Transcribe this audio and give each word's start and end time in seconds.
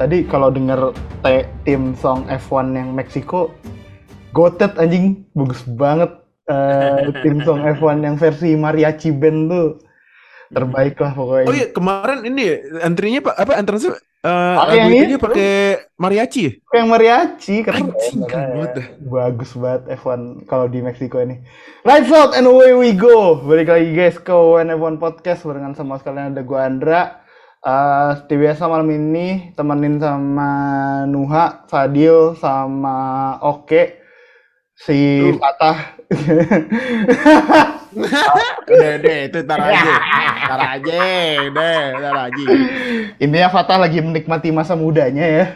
tadi 0.00 0.24
kalau 0.24 0.48
denger 0.48 0.96
te- 1.20 1.44
tim 1.62 1.92
song 1.94 2.24
F1 2.26 2.72
yang 2.72 2.88
Meksiko 2.90 3.52
gotet 4.32 4.72
anjing 4.76 5.28
bagus 5.30 5.60
banget 5.66 6.16
Eh, 6.42 7.06
tim 7.22 7.38
song 7.40 7.62
F1 7.62 8.00
yang 8.00 8.16
versi 8.16 8.58
mariachi 8.58 9.12
band 9.12 9.40
tuh 9.46 9.78
terbaik 10.50 10.98
lah 10.98 11.14
pokoknya 11.14 11.46
Oh 11.46 11.54
iya 11.54 11.66
kemarin 11.70 12.26
ini 12.26 12.42
antrinya 12.80 13.22
pak 13.22 13.38
apa 13.38 13.52
entrance 13.54 13.86
uh, 13.86 13.94
Pakai 14.58 14.74
yang 14.74 14.90
itu. 14.90 15.14
pakai 15.14 15.54
mariachi. 15.94 16.42
ya? 16.42 16.50
yang 16.74 16.90
mariachi 16.90 17.62
keren 17.62 17.94
Anjing, 17.94 18.18
keren 18.24 18.50
makanya. 18.50 18.50
banget 18.50 18.72
bagus 18.98 19.50
banget 19.54 19.82
F1 19.94 20.20
kalau 20.44 20.66
di 20.66 20.82
Meksiko 20.82 21.22
ini 21.22 21.38
lights 21.86 22.10
out 22.10 22.34
and 22.34 22.44
away 22.44 22.74
we 22.74 22.90
go 22.90 23.38
balik 23.38 23.70
lagi 23.70 23.94
guys 23.94 24.18
ke 24.18 24.32
WN 24.32 24.74
F1 24.74 24.98
podcast 24.98 25.46
barengan 25.46 25.78
sama 25.78 26.02
sekalian 26.02 26.34
ada 26.34 26.42
gua 26.42 26.66
Andra 26.66 27.19
Seperti 27.60 28.34
biasa 28.40 28.62
malam 28.72 28.88
ini 28.88 29.52
temenin 29.52 30.00
sama 30.00 30.50
Nuha, 31.04 31.68
Fadil, 31.68 32.32
sama 32.40 33.36
Oke 33.44 34.00
si 34.80 35.28
Lu. 35.28 35.36
Fatah 35.36 36.00
Udah 38.70 38.94
deh 39.02 39.18
itu 39.28 39.38
tar 39.44 39.60
aja. 39.60 39.92
Tar 40.48 40.62
aja 40.78 41.02
deh, 41.52 41.84
tar 42.00 42.16
aja. 42.32 42.46
Intinya 43.20 43.48
Fatah 43.52 43.76
lagi 43.76 44.00
menikmati 44.00 44.48
masa 44.54 44.72
mudanya 44.72 45.26
ya. 45.26 45.46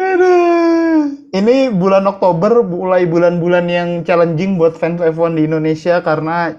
Aduh. 0.00 1.22
Ini 1.32 1.70
bulan 1.72 2.04
Oktober 2.08 2.66
mulai 2.66 3.06
bulan-bulan 3.06 3.64
yang 3.68 3.88
challenging 4.02 4.58
buat 4.58 4.74
fans 4.76 5.00
F1 5.00 5.38
di 5.38 5.46
Indonesia 5.48 6.00
karena 6.04 6.56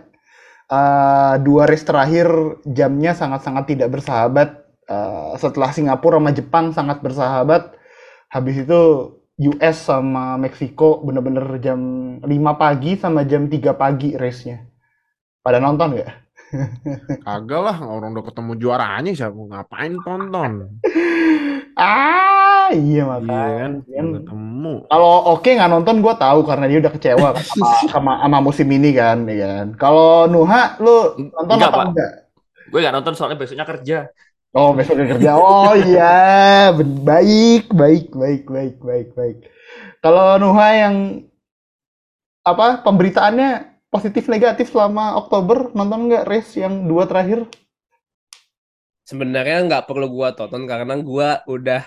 uh, 0.69 1.36
dua 1.42 1.64
race 1.67 1.83
terakhir 1.88 2.28
jamnya 2.67 3.16
sangat-sangat 3.17 3.67
tidak 3.72 3.89
bersahabat. 4.00 4.64
Uh, 4.83 5.33
setelah 5.39 5.72
Singapura 5.72 6.20
sama 6.20 6.31
Jepang 6.36 6.66
sangat 6.75 7.00
bersahabat. 7.00 7.75
Habis 8.28 8.67
itu 8.67 8.81
US 9.42 9.78
sama 9.89 10.38
Meksiko 10.38 11.02
bener-bener 11.02 11.58
jam 11.58 11.80
5 12.22 12.30
pagi 12.61 12.95
sama 13.00 13.25
jam 13.25 13.50
3 13.50 13.73
pagi 13.73 14.14
race-nya. 14.14 14.61
Pada 15.42 15.58
nonton 15.58 15.97
nggak? 15.97 16.11
Kagak 17.25 17.61
lah, 17.66 17.77
orang 17.81 18.14
udah 18.14 18.25
ketemu 18.30 18.52
juaranya 18.61 19.11
siapa 19.11 19.36
ngapain 19.36 19.98
tonton. 20.05 20.52
Ah, 21.73 22.42
iya 22.78 23.02
Iya 23.22 23.42
makanya. 23.42 23.53
kan, 23.58 23.72
Kan, 23.95 24.06
ketemu. 24.14 24.69
Kalau 24.89 25.11
oke 25.33 25.47
nggak 25.58 25.72
nonton 25.73 25.95
gue 26.06 26.14
tahu 26.23 26.39
karena 26.50 26.66
dia 26.70 26.78
udah 26.83 26.94
kecewa 26.95 27.28
kan 27.36 27.45
sama, 27.52 27.67
sama, 27.92 28.11
sama 28.23 28.38
musim 28.47 28.67
ini 28.78 28.89
kan, 29.00 29.17
ya 29.39 29.45
kan. 29.53 29.67
Kalau 29.81 30.30
Nuha, 30.31 30.61
lu 30.83 30.89
nonton 31.36 31.59
Enggak, 31.59 31.70
apa 31.70 31.80
Pak. 31.80 31.88
enggak? 31.88 32.11
Gue 32.70 32.80
gak 32.86 32.95
nonton 32.95 33.14
soalnya 33.16 33.39
besoknya 33.42 33.67
kerja. 33.72 33.95
Oh 34.53 34.70
besok 34.78 34.95
dia 35.02 35.08
kerja. 35.14 35.30
Oh 35.38 35.73
iya, 35.89 36.14
baik, 37.08 37.64
baik, 37.73 38.05
baik, 38.14 38.44
baik, 38.50 38.75
baik, 38.86 39.08
baik. 39.17 39.38
Kalau 40.03 40.38
Nuha 40.42 40.67
yang 40.77 40.95
apa 42.52 42.67
pemberitaannya 42.86 43.49
positif 43.93 44.23
negatif 44.33 44.71
selama 44.71 45.05
Oktober 45.21 45.58
nonton 45.77 45.99
nggak 46.08 46.23
race 46.32 46.52
yang 46.64 46.87
dua 46.89 47.04
terakhir? 47.10 47.39
sebenarnya 49.10 49.55
nggak 49.67 49.86
perlu 49.89 50.05
gua 50.16 50.30
tonton 50.37 50.64
karena 50.71 50.93
gua 51.10 51.30
udah 51.55 51.82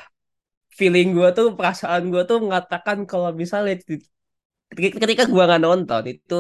feeling 0.79 1.09
gua 1.17 1.29
tuh 1.39 1.47
perasaan 1.59 2.03
gua 2.13 2.23
tuh 2.31 2.39
mengatakan 2.45 2.99
kalau 3.11 3.31
misalnya 3.43 3.75
ketika 4.77 5.25
gua 5.31 5.45
nggak 5.49 5.63
nonton 5.67 6.03
itu 6.13 6.35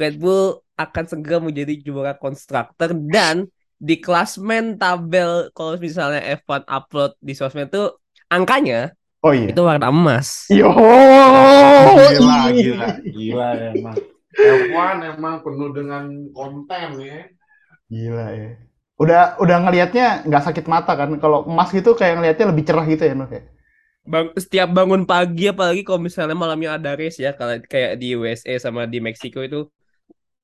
Red 0.00 0.14
Bull 0.22 0.60
akan 0.80 1.04
segera 1.12 1.38
menjadi 1.44 1.74
juara 1.84 2.12
konstruktor 2.16 2.96
dan 2.96 3.44
di 3.80 3.96
klasmen 4.00 4.76
tabel 4.80 5.48
kalau 5.56 5.76
misalnya 5.80 6.20
F1 6.36 6.64
upload 6.68 7.16
di 7.20 7.32
sosmed 7.36 7.68
tuh 7.72 7.96
angkanya 8.28 8.92
Oh 9.20 9.36
iya. 9.36 9.52
itu 9.52 9.60
warna 9.60 9.92
emas. 9.92 10.48
Yo, 10.48 10.72
Gila, 10.72 12.56
gila, 12.56 12.88
gila 13.04 13.48
emang. 13.76 13.96
F1 14.32 14.96
emang 15.12 15.34
penuh 15.44 15.70
dengan 15.76 16.04
konten 16.32 16.88
ya. 17.04 17.28
Gila 17.92 18.26
ya. 18.32 18.50
Udah 19.00 19.36
udah 19.40 19.56
ngelihatnya 19.64 20.24
nggak 20.24 20.44
sakit 20.48 20.64
mata 20.68 20.92
kan? 20.96 21.12
Kalau 21.20 21.44
emas 21.44 21.68
gitu 21.72 21.92
kayak 21.92 22.20
ngelihatnya 22.20 22.46
lebih 22.52 22.64
cerah 22.64 22.84
gitu 22.88 23.02
ya, 23.04 23.12
Nuh 23.12 23.28
ya. 23.28 23.42
Bang, 24.10 24.26
setiap 24.34 24.68
bangun 24.74 25.06
pagi 25.06 25.46
apalagi 25.46 25.86
kalau 25.86 26.00
misalnya 26.02 26.34
malamnya 26.34 26.74
ada 26.74 26.98
race 26.98 27.22
ya 27.22 27.30
kalau 27.38 27.62
kayak 27.62 27.94
di 28.00 28.18
USA 28.18 28.58
sama 28.58 28.82
di 28.90 28.98
Meksiko 28.98 29.38
itu 29.46 29.70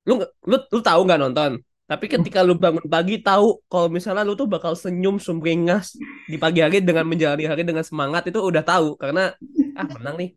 lu 0.07 0.23
lu 0.47 0.57
lu 0.71 0.79
tahu 0.79 1.03
nggak 1.03 1.19
nonton? 1.19 1.51
Tapi 1.87 2.05
ketika 2.07 2.43
lu 2.47 2.55
bangun 2.55 2.83
pagi 2.87 3.19
tahu 3.19 3.59
kalau 3.67 3.87
misalnya 3.91 4.23
lu 4.23 4.39
tuh 4.39 4.47
bakal 4.47 4.71
senyum 4.75 5.19
sumringah 5.19 5.83
di 6.31 6.39
pagi 6.39 6.59
hari 6.63 6.79
dengan 6.79 7.03
menjalani 7.07 7.43
hari 7.47 7.63
dengan 7.67 7.83
semangat 7.83 8.23
itu 8.31 8.39
udah 8.39 8.63
tahu. 8.63 8.95
Karena 8.95 9.35
ah 9.75 9.87
menang 9.95 10.15
nih. 10.15 10.31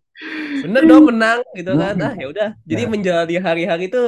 Bener 0.66 0.82
dong 0.90 1.04
menang 1.10 1.38
gitu 1.54 1.72
kan. 1.78 1.94
Ah 2.02 2.14
ya 2.18 2.26
udah. 2.30 2.48
Jadi 2.66 2.82
Nah. 2.82 2.90
menjalani 2.90 3.34
hari-hari 3.38 3.84
itu 3.90 4.02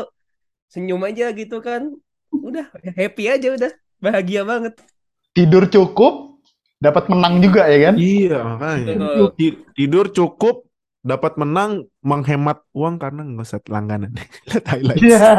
senyum 0.71 1.03
aja 1.07 1.31
gitu 1.31 1.63
kan 1.63 1.95
udah 2.33 2.65
happy 2.97 3.25
aja 3.29 3.49
udah 3.55 3.73
bahagia 4.03 4.43
banget. 4.43 4.75
Tidur 5.37 5.69
cukup, 5.69 6.32
dapat 6.83 7.07
menang 7.07 7.39
juga 7.39 7.71
ya 7.71 7.79
kan? 7.91 7.95
Iya, 7.95 8.39
makanya. 8.43 8.95
Tidur 9.79 10.11
cukup, 10.11 10.67
dapat 11.07 11.39
menang, 11.39 11.87
menghemat 12.03 12.67
uang 12.75 12.99
karena 12.99 13.23
nggak 13.23 13.47
usah 13.47 13.63
langganan. 13.71 14.11
Lihat 14.51 14.65
highlights. 14.67 15.03
Iya. 15.07 15.31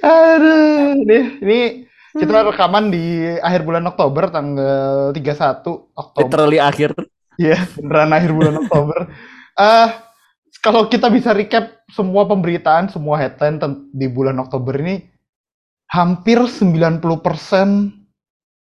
Aduh, 0.00 1.04
nih, 1.04 1.24
ini 1.44 1.60
kita 2.16 2.48
rekaman 2.48 2.88
di 2.88 3.36
akhir 3.44 3.68
bulan 3.68 3.84
Oktober 3.84 4.32
tanggal 4.32 5.12
31 5.12 5.92
Oktober. 5.92 6.24
Literally 6.24 6.60
akhir. 6.60 6.96
Iya, 7.36 7.68
beneran 7.76 8.16
akhir 8.16 8.30
bulan 8.32 8.54
Oktober. 8.64 9.00
Eh, 9.54 9.88
kalau 10.58 10.90
kita 10.90 11.06
bisa 11.14 11.30
recap 11.30 11.86
semua 11.86 12.26
pemberitaan, 12.26 12.90
semua 12.90 13.22
headline 13.22 13.62
di 13.94 14.10
bulan 14.10 14.34
Oktober 14.42 14.74
ini, 14.82 14.98
hampir 15.86 16.42
90% 16.42 16.98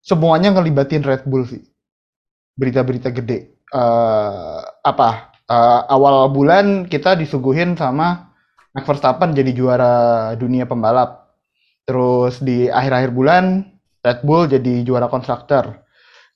semuanya 0.08 0.56
ngelibatin 0.56 1.04
Red 1.04 1.28
Bull 1.28 1.44
sih. 1.44 1.64
Berita-berita 2.56 3.12
gede. 3.12 3.60
Eh, 3.68 4.60
apa? 4.64 5.36
eh, 5.48 5.82
awal 5.88 6.30
bulan 6.32 6.86
kita 6.86 7.16
disuguhin 7.16 7.80
sama 7.80 8.36
Max 8.76 8.84
Verstappen 8.86 9.34
jadi 9.34 9.52
juara 9.56 9.96
dunia 10.38 10.68
pembalap. 10.68 11.34
Terus 11.88 12.44
di 12.44 12.68
akhir-akhir 12.68 13.12
bulan 13.16 13.64
Red 14.04 14.22
Bull 14.28 14.52
jadi 14.52 14.84
juara 14.84 15.08
konstruktor. 15.08 15.88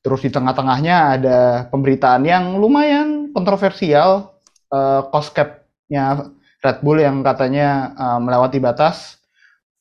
Terus 0.02 0.26
di 0.26 0.34
tengah-tengahnya 0.34 0.98
ada 1.20 1.40
pemberitaan 1.70 2.26
yang 2.26 2.58
lumayan 2.58 3.30
kontroversial, 3.36 4.34
eh, 4.72 5.02
cost 5.12 5.36
cap-nya 5.36 6.34
Red 6.64 6.80
Bull 6.82 7.04
yang 7.04 7.22
katanya 7.22 7.94
eh, 7.94 8.20
melewati 8.24 8.58
batas. 8.64 9.20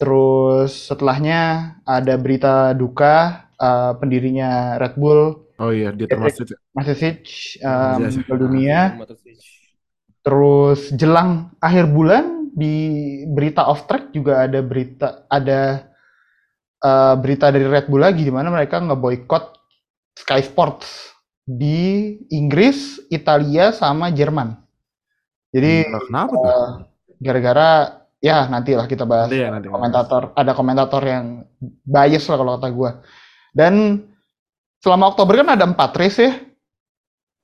Terus 0.00 0.88
setelahnya 0.88 1.76
ada 1.84 2.14
berita 2.16 2.72
duka 2.72 3.44
eh, 3.60 3.92
pendirinya 4.00 4.80
Red 4.80 4.94
Bull, 4.96 5.22
Oh 5.60 5.70
iya, 5.76 5.92
dia 5.92 6.08
termasuk. 6.08 6.48
Masic, 6.72 7.20
eh, 7.60 7.96
Yes. 8.00 8.16
meninggal 8.16 8.36
dunia. 8.40 8.78
Terus 10.20 10.92
jelang 10.92 11.52
akhir 11.60 11.88
bulan 11.88 12.52
di 12.52 12.76
berita 13.30 13.64
off 13.68 13.88
track 13.88 14.12
juga 14.12 14.44
ada 14.44 14.60
berita 14.60 15.24
ada 15.32 15.88
eh, 16.84 17.14
berita 17.20 17.48
dari 17.52 17.66
Red 17.66 17.86
Bull 17.88 18.02
lagi 18.04 18.22
di 18.24 18.32
mana 18.32 18.48
mereka 18.52 18.80
ngeboikot 18.80 19.44
Sky 20.20 20.40
Sports 20.44 21.12
di 21.44 22.14
Inggris, 22.30 23.00
Italia 23.10 23.72
sama 23.72 24.12
Jerman. 24.12 24.54
Jadi 25.50 25.72
Nah, 25.90 26.00
Kenapa 26.06 26.32
tuh? 26.36 26.44
eh, 26.46 26.68
gara-gara 27.20 27.68
ya 28.20 28.44
nantilah 28.52 28.84
kita 28.84 29.04
bahas 29.08 29.32
Nanti 29.32 29.40
ya, 29.40 29.48
nanti. 29.50 29.68
komentator 29.72 30.22
ada 30.36 30.52
komentator 30.52 31.02
yang 31.04 31.24
bias 31.84 32.24
lah 32.28 32.36
kalau 32.40 32.52
kata 32.60 32.68
gua. 32.70 32.90
Dan 33.50 34.04
selama 34.78 35.10
Oktober 35.10 35.40
kan 35.40 35.52
ada 35.52 35.64
empat 35.64 35.90
race 35.96 36.18
ya. 36.18 36.32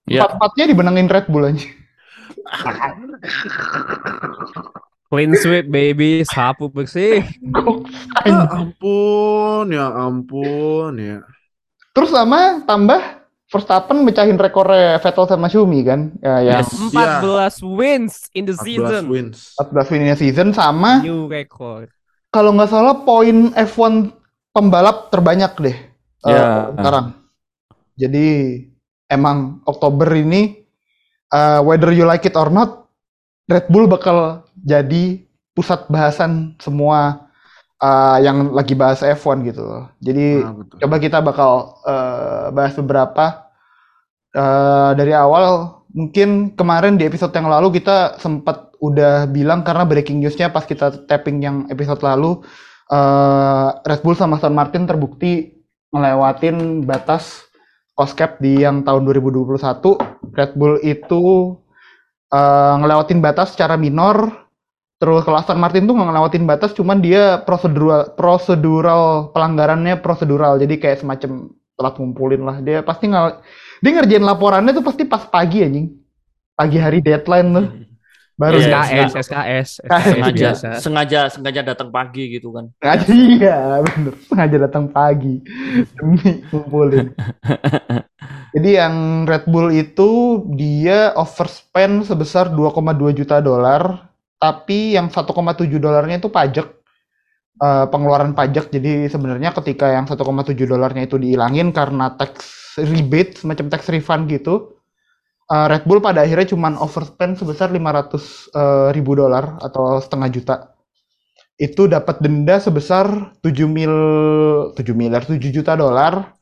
Iya. 0.06 0.22
Empat 0.22 0.32
empatnya 0.38 0.64
dibenangin 0.70 1.08
Red 1.10 1.26
Bull 1.26 1.50
aja. 1.50 1.66
Clean 5.06 5.30
sweep 5.38 5.70
baby, 5.70 6.26
sapu 6.26 6.66
bersih. 6.66 7.22
Ya 8.26 8.42
ampun, 8.50 9.70
ya 9.70 9.86
ampun, 9.86 10.92
ya. 10.98 11.22
Terus 11.94 12.10
sama 12.10 12.60
tambah 12.62 12.98
Verstappen 13.46 14.02
mecahin 14.02 14.34
rekornya 14.34 14.98
Vettel 14.98 15.30
sama 15.30 15.46
Schumi 15.46 15.86
kan. 15.86 16.10
Ya, 16.18 16.42
yang 16.42 16.66
Yes. 16.66 16.74
14 17.54 17.62
wins 17.62 18.14
in 18.34 18.50
the 18.50 18.58
14 18.58 18.66
season. 18.66 19.02
wins. 19.06 19.54
14 19.54 19.90
winnya 19.94 20.16
season 20.18 20.48
sama 20.50 20.98
New 20.98 21.30
record. 21.30 21.86
kalau 22.28 22.50
nggak 22.52 22.68
salah 22.68 23.00
poin 23.00 23.54
F1 23.54 24.10
pembalap 24.50 25.08
terbanyak 25.08 25.52
deh 25.56 25.76
eh, 26.24 26.32
Ya. 26.32 26.72
sekarang. 26.72 27.06
Jadi 27.96 28.26
emang 29.08 29.60
Oktober 29.64 30.08
ini 30.12 30.64
eh, 31.28 31.60
whether 31.60 31.92
you 31.92 32.04
like 32.04 32.24
it 32.24 32.36
or 32.36 32.48
not, 32.48 32.88
Red 33.46 33.68
Bull 33.68 33.86
bakal 33.86 34.42
jadi 34.56 35.22
pusat 35.56 35.88
bahasan 35.88 36.52
semua 36.60 37.30
uh, 37.80 38.18
yang 38.20 38.52
lagi 38.52 38.76
bahas 38.76 39.00
F1 39.00 39.40
gitu 39.46 39.64
loh. 39.64 39.88
Jadi 40.02 40.44
Nah, 40.44 40.52
betul. 40.52 40.76
coba 40.84 40.96
kita 41.00 41.18
bakal 41.24 41.50
uh, 41.86 42.52
bahas 42.52 42.76
beberapa 42.76 43.48
uh, 44.36 44.92
dari 44.92 45.16
awal. 45.16 45.80
Mungkin 45.96 46.52
kemarin 46.52 47.00
di 47.00 47.08
episode 47.08 47.32
yang 47.32 47.48
lalu 47.48 47.80
kita 47.80 48.20
sempat 48.20 48.68
udah 48.84 49.24
bilang 49.32 49.64
karena 49.64 49.88
breaking 49.88 50.20
newsnya 50.20 50.52
pas 50.52 50.68
kita 50.68 51.08
tapping 51.08 51.40
yang 51.40 51.56
episode 51.72 52.04
lalu 52.04 52.44
uh, 52.92 53.80
Red 53.80 54.04
Bull 54.04 54.12
sama 54.12 54.36
Aston 54.36 54.52
Martin 54.52 54.84
terbukti 54.84 55.55
ngelewatin 55.94 56.86
batas 56.86 57.46
cost 57.96 58.14
cap 58.14 58.38
di 58.38 58.62
yang 58.62 58.84
tahun 58.84 59.08
2021. 59.08 59.56
Red 60.36 60.52
Bull 60.54 60.76
itu 60.84 61.56
uh, 62.30 62.74
ngelewatin 62.80 63.24
batas 63.24 63.56
secara 63.56 63.80
minor. 63.80 64.46
Terus 64.96 65.28
Aston 65.28 65.60
Martin 65.60 65.84
tuh 65.84 65.92
ngelewatin 65.92 66.48
batas, 66.48 66.72
cuman 66.72 67.04
dia 67.04 67.44
prosedural 67.44 68.16
prosedural 68.16 69.28
pelanggarannya 69.36 70.00
prosedural. 70.00 70.56
Jadi 70.56 70.80
kayak 70.80 71.04
semacam 71.04 71.52
telat 71.76 71.94
ngumpulin 72.00 72.42
lah. 72.48 72.56
Dia 72.64 72.80
pasti 72.80 73.12
nggak 73.12 73.44
dia 73.84 73.90
ngerjain 73.92 74.24
laporannya 74.24 74.72
tuh 74.72 74.84
pasti 74.84 75.04
pas 75.04 75.28
pagi 75.28 75.60
anjing. 75.60 75.92
Pagi 76.56 76.78
hari 76.80 77.04
deadline 77.04 77.48
tuh. 77.52 77.66
Baru 78.36 78.60
Iya, 78.60 78.84
SKS, 78.84 79.12
SKS, 79.16 79.68
sengaja 80.12 80.32
biasa. 80.36 80.68
sengaja 80.76 81.20
sengaja 81.32 81.60
datang 81.64 81.88
pagi 81.88 82.28
gitu 82.28 82.52
kan 82.52 82.68
Sengaja, 82.76 83.08
iya, 83.08 83.58
bener. 83.80 84.12
Sengaja 84.28 84.56
datang 84.60 84.84
pagi 84.92 85.40
demi 85.96 86.44
ngumpulin. 86.52 87.16
Jadi 88.56 88.70
yang 88.76 89.24
Red 89.24 89.48
Bull 89.48 89.72
itu 89.72 90.08
dia 90.52 91.16
overspend 91.16 92.04
sebesar 92.04 92.52
2,2 92.52 93.12
juta 93.12 93.40
dolar, 93.40 94.12
tapi 94.36 94.96
yang 94.96 95.08
1,7 95.08 95.24
dolarnya 95.76 96.20
itu 96.20 96.28
pajak 96.28 96.66
eh, 97.60 97.86
pengeluaran 97.88 98.36
pajak. 98.36 98.68
Jadi 98.68 99.08
sebenarnya 99.08 99.56
ketika 99.56 99.92
yang 99.92 100.04
1,7 100.04 100.20
dolarnya 100.68 101.08
itu 101.08 101.16
dihilangin 101.16 101.72
karena 101.72 102.12
tax 102.16 102.44
rebate, 102.76 103.40
semacam 103.40 103.72
tax 103.72 103.88
refund 103.88 104.28
gitu, 104.28 104.75
eh, 105.50 105.66
Red 105.70 105.84
Bull 105.86 106.02
pada 106.02 106.22
akhirnya 106.26 106.52
cuman 106.54 106.78
overspend 106.78 107.38
sebesar 107.38 107.70
500 107.70 107.78
eh, 108.54 108.88
ribu 108.96 109.12
dolar 109.18 109.58
atau 109.62 109.98
setengah 110.02 110.28
juta 110.32 110.56
itu 111.56 111.88
dapat 111.88 112.20
denda 112.20 112.60
sebesar 112.60 113.32
7 113.40 113.48
mil 113.64 113.94
7 114.76 114.92
miliar 114.92 115.24
7 115.24 115.40
juta 115.40 115.72
dolar 115.72 116.36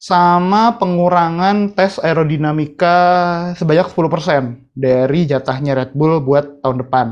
sama 0.00 0.80
pengurangan 0.80 1.76
tes 1.76 2.00
aerodinamika 2.00 2.96
sebanyak 3.56 3.84
10% 3.92 4.72
dari 4.72 5.28
jatahnya 5.28 5.76
Red 5.76 5.92
Bull 5.92 6.24
buat 6.24 6.64
tahun 6.64 6.88
depan. 6.88 7.06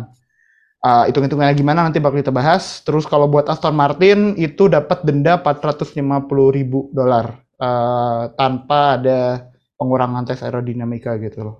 Uh, 0.78 1.04
hitung-hitungannya 1.10 1.52
gimana 1.52 1.84
nanti 1.84 2.00
bakal 2.00 2.24
kita 2.24 2.32
bahas. 2.32 2.80
Terus 2.88 3.04
kalau 3.04 3.28
buat 3.28 3.44
Aston 3.44 3.76
Martin 3.76 4.32
itu 4.40 4.72
dapat 4.72 5.04
denda 5.04 5.36
450 5.36 6.00
ribu 6.48 6.88
dolar 6.96 7.36
uh, 7.60 8.32
tanpa 8.40 8.96
ada 8.96 9.52
pengurangan 9.78 10.26
tes 10.26 10.42
aerodinamika 10.42 11.14
gitu 11.22 11.46
loh. 11.46 11.56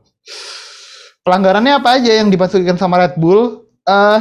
Pelanggarannya 1.23 1.79
apa 1.79 2.03
aja 2.03 2.19
yang 2.19 2.29
dimasukkan 2.29 2.77
sama 2.77 3.01
Red 3.07 3.15
Bull? 3.17 3.65
Eh 3.87 4.21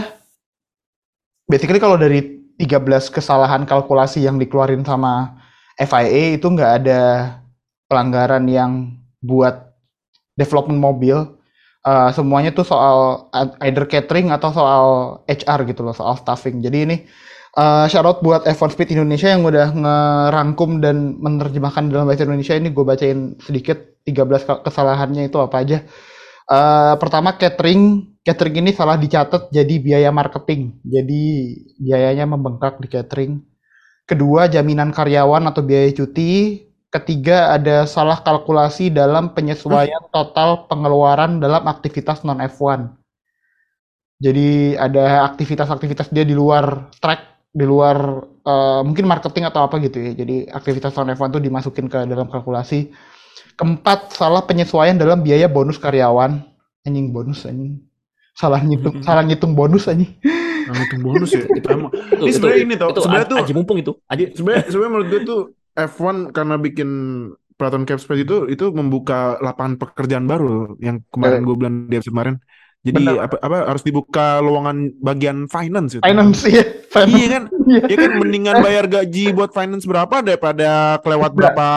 basically 1.50 1.82
kalau 1.82 1.98
dari 1.98 2.38
13 2.62 3.14
kesalahan 3.14 3.66
kalkulasi 3.66 4.26
yang 4.26 4.38
dikeluarin 4.38 4.86
sama 4.86 5.38
FIA 5.78 6.38
itu 6.38 6.48
nggak 6.50 6.72
ada 6.84 7.02
pelanggaran 7.86 8.46
yang 8.50 8.98
buat 9.22 9.74
development 10.38 10.82
mobil. 10.82 11.38
Uh, 11.88 12.12
semuanya 12.12 12.52
tuh 12.52 12.68
soal 12.68 13.32
either 13.64 13.88
catering 13.88 14.28
atau 14.34 14.52
soal 14.52 14.86
HR 15.30 15.64
gitu 15.72 15.88
loh, 15.88 15.96
soal 15.96 16.20
staffing. 16.20 16.60
Jadi 16.60 16.78
ini 16.84 16.98
uh, 17.56 17.86
shout 17.88 18.04
out 18.04 18.20
buat 18.20 18.44
F1 18.44 18.76
Speed 18.76 18.98
Indonesia 18.98 19.32
yang 19.32 19.48
udah 19.48 19.72
ngerangkum 19.72 20.84
dan 20.84 21.16
menerjemahkan 21.22 21.88
dalam 21.88 22.10
bahasa 22.10 22.28
Indonesia 22.28 22.58
ini 22.58 22.74
gue 22.74 22.84
bacain 22.84 23.40
sedikit 23.40 23.78
13 24.04 24.44
ke- 24.44 24.62
kesalahannya 24.68 25.32
itu 25.32 25.38
apa 25.40 25.64
aja. 25.64 25.78
Eh, 26.48 26.96
pertama 26.96 27.36
catering, 27.36 28.08
catering 28.24 28.56
ini 28.64 28.72
salah 28.72 28.96
dicatat 28.96 29.52
jadi 29.52 29.76
biaya 29.84 30.10
marketing. 30.16 30.80
Jadi 30.88 31.24
biayanya 31.76 32.24
membengkak 32.24 32.80
di 32.80 32.88
catering. 32.88 33.44
Kedua, 34.08 34.48
jaminan 34.48 34.96
karyawan 34.96 35.52
atau 35.52 35.60
biaya 35.60 35.92
cuti. 35.92 36.64
Ketiga, 36.88 37.52
ada 37.52 37.84
salah 37.84 38.24
kalkulasi 38.24 38.88
dalam 38.96 39.36
penyesuaian 39.36 40.08
total 40.08 40.72
pengeluaran 40.72 41.44
dalam 41.44 41.68
aktivitas 41.68 42.24
non 42.24 42.40
F1. 42.40 42.96
Jadi 44.24 44.74
ada 44.80 45.28
aktivitas-aktivitas 45.28 46.10
dia 46.16 46.24
di 46.24 46.32
luar 46.34 46.90
track, 47.04 47.37
di 47.58 47.66
luar 47.66 47.98
eh, 48.46 48.82
mungkin 48.86 49.10
marketing 49.10 49.50
atau 49.50 49.66
apa 49.66 49.82
gitu 49.82 49.98
ya. 49.98 50.12
Jadi 50.14 50.46
aktivitas 50.46 50.94
non 50.94 51.10
F1 51.18 51.34
tuh 51.34 51.42
dimasukin 51.42 51.90
ke 51.90 52.06
dalam 52.06 52.30
kalkulasi. 52.30 52.94
Keempat, 53.58 54.14
salah 54.14 54.46
penyesuaian 54.46 54.94
dalam 54.94 55.26
biaya 55.26 55.50
bonus 55.50 55.82
karyawan. 55.82 56.46
Anjing 56.86 57.10
bonus 57.10 57.50
anjing. 57.50 57.82
Salah 58.38 58.62
ngitung, 58.62 59.02
salah 59.02 59.26
ngitung 59.26 59.58
bonus 59.58 59.90
anjing. 59.90 60.14
Nah, 60.68 60.84
itu 60.84 60.96
bonus 61.00 61.32
ya. 61.34 61.42
itu 61.48 61.68
Emang. 61.72 61.92
Ini 61.96 62.32
sebenarnya 62.36 62.62
ini 62.62 62.76
tau, 62.78 62.90
sebenarnya 62.94 63.28
tuh- 63.32 63.40
aji 63.40 63.54
mumpung 63.56 63.78
itu 63.80 63.92
aji 64.12 64.24
Sebenarnya 64.36 64.64
sebenarnya 64.68 64.92
menurut 64.94 65.08
gue 65.10 65.22
tuh 65.24 65.42
F1 65.74 66.36
karena 66.36 66.56
bikin 66.60 66.90
peraturan 67.58 67.90
cap 67.90 67.98
space 67.98 68.22
itu 68.22 68.46
itu 68.52 68.66
membuka 68.70 69.42
lapangan 69.42 69.82
pekerjaan 69.82 70.30
baru 70.30 70.78
yang 70.78 71.02
kemarin 71.10 71.42
gue 71.42 71.56
bilang 71.58 71.76
di 71.90 71.96
episode 71.98 72.14
kemarin. 72.14 72.36
Jadi 72.82 73.04
Benar. 73.04 73.26
apa, 73.28 73.36
apa 73.42 73.58
harus 73.68 73.84
dibuka 73.84 74.40
lowongan 74.40 74.96
bagian 75.02 75.50
finance 75.50 75.98
itu. 75.98 76.04
Finance 76.06 76.40
ya, 76.46 76.64
finance. 76.88 77.18
Iya 77.18 77.28
kan? 77.28 77.44
Iya. 77.68 77.80
Ya 77.84 77.96
kan 77.98 78.12
mendingan 78.16 78.56
bayar 78.62 78.86
gaji 78.88 79.26
buat 79.34 79.52
finance 79.52 79.84
berapa 79.84 80.16
daripada 80.22 80.70
kelewat 81.02 81.32
berapa 81.34 81.68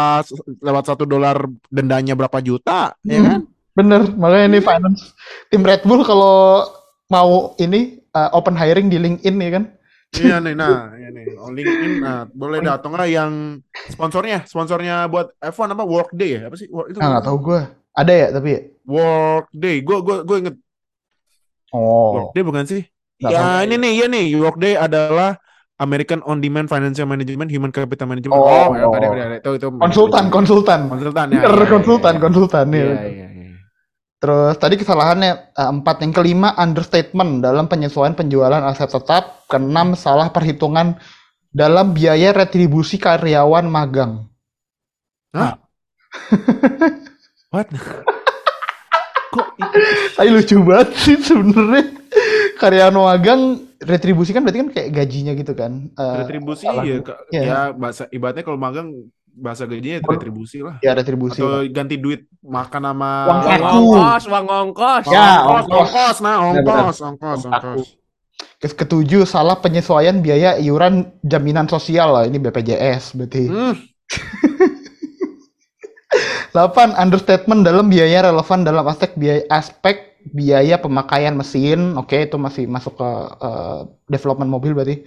lewat 0.61 0.85
satu 0.87 1.05
dolar 1.05 1.41
dendanya 1.67 2.15
berapa 2.15 2.39
juta, 2.39 2.95
ya 3.03 3.19
Hmm. 3.19 3.27
kan? 3.27 3.41
Bener, 3.71 4.03
makanya 4.13 4.47
ini 4.51 4.61
finance. 4.61 5.17
Tim 5.49 5.63
Red 5.63 5.83
Bull 5.83 6.05
kalau 6.05 6.69
mau 7.09 7.55
ini 7.57 7.99
uh, 8.13 8.31
open 8.31 8.55
hiring 8.55 8.87
di 8.87 8.99
LinkedIn 8.99 9.37
ya 9.41 9.51
kan? 9.51 9.65
Iya 10.11 10.37
nih, 10.39 10.55
nah, 10.55 10.91
iya 10.95 11.11
nih. 11.11 11.39
Oh, 11.39 11.51
LinkedIn, 11.51 12.03
nah, 12.03 12.27
boleh 12.29 12.59
dah. 12.61 12.79
Atau 12.79 12.91
nggak 12.91 13.09
yang 13.09 13.63
sponsornya, 13.89 14.43
sponsornya 14.43 15.07
buat 15.07 15.31
F1 15.39 15.71
apa? 15.71 15.87
Workday 15.87 16.31
ya? 16.35 16.41
Apa 16.47 16.55
sih? 16.55 16.67
Work, 16.67 16.91
itu 16.91 16.99
Ah, 16.99 17.15
nggak 17.15 17.25
tahu 17.27 17.39
gue. 17.41 17.61
Ada 17.95 18.13
ya 18.13 18.27
tapi 18.31 18.49
ya? 18.51 18.61
Workday. 18.85 19.77
Gue 19.83 19.99
gue 20.03 20.17
gue 20.23 20.37
inget 20.39 20.57
Oh. 21.71 22.31
Workday 22.31 22.43
bukan 22.43 22.65
sih? 22.67 22.83
Nggak 23.21 23.31
ya 23.33 23.47
ini 23.69 23.75
nih, 23.77 23.93
iya 23.95 24.07
nih. 24.09 24.25
Workday 24.39 24.75
adalah 24.81 25.37
American 25.81 26.21
On 26.29 26.41
Demand 26.41 26.69
Financial 26.69 27.09
Management, 27.09 27.49
Human 27.49 27.73
Capital 27.73 28.07
Management. 28.09 28.37
Oh. 28.37 28.77
ya, 28.77 28.85
ada, 28.85 29.07
ada, 29.09 29.23
ada. 29.33 29.37
Itu, 29.41 29.51
itu 29.57 29.67
Konsultan, 29.81 30.29
konsultan. 30.29 30.81
konsultan 30.93 31.27
ya. 31.33 31.41
Bener, 31.41 31.53
iya, 31.53 31.65
iya, 31.65 31.73
konsultan, 31.73 32.15
iya. 32.15 32.21
konsultan 32.21 32.67
ya. 32.69 32.77
Iya, 32.77 32.95
iya, 33.09 33.27
iya. 33.33 33.49
Terus 34.21 34.55
tadi 34.61 34.75
kesalahannya 34.77 35.33
eh, 35.57 35.69
empat, 35.81 35.97
yang 36.05 36.13
kelima 36.13 36.53
understatement 36.61 37.41
dalam 37.41 37.65
penyesuaian 37.73 38.13
penjualan 38.13 38.61
aset 38.69 38.93
tetap, 38.93 39.49
keenam 39.49 39.97
salah 39.97 40.29
perhitungan 40.29 41.01
dalam 41.49 41.97
biaya 41.97 42.37
retribusi 42.37 43.01
karyawan 43.01 43.65
magang. 43.65 44.29
What? 47.51 47.67
Kok? 49.31 49.47
Tapi 50.17 50.29
lucu 50.29 50.57
banget 50.61 50.89
sih 50.97 51.17
sebenarnya 51.17 51.85
karyawan 52.57 52.97
magang 52.97 53.43
retribusi 53.79 54.31
kan 54.31 54.43
berarti 54.43 54.61
kan 54.61 54.71
kayak 54.71 54.91
gajinya 54.93 55.33
gitu 55.33 55.53
kan. 55.55 55.89
Eh, 55.89 56.17
retribusi 56.21 56.67
salah. 56.67 56.83
ya. 56.83 56.99
Iya. 57.31 57.43
ya 57.43 57.61
bahasa 57.73 58.05
ibaratnya 58.09 58.43
kalau 58.43 58.59
magang 58.59 58.91
bahasa 59.31 59.65
gajinya 59.65 60.03
Kon- 60.03 60.19
retribusi 60.19 60.59
lah. 60.61 60.77
ya 60.81 60.93
retribusi. 60.93 61.39
Atau 61.39 61.63
ganti 61.71 61.97
duit 61.97 62.27
makan 62.41 62.83
sama 62.85 63.11
Uang 63.25 63.41
ongkos, 63.63 64.25
uang 64.27 64.47
ongkos. 64.51 65.05
Ya, 65.07 65.29
ongkos, 65.41 65.65
ongkos. 65.65 65.79
ongkos, 65.81 66.17
nah, 66.21 66.37
ongkos, 66.43 66.97
ongkos, 67.01 67.41
ongkos. 67.47 67.81
Kes- 68.59 68.75
Ketujuh 68.75 69.25
salah 69.25 69.57
penyesuaian 69.57 70.19
biaya 70.19 70.59
iuran 70.59 71.09
jaminan 71.23 71.65
sosial 71.65 72.11
lah 72.11 72.25
ini 72.27 72.37
BPJS 72.37 73.15
berarti. 73.15 73.45
Hmm, 73.47 73.75
8. 76.51 76.99
Understatement 76.99 77.63
dalam 77.63 77.87
biaya 77.87 78.27
relevan 78.27 78.67
dalam 78.67 78.85
aspek 78.91 79.15
biaya 79.15 79.43
aspek 79.51 80.19
biaya 80.35 80.77
pemakaian 80.77 81.35
mesin. 81.35 81.95
Oke, 81.97 82.27
itu 82.27 82.37
masih 82.37 82.67
masuk 82.67 82.99
ke 82.99 83.11
eh, 83.41 83.79
development 84.11 84.51
mobil 84.51 84.75
berarti. 84.75 85.07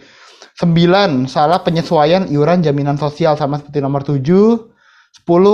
9. 0.62 1.26
Salah 1.26 1.66
penyesuaian 1.66 2.30
iuran 2.30 2.62
jaminan 2.62 2.96
sosial 2.96 3.34
sama 3.36 3.58
seperti 3.60 3.82
nomor 3.82 4.06
7. 4.06 4.22
10. 4.24 4.70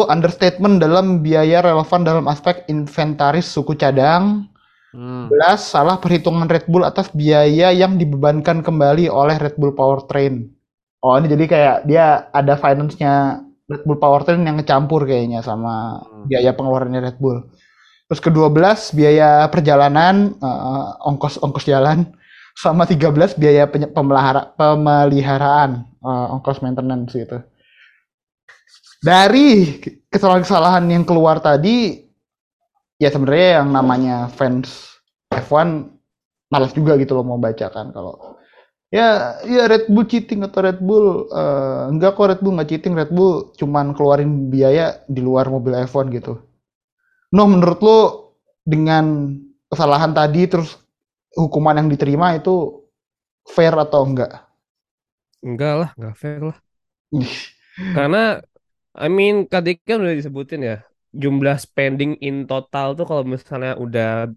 Understatement 0.08 0.79
dalam 0.79 1.24
biaya 1.24 1.63
relevan 1.63 2.03
dalam 2.03 2.25
aspek 2.27 2.63
inventaris 2.67 3.48
suku 3.48 3.75
cadang. 3.75 4.48
hmm. 4.93 5.31
11. 5.31 5.60
Salah 5.60 5.98
perhitungan 5.98 6.48
Red 6.48 6.67
Bull 6.67 6.86
atas 6.86 7.10
biaya 7.15 7.72
yang 7.74 7.98
dibebankan 7.98 8.62
kembali 8.62 9.08
oleh 9.08 9.36
Red 9.39 9.55
Bull 9.58 9.74
Powertrain. 9.74 10.51
Oh, 11.00 11.15
ini 11.15 11.31
jadi 11.31 11.46
kayak 11.48 11.77
dia 11.88 12.27
ada 12.36 12.60
finance-nya 12.60 13.39
Red 13.70 13.86
Bull 13.86 14.02
Powertrain 14.02 14.42
yang 14.42 14.58
ngecampur 14.58 15.06
kayaknya 15.06 15.46
sama 15.46 16.02
Hmm. 16.02 16.26
biaya 16.26 16.52
pengeluarannya 16.58 17.02
Red 17.06 17.18
Bull. 17.22 17.46
Terus 18.10 18.22
ke-12 18.26 18.98
biaya 18.98 19.46
perjalanan, 19.54 20.34
eh, 20.34 20.86
ongkos 21.06 21.38
ongkos 21.40 21.66
jalan. 21.70 22.10
sama 22.60 22.84
13 22.84 23.40
biaya 23.40 23.72
pemelihara, 23.72 24.52
pemeliharaan 24.60 25.80
eh, 26.04 26.28
ongkos 26.36 26.60
maintenance 26.60 27.16
gitu. 27.16 27.40
Dari 29.00 29.80
kesalahan-kesalahan 30.12 30.84
yang 30.92 31.08
keluar 31.08 31.40
tadi, 31.40 32.04
ya 33.00 33.08
sebenarnya 33.08 33.64
yang 33.64 33.70
namanya 33.72 34.28
fans 34.28 35.00
F1 35.32 35.88
malas 36.52 36.76
juga 36.76 37.00
gitu 37.00 37.16
loh 37.16 37.24
mau 37.24 37.40
baca 37.40 37.72
kan 37.72 37.96
kalau 37.96 38.36
ya 38.89 39.38
ya 39.46 39.63
Red 39.69 39.86
Bull 39.89 40.05
cheating 40.10 40.41
atau 40.46 40.60
Red 40.65 40.79
Bull 40.81 41.29
eh, 41.29 41.81
enggak 41.93 42.17
kok 42.17 42.27
Red 42.29 42.41
Bull 42.41 42.53
nggak 42.58 42.69
cheating 42.69 42.93
Red 42.98 43.12
Bull 43.13 43.53
cuman 43.60 43.93
keluarin 43.93 44.50
biaya 44.50 45.01
di 45.05 45.22
luar 45.22 45.46
mobil 45.50 45.77
F1 45.77 46.10
gitu. 46.13 46.41
Noh 47.36 47.48
menurut 47.50 47.79
lo 47.86 47.98
dengan 48.65 49.38
kesalahan 49.69 50.13
tadi 50.13 50.50
terus 50.50 50.77
hukuman 51.38 51.77
yang 51.77 51.89
diterima 51.93 52.34
itu 52.34 52.86
fair 53.46 53.74
atau 53.77 54.01
enggak? 54.05 54.50
Enggak 55.46 55.74
lah, 55.77 55.89
enggak 55.96 56.15
fair 56.17 56.41
lah. 56.41 56.58
Karena 57.96 58.41
I 58.98 59.08
mean 59.08 59.46
tadi 59.46 59.77
kan 59.77 60.01
udah 60.01 60.17
disebutin 60.17 60.62
ya 60.65 60.77
jumlah 61.13 61.58
spending 61.58 62.17
in 62.22 62.46
total 62.46 62.93
tuh 62.93 63.05
kalau 63.05 63.24
misalnya 63.25 63.74
udah 63.77 64.29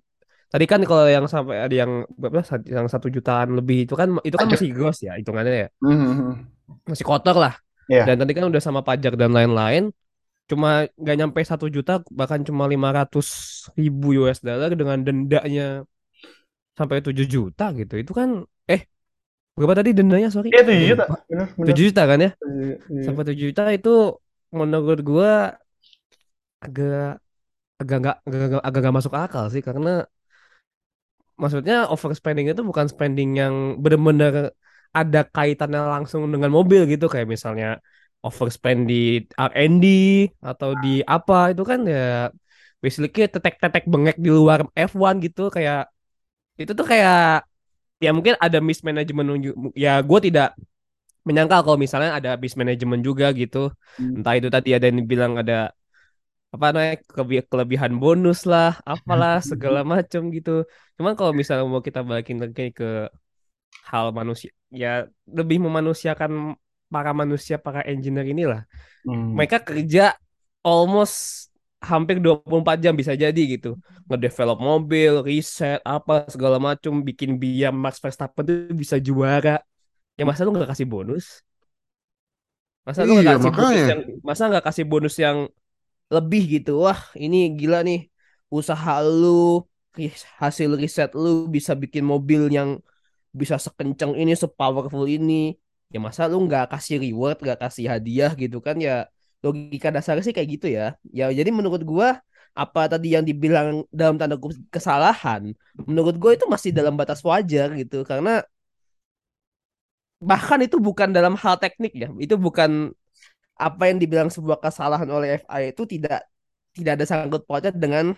tadi 0.52 0.64
kan 0.68 0.80
kalau 0.84 1.04
yang 1.08 1.24
sampai 1.24 1.56
ada 1.64 1.74
yang 1.82 1.92
berapa 2.20 2.44
yang 2.68 2.86
satu 2.92 3.08
jutaan 3.08 3.56
lebih 3.58 3.88
itu 3.88 3.94
kan 3.96 4.08
itu 4.22 4.36
kan 4.36 4.48
masih 4.52 4.68
gross 4.76 4.98
ya 5.06 5.16
hitungannya 5.16 5.52
ya 5.66 5.68
Mhm. 5.80 6.30
masih 6.86 7.06
kotor 7.08 7.36
lah 7.36 7.54
Iya. 7.90 8.04
dan 8.08 8.16
tadi 8.20 8.32
kan 8.36 8.44
udah 8.52 8.62
sama 8.62 8.80
pajak 8.84 9.16
dan 9.20 9.32
lain-lain 9.32 9.90
cuma 10.50 10.84
nggak 11.00 11.16
nyampe 11.20 11.40
satu 11.42 11.66
juta 11.72 12.04
bahkan 12.12 12.44
cuma 12.44 12.68
500 12.68 13.26
ribu 13.78 14.20
US 14.20 14.44
dollar 14.44 14.70
dengan 14.76 15.00
dendanya 15.00 15.88
sampai 16.76 17.00
7 17.04 17.26
juta 17.28 17.72
gitu 17.76 17.94
itu 18.00 18.12
kan 18.12 18.44
eh 18.68 18.84
berapa 19.56 19.74
tadi 19.80 19.90
dendanya 19.96 20.28
sorry 20.32 20.48
Iya 20.52 20.62
7 20.68 20.86
juta. 20.92 21.04
7 21.68 21.82
juta 21.88 22.02
kan 22.10 22.18
ya 22.20 22.30
Iya. 22.92 23.02
sampai 23.06 23.22
7 23.28 23.44
juta 23.50 23.62
itu 23.72 23.92
menurut 24.52 25.00
gua 25.04 25.32
agak 26.64 27.18
agak 27.82 27.96
nggak 28.02 28.16
agak 28.26 28.40
agak 28.46 28.60
agak 28.66 28.80
nggak 28.82 28.96
masuk 28.98 29.14
akal 29.18 29.44
sih 29.54 29.62
karena 29.68 29.90
maksudnya 31.40 31.74
overspending 31.92 32.46
itu 32.50 32.62
bukan 32.70 32.86
spending 32.92 33.30
yang 33.40 33.54
benar-benar 33.82 34.52
ada 34.92 35.20
kaitannya 35.24 35.80
langsung 35.94 36.28
dengan 36.28 36.50
mobil 36.52 36.84
gitu. 36.92 37.04
Kayak 37.12 37.28
misalnya 37.34 37.66
overspend 38.26 38.86
di 38.90 39.24
R&D 39.36 39.84
atau 40.40 40.70
di 40.84 41.00
apa. 41.04 41.52
Itu 41.52 41.62
kan 41.64 41.80
ya 41.88 42.30
basically 42.82 43.26
tetek-tetek 43.30 43.84
bengek 43.92 44.16
di 44.20 44.30
luar 44.30 44.68
F1 44.76 45.14
gitu. 45.24 45.48
Kayak 45.54 45.90
itu 46.60 46.72
tuh 46.78 46.86
kayak 46.86 47.48
ya 48.02 48.10
mungkin 48.16 48.34
ada 48.36 48.58
mismanagement 48.58 49.28
ya 49.78 50.02
gue 50.02 50.18
tidak 50.26 50.58
menyangkal 51.22 51.62
kalau 51.62 51.78
misalnya 51.78 52.18
ada 52.18 52.30
mismanagement 52.36 53.02
juga 53.06 53.30
gitu. 53.32 53.70
Hmm. 53.96 54.18
entah 54.20 54.34
itu 54.34 54.48
tadi 54.50 54.74
ada 54.74 54.86
yang 54.90 55.06
bilang 55.06 55.32
ada 55.38 55.70
apa 56.54 56.64
namanya 56.72 56.96
kelebi- 57.10 57.46
kelebihan 57.52 57.92
bonus 58.02 58.38
lah 58.52 58.68
apalah 58.92 59.32
segala 59.50 59.80
macam 59.92 60.22
gitu. 60.36 60.50
Cuman 60.96 61.12
kalau 61.18 61.32
misalnya 61.40 61.64
mau 61.72 61.82
kita 61.88 62.00
balikin 62.08 62.38
lagi 62.44 62.62
ke 62.78 62.84
hal 63.90 64.06
manusia 64.14 64.50
ya 64.72 65.06
lebih 65.28 65.58
memanusiakan 65.66 66.56
para 66.92 67.10
manusia 67.16 67.56
para 67.60 67.80
engineer 67.88 68.26
inilah. 68.28 68.62
Hmm. 69.04 69.36
mereka 69.36 69.58
kerja 69.64 70.14
almost 70.66 71.48
hampir 71.82 72.18
24 72.22 72.78
jam 72.84 72.94
bisa 72.96 73.14
jadi 73.16 73.42
gitu. 73.54 73.78
Ngedevelop 74.08 74.58
mobil 74.60 75.12
riset 75.26 75.80
apa 75.86 76.26
segala 76.30 76.58
macam 76.62 77.02
bikin 77.08 77.36
biar 77.42 77.72
Max 77.74 77.98
Verstappen 78.02 78.44
tuh 78.48 78.56
bisa 78.76 78.96
juara. 79.02 79.60
Ya 80.18 80.24
masa 80.28 80.42
lu 80.46 80.52
nggak 80.54 80.70
kasih 80.74 80.88
bonus? 80.88 81.42
Masa 82.86 83.00
lu 83.06 83.12
nggak 83.14 83.28
Iya, 83.28 83.32
kasih 83.38 83.52
bonus 83.58 83.80
yang 83.90 84.00
masa 84.28 84.42
nggak 84.50 84.64
kasih 84.68 84.84
bonus 84.90 85.14
yang 85.24 85.38
lebih 86.14 86.42
gitu. 86.54 86.70
Wah 86.84 87.00
ini 87.24 87.36
gila 87.58 87.78
nih. 87.88 87.98
Usaha 88.58 88.92
lu 89.20 89.26
hasil 90.42 90.70
riset 90.82 91.10
lu 91.22 91.28
bisa 91.56 91.72
bikin 91.82 92.04
mobil 92.12 92.42
yang 92.56 92.70
bisa 93.40 93.56
sekencang 93.64 94.12
ini 94.20 94.32
sepowerful 94.42 95.04
ini. 95.16 95.34
Ya 95.92 95.98
masa 96.06 96.22
lu 96.32 96.36
nggak 96.46 96.64
kasih 96.72 96.96
reward 97.04 97.36
nggak 97.44 97.58
kasih 97.64 97.86
hadiah 97.92 98.32
gitu 98.42 98.58
kan? 98.66 98.76
Ya 98.86 98.92
logika 99.44 99.88
dasarnya 99.94 100.22
sih 100.26 100.34
kayak 100.36 100.50
gitu 100.54 100.66
ya. 100.78 100.82
Ya 101.18 101.24
jadi 101.38 101.50
menurut 101.58 101.82
gua 101.90 102.08
apa 102.52 102.80
tadi 102.92 103.06
yang 103.16 103.24
dibilang 103.28 103.68
dalam 103.88 104.20
tanda 104.20 104.36
kesalahan 104.74 105.42
menurut 105.88 106.14
gua 106.20 106.30
itu 106.36 106.44
masih 106.54 106.70
dalam 106.78 106.94
batas 107.00 107.20
wajar 107.24 107.68
gitu. 107.80 107.96
Karena 108.10 108.30
bahkan 110.22 110.58
itu 110.66 110.76
bukan 110.78 111.10
dalam 111.16 111.34
hal 111.42 111.54
teknik 111.62 111.92
ya. 112.02 112.08
Itu 112.24 112.34
bukan 112.38 112.70
apa 113.56 113.82
yang 113.90 113.98
dibilang 114.02 114.30
sebuah 114.32 114.58
kesalahan 114.58 115.08
oleh 115.10 115.38
FIA 115.40 115.70
itu 115.72 115.84
tidak 115.84 116.26
tidak 116.72 116.92
ada 117.00 117.04
sangkut 117.04 117.42
pautnya 117.44 117.72
dengan 117.72 118.16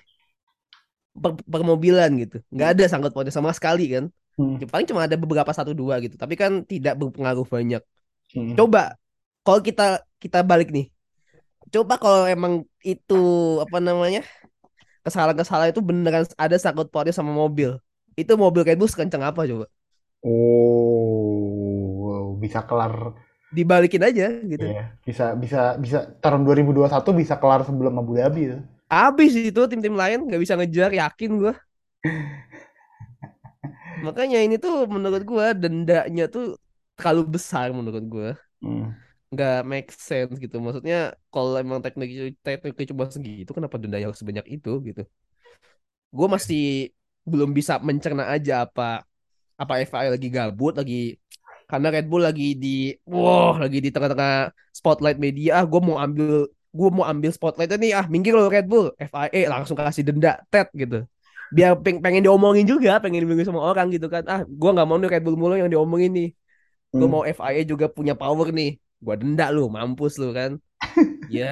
per- 1.14 1.46
permobilan 1.46 2.10
gitu. 2.22 2.36
Nggak 2.50 2.68
ada 2.78 2.84
sangkut 2.90 3.12
pautnya 3.14 3.34
sama 3.34 3.50
sekali 3.54 3.90
kan? 3.90 4.04
Hmm. 4.34 4.58
Paling 4.66 4.86
cuma 4.90 5.06
ada 5.06 5.14
beberapa 5.14 5.50
satu 5.54 5.74
dua 5.74 6.02
gitu. 6.02 6.18
Tapi 6.18 6.34
kan 6.34 6.62
tidak 6.66 6.98
berpengaruh 6.98 7.46
banyak. 7.46 7.82
Hmm. 8.34 8.56
coba 8.58 8.98
kalau 9.46 9.60
kita 9.62 10.02
kita 10.18 10.42
balik 10.42 10.74
nih. 10.74 10.90
Coba 11.70 11.98
kalau 11.98 12.26
emang 12.26 12.66
itu 12.82 13.14
apa 13.62 13.78
namanya 13.78 14.22
kesalahan-kesalahan 15.04 15.70
itu 15.74 15.82
beneran 15.84 16.24
ada 16.38 16.56
sangkut 16.58 16.88
pautnya 16.90 17.14
sama 17.14 17.30
mobil. 17.34 17.78
Itu 18.14 18.38
mobil 18.38 18.62
Red 18.62 18.78
Bull 18.78 18.90
sekencang 18.90 19.22
apa 19.22 19.44
coba? 19.44 19.66
Oh, 20.24 22.00
wow, 22.00 22.26
bisa 22.40 22.64
kelar 22.64 23.12
dibalikin 23.54 24.02
aja 24.02 24.26
gitu 24.42 24.66
ya. 24.66 24.90
Bisa 25.06 25.38
bisa 25.38 25.78
bisa 25.78 25.98
tahun 26.18 26.42
2021 26.42 26.90
bisa 27.14 27.38
kelar 27.38 27.62
sebelum 27.62 27.94
Abu 27.94 28.18
Dhabi 28.18 28.50
ya. 28.50 28.58
Abis 28.90 29.38
itu 29.38 29.60
tim-tim 29.70 29.94
lain 29.94 30.26
nggak 30.26 30.42
bisa 30.42 30.58
ngejar 30.58 30.90
yakin 30.90 31.30
gua. 31.38 31.54
Makanya 34.06 34.42
ini 34.42 34.58
tuh 34.58 34.90
menurut 34.90 35.22
gua 35.22 35.54
dendanya 35.54 36.26
tuh 36.26 36.58
terlalu 36.98 37.38
besar 37.38 37.70
menurut 37.70 38.04
gua. 38.10 38.30
Hmm. 38.58 38.90
Nggak 39.30 39.58
make 39.62 39.88
sense 39.94 40.34
gitu. 40.36 40.58
Maksudnya 40.58 41.14
kalau 41.30 41.54
emang 41.54 41.78
teknik 41.78 42.34
tekniknya 42.42 42.86
cuma 42.90 43.06
segitu 43.06 43.54
kenapa 43.54 43.78
dendanya 43.78 44.10
harus 44.10 44.18
sebanyak 44.18 44.50
itu 44.50 44.82
gitu. 44.82 45.06
Gua 46.10 46.26
masih 46.26 46.90
belum 47.24 47.56
bisa 47.56 47.80
mencerna 47.80 48.28
aja 48.28 48.68
apa 48.68 49.02
apa 49.54 49.72
FIA 49.86 50.12
lagi 50.12 50.28
gabut 50.28 50.74
lagi 50.74 51.16
karena 51.70 51.88
Red 51.94 52.06
Bull 52.10 52.22
lagi 52.28 52.44
di 52.62 52.68
wah 53.08 53.54
lagi 53.62 53.78
di 53.84 53.88
tengah-tengah 53.94 54.52
spotlight 54.78 55.18
media. 55.24 55.48
Ah 55.60 55.64
gue 55.70 55.80
mau 55.88 55.96
ambil 56.04 56.26
gue 56.78 56.88
mau 56.96 57.04
ambil 57.12 57.30
spotlightnya 57.36 57.76
nih. 57.82 57.92
Ah 57.98 58.06
minggir 58.12 58.32
lo 58.38 58.46
Red 58.54 58.66
Bull. 58.70 58.86
FIA 58.98 59.40
langsung 59.52 59.76
kasih 59.78 60.02
denda. 60.08 60.30
Tet 60.52 60.68
gitu. 60.76 60.96
Biar 61.54 61.72
peng- 61.84 62.02
pengen 62.04 62.22
diomongin 62.26 62.64
juga 62.72 62.98
pengen 63.02 63.18
diomongin 63.22 63.46
sama 63.48 63.62
orang 63.70 63.86
gitu 63.94 64.06
kan. 64.14 64.22
Ah 64.32 64.40
gue 64.46 64.70
nggak 64.74 64.86
mau 64.88 64.96
nih 65.00 65.08
Red 65.12 65.22
Bull 65.26 65.36
mulu 65.40 65.54
yang 65.60 65.70
diomongin 65.72 66.10
nih. 66.18 66.28
Gue 66.98 67.06
Hmm. 67.06 67.12
mau 67.12 67.22
FIA 67.26 67.62
juga 67.72 67.86
punya 67.96 68.14
power 68.20 68.48
nih. 68.58 68.68
Gue 69.04 69.14
denda 69.20 69.44
lu 69.54 69.62
mampus 69.76 70.12
lu 70.22 70.30
kan. 70.38 70.52
Ya 71.28 71.44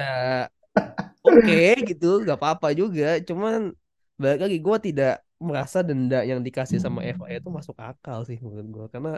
oke 1.27 1.53
gitu 1.89 2.05
nggak 2.23 2.37
apa-apa 2.39 2.67
juga. 2.79 3.05
Cuman 3.27 3.73
balik 4.21 4.39
lagi 4.45 4.57
gue 4.65 4.77
tidak 4.87 5.11
merasa 5.47 5.77
denda 5.87 6.17
yang 6.29 6.39
dikasih 6.45 6.79
sama 6.79 6.99
FIA 7.03 7.37
itu 7.41 7.49
masuk 7.51 7.75
akal 7.79 8.19
sih 8.29 8.37
menurut 8.45 8.67
gue 8.75 8.85
karena 8.93 9.11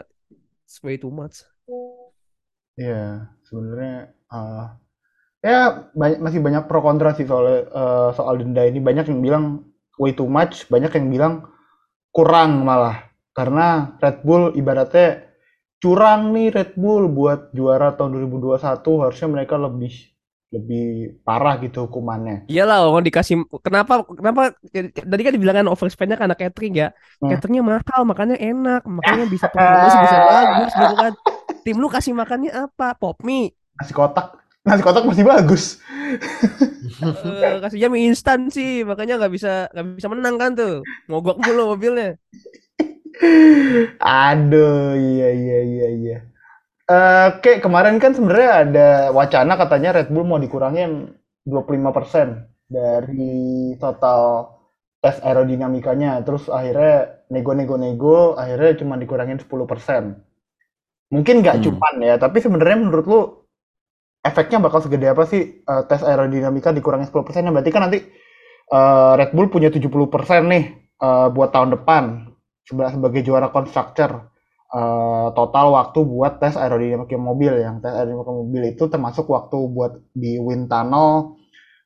it's 0.66 0.82
way 0.82 0.98
too 0.98 1.14
much 1.14 1.46
Iya, 2.76 3.32
sebenarnya 3.48 4.12
eh, 4.12 4.64
ya 5.40 5.88
banyak, 5.96 6.20
masih 6.20 6.40
banyak 6.44 6.64
pro 6.68 6.84
kontra 6.84 7.16
sih 7.16 7.24
soal 7.24 7.64
eh, 7.64 8.10
soal 8.12 8.34
denda 8.36 8.62
ini. 8.68 8.84
Banyak 8.84 9.08
yang 9.08 9.20
bilang 9.24 9.44
way 9.96 10.12
too 10.12 10.28
much, 10.28 10.68
banyak 10.68 10.92
yang 10.92 11.08
bilang 11.08 11.34
kurang 12.12 12.68
malah. 12.68 13.08
Karena 13.32 13.96
Red 14.00 14.24
Bull 14.24 14.52
ibaratnya 14.60 15.24
curang 15.80 16.36
nih 16.36 16.52
Red 16.52 16.72
Bull 16.76 17.08
buat 17.12 17.52
juara 17.56 17.96
tahun 17.96 18.16
2021 18.28 19.02
harusnya 19.04 19.28
mereka 19.28 19.56
lebih 19.60 20.15
lebih 20.54 20.82
parah 21.26 21.54
gitu 21.64 21.76
hukumannya. 21.90 22.46
Iyalah 22.46 22.86
orang 22.86 23.04
dikasih 23.08 23.34
kenapa 23.66 24.06
kenapa 24.06 24.42
tadi 25.10 25.22
kan 25.26 25.32
dibilangkan 25.34 25.66
overspendnya 25.66 26.14
karena 26.20 26.36
catering 26.38 26.74
ya 26.82 26.88
Hmm. 27.20 27.34
cateringnya 27.34 27.62
mahal 27.70 28.00
makanya 28.10 28.36
enak 28.38 28.80
makanya 28.86 29.24
bisa 29.34 29.46
performance 29.50 29.98
bisa 29.98 30.16
bagus 30.22 30.70
gitu 30.78 30.94
kan 31.02 31.12
tim 31.66 31.76
lu 31.82 31.88
kasih 31.90 32.14
makannya 32.14 32.50
apa 32.54 32.94
pop 33.00 33.16
mie 33.26 33.50
Nasi 33.76 33.92
kotak, 33.92 34.26
nasi 34.64 34.80
kotak 34.84 35.04
masih 35.04 35.24
bagus. 35.28 35.64
Eh, 37.16 37.46
kasihnya 37.62 37.88
mie 37.92 38.04
instan 38.10 38.40
sih 38.56 38.68
makanya 38.88 39.12
nggak 39.18 39.32
bisa 39.36 39.48
nggak 39.72 39.86
bisa 39.98 40.08
menang 40.14 40.34
kan 40.42 40.50
tuh 40.58 40.70
mogok 41.10 41.36
mulu 41.44 41.60
mobilnya 41.72 42.04
Aduh, 44.00 44.94
iya 44.96 45.28
iya 45.40 45.58
iya 45.72 45.86
iya. 46.00 46.16
Eh, 46.86 47.24
Oke, 47.34 47.58
kemarin 47.58 47.98
kan 47.98 48.14
sebenarnya 48.14 48.50
ada 48.62 48.88
wacana 49.10 49.58
katanya 49.58 49.90
Red 49.98 50.08
Bull 50.14 50.22
mau 50.22 50.38
dikurangin 50.38 51.10
25% 51.42 52.46
dari 52.70 53.74
total 53.82 54.46
tes 55.02 55.18
aerodinamikanya 55.22 56.22
terus 56.26 56.46
akhirnya 56.46 57.26
nego-nego-nego 57.34 58.38
akhirnya 58.38 58.78
cuma 58.82 58.94
dikurangin 59.02 59.38
10%. 59.42 60.14
Mungkin 61.14 61.42
nggak 61.42 61.58
Hmm. 61.62 61.64
cuman 61.66 61.94
ya, 62.02 62.14
tapi 62.18 62.38
sebenarnya 62.42 62.78
menurut 62.82 63.06
lu 63.06 63.20
efeknya 64.26 64.58
bakal 64.58 64.82
segede 64.82 65.06
apa 65.10 65.24
sih 65.28 65.42
eh, 65.62 65.82
tes 65.90 66.02
aerodinamika 66.02 66.70
dikurangin 66.74 67.06
10%? 67.08 67.50
Berarti 67.54 67.70
kan 67.74 67.82
nanti 67.86 67.98
eh, 68.76 69.12
Red 69.18 69.30
Bull 69.36 69.48
punya 69.52 69.70
70% 69.74 70.42
nih 70.50 70.64
eh, 71.02 71.28
buat 71.34 71.50
tahun 71.54 71.70
depan 71.80 72.04
seba- 72.66 72.92
sebagai 72.94 73.22
juara 73.26 73.50
constructor. 73.54 74.30
Eh, 74.66 75.28
total 75.38 75.70
waktu 75.78 75.98
buat 76.02 76.42
tes 76.42 76.58
aerodinamika 76.58 77.14
mobil 77.14 77.54
yang 77.62 77.78
tes 77.78 77.94
aerodinamika 77.94 78.34
mobil 78.34 78.62
itu 78.74 78.84
termasuk 78.90 79.30
waktu 79.30 79.56
buat 79.70 80.02
di 80.10 80.42
wind 80.42 80.66
tunnel 80.66 81.38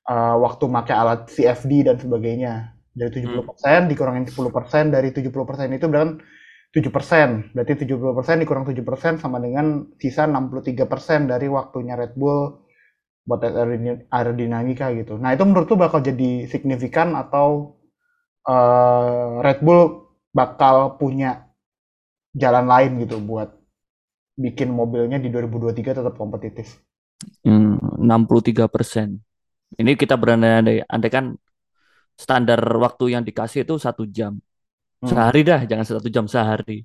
eh, 0.09 0.37
waktu 0.41 0.65
pakai 0.65 0.95
alat 0.97 1.21
CFD 1.29 1.73
dan 1.85 1.97
sebagainya 2.01 2.73
dari 2.97 3.11
70% 3.13 3.93
dikurangin 3.93 4.25
10% 4.25 4.93
dari 4.97 5.13
70% 5.13 5.69
itu 5.77 5.87
berarti 5.93 6.25
7%. 6.73 7.53
Berarti 7.53 7.73
70% 7.85 8.41
dikurang 8.43 8.65
7% 8.65 9.21
sama 9.21 9.39
dengan 9.45 9.85
sisa 10.01 10.25
63% 10.25 11.29
dari 11.29 11.53
waktunya 11.53 11.95
Red 12.01 12.17
Bull 12.17 12.65
buat 13.29 13.41
tes 13.45 13.53
aerodin- 13.55 14.09
aerodinamika 14.09 14.89
gitu. 14.97 15.21
Nah, 15.21 15.37
itu 15.37 15.45
menurut 15.45 15.69
lu 15.71 15.77
bakal 15.79 16.01
jadi 16.01 16.49
signifikan 16.49 17.13
atau 17.19 17.77
eh, 18.49 19.31
Red 19.45 19.61
Bull 19.65 19.83
bakal 20.33 20.97
punya 21.01 21.50
jalan 22.35 22.67
lain 22.67 22.91
gitu 23.03 23.19
buat 23.19 23.51
bikin 24.39 24.73
mobilnya 24.73 25.21
di 25.21 25.29
2023 25.29 26.01
tetap 26.01 26.15
kompetitif. 26.17 26.81
Hmm, 27.45 27.77
63%. 28.01 29.21
Ini 29.77 29.93
kita 29.95 30.17
berandai-andai, 30.17 30.89
andai 30.89 31.11
kan 31.13 31.37
standar 32.17 32.61
waktu 32.81 33.15
yang 33.15 33.23
dikasih 33.23 33.69
itu 33.69 33.77
satu 33.77 34.09
jam. 34.09 34.41
Hmm. 35.01 35.09
Sehari 35.09 35.41
dah, 35.45 35.61
jangan 35.69 35.85
satu 35.85 36.09
jam 36.09 36.25
sehari. 36.27 36.85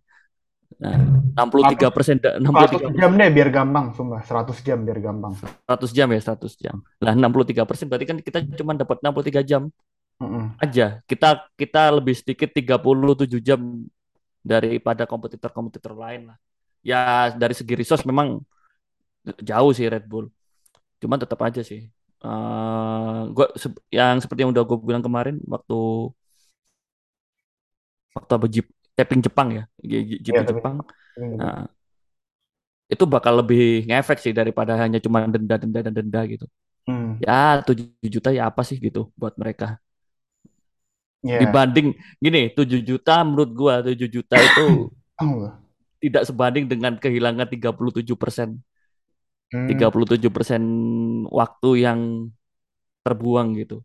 Nah, 0.76 0.98
63 1.40 1.88
persen, 1.94 2.20
100 2.20 2.42
63 2.42 3.00
jam 3.00 3.12
deh 3.16 3.30
biar 3.32 3.50
gampang, 3.54 3.86
sumpah. 3.96 4.22
100 4.26 4.60
jam 4.66 4.78
biar 4.84 5.00
gampang. 5.00 5.34
100 5.40 5.92
jam 5.96 6.08
ya, 6.12 6.20
100 6.20 6.54
jam. 6.60 6.76
Lah 7.00 7.14
63 7.16 7.64
persen 7.64 7.86
berarti 7.88 8.06
kan 8.08 8.18
kita 8.20 8.40
cuma 8.60 8.76
dapat 8.76 9.00
63 9.00 9.44
jam 9.46 9.72
Mm-mm. 10.20 10.58
aja. 10.60 11.00
Kita 11.08 11.48
kita 11.56 11.82
lebih 11.96 12.16
sedikit 12.18 12.52
37 12.52 13.40
jam 13.40 13.60
daripada 14.52 15.04
kompetitor-kompetitor 15.12 15.94
lain 16.04 16.22
lah. 16.34 16.38
Ya 16.86 17.34
dari 17.42 17.56
segi 17.58 17.74
resource 17.82 18.06
memang 18.10 18.28
jauh 19.50 19.72
sih 19.78 19.86
Red 19.94 20.04
Bull. 20.12 20.26
Cuman 21.02 21.20
tetap 21.24 21.40
aja 21.48 21.62
sih. 21.72 21.82
eh 22.26 23.20
gua 23.36 23.46
se- 23.64 23.84
yang 23.98 24.18
seperti 24.24 24.42
yang 24.44 24.54
udah 24.56 24.66
gue 24.70 24.78
bilang 24.90 25.06
kemarin 25.08 25.36
waktu 25.54 25.76
waktu 28.16 28.32
apa 28.38 28.48
Jeep 28.54 28.66
tapping 28.98 29.22
Jepang 29.26 29.48
ya, 29.58 29.64
Iya, 29.84 29.98
tapping 30.26 30.46
Jepang. 30.50 30.76
Ini 31.18 31.38
Nah, 31.40 31.68
itu 32.94 33.04
bakal 33.14 33.34
lebih 33.42 33.60
ngefek 33.90 34.18
sih 34.24 34.34
daripada 34.40 34.74
hanya 34.82 34.98
cuma 35.06 35.18
denda 35.34 35.56
denda 35.62 35.80
dan 35.86 35.94
denda 35.98 36.20
gitu. 36.34 36.46
Hmm, 36.88 37.26
Ya 37.26 37.34
7 37.68 37.86
juta 38.16 38.30
ya 38.38 38.44
apa 38.52 38.62
sih 38.70 38.78
gitu 38.86 39.00
buat 39.22 39.36
mereka. 39.42 39.66
Iya. 41.26 41.42
Dibanding 41.42 41.98
gini, 42.22 42.54
7 42.54 42.86
juta 42.86 43.26
menurut 43.26 43.52
gua 43.52 43.82
7 43.82 43.98
juta 44.06 44.38
itu 44.38 44.94
tidak 46.06 46.24
sebanding 46.30 46.70
dengan 46.70 46.96
kehilangan 47.02 47.50
37 47.50 47.74
persen. 48.14 48.62
hmm, 49.50 49.70
37 49.74 50.30
persen 50.30 50.62
waktu 51.30 51.70
yang 51.82 52.30
terbuang 53.02 53.58
gitu. 53.58 53.82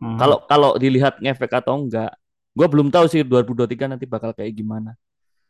hmm. 0.00 0.16
Kalau 0.20 0.38
kalau 0.44 0.70
dilihat 0.76 1.20
ngefek 1.24 1.64
atau 1.64 1.80
enggak, 1.80 2.12
gua 2.52 2.66
belum 2.68 2.92
tahu 2.92 3.08
sih 3.08 3.24
2023 3.24 3.96
nanti 3.96 4.04
bakal 4.04 4.36
kayak 4.36 4.52
gimana. 4.52 4.92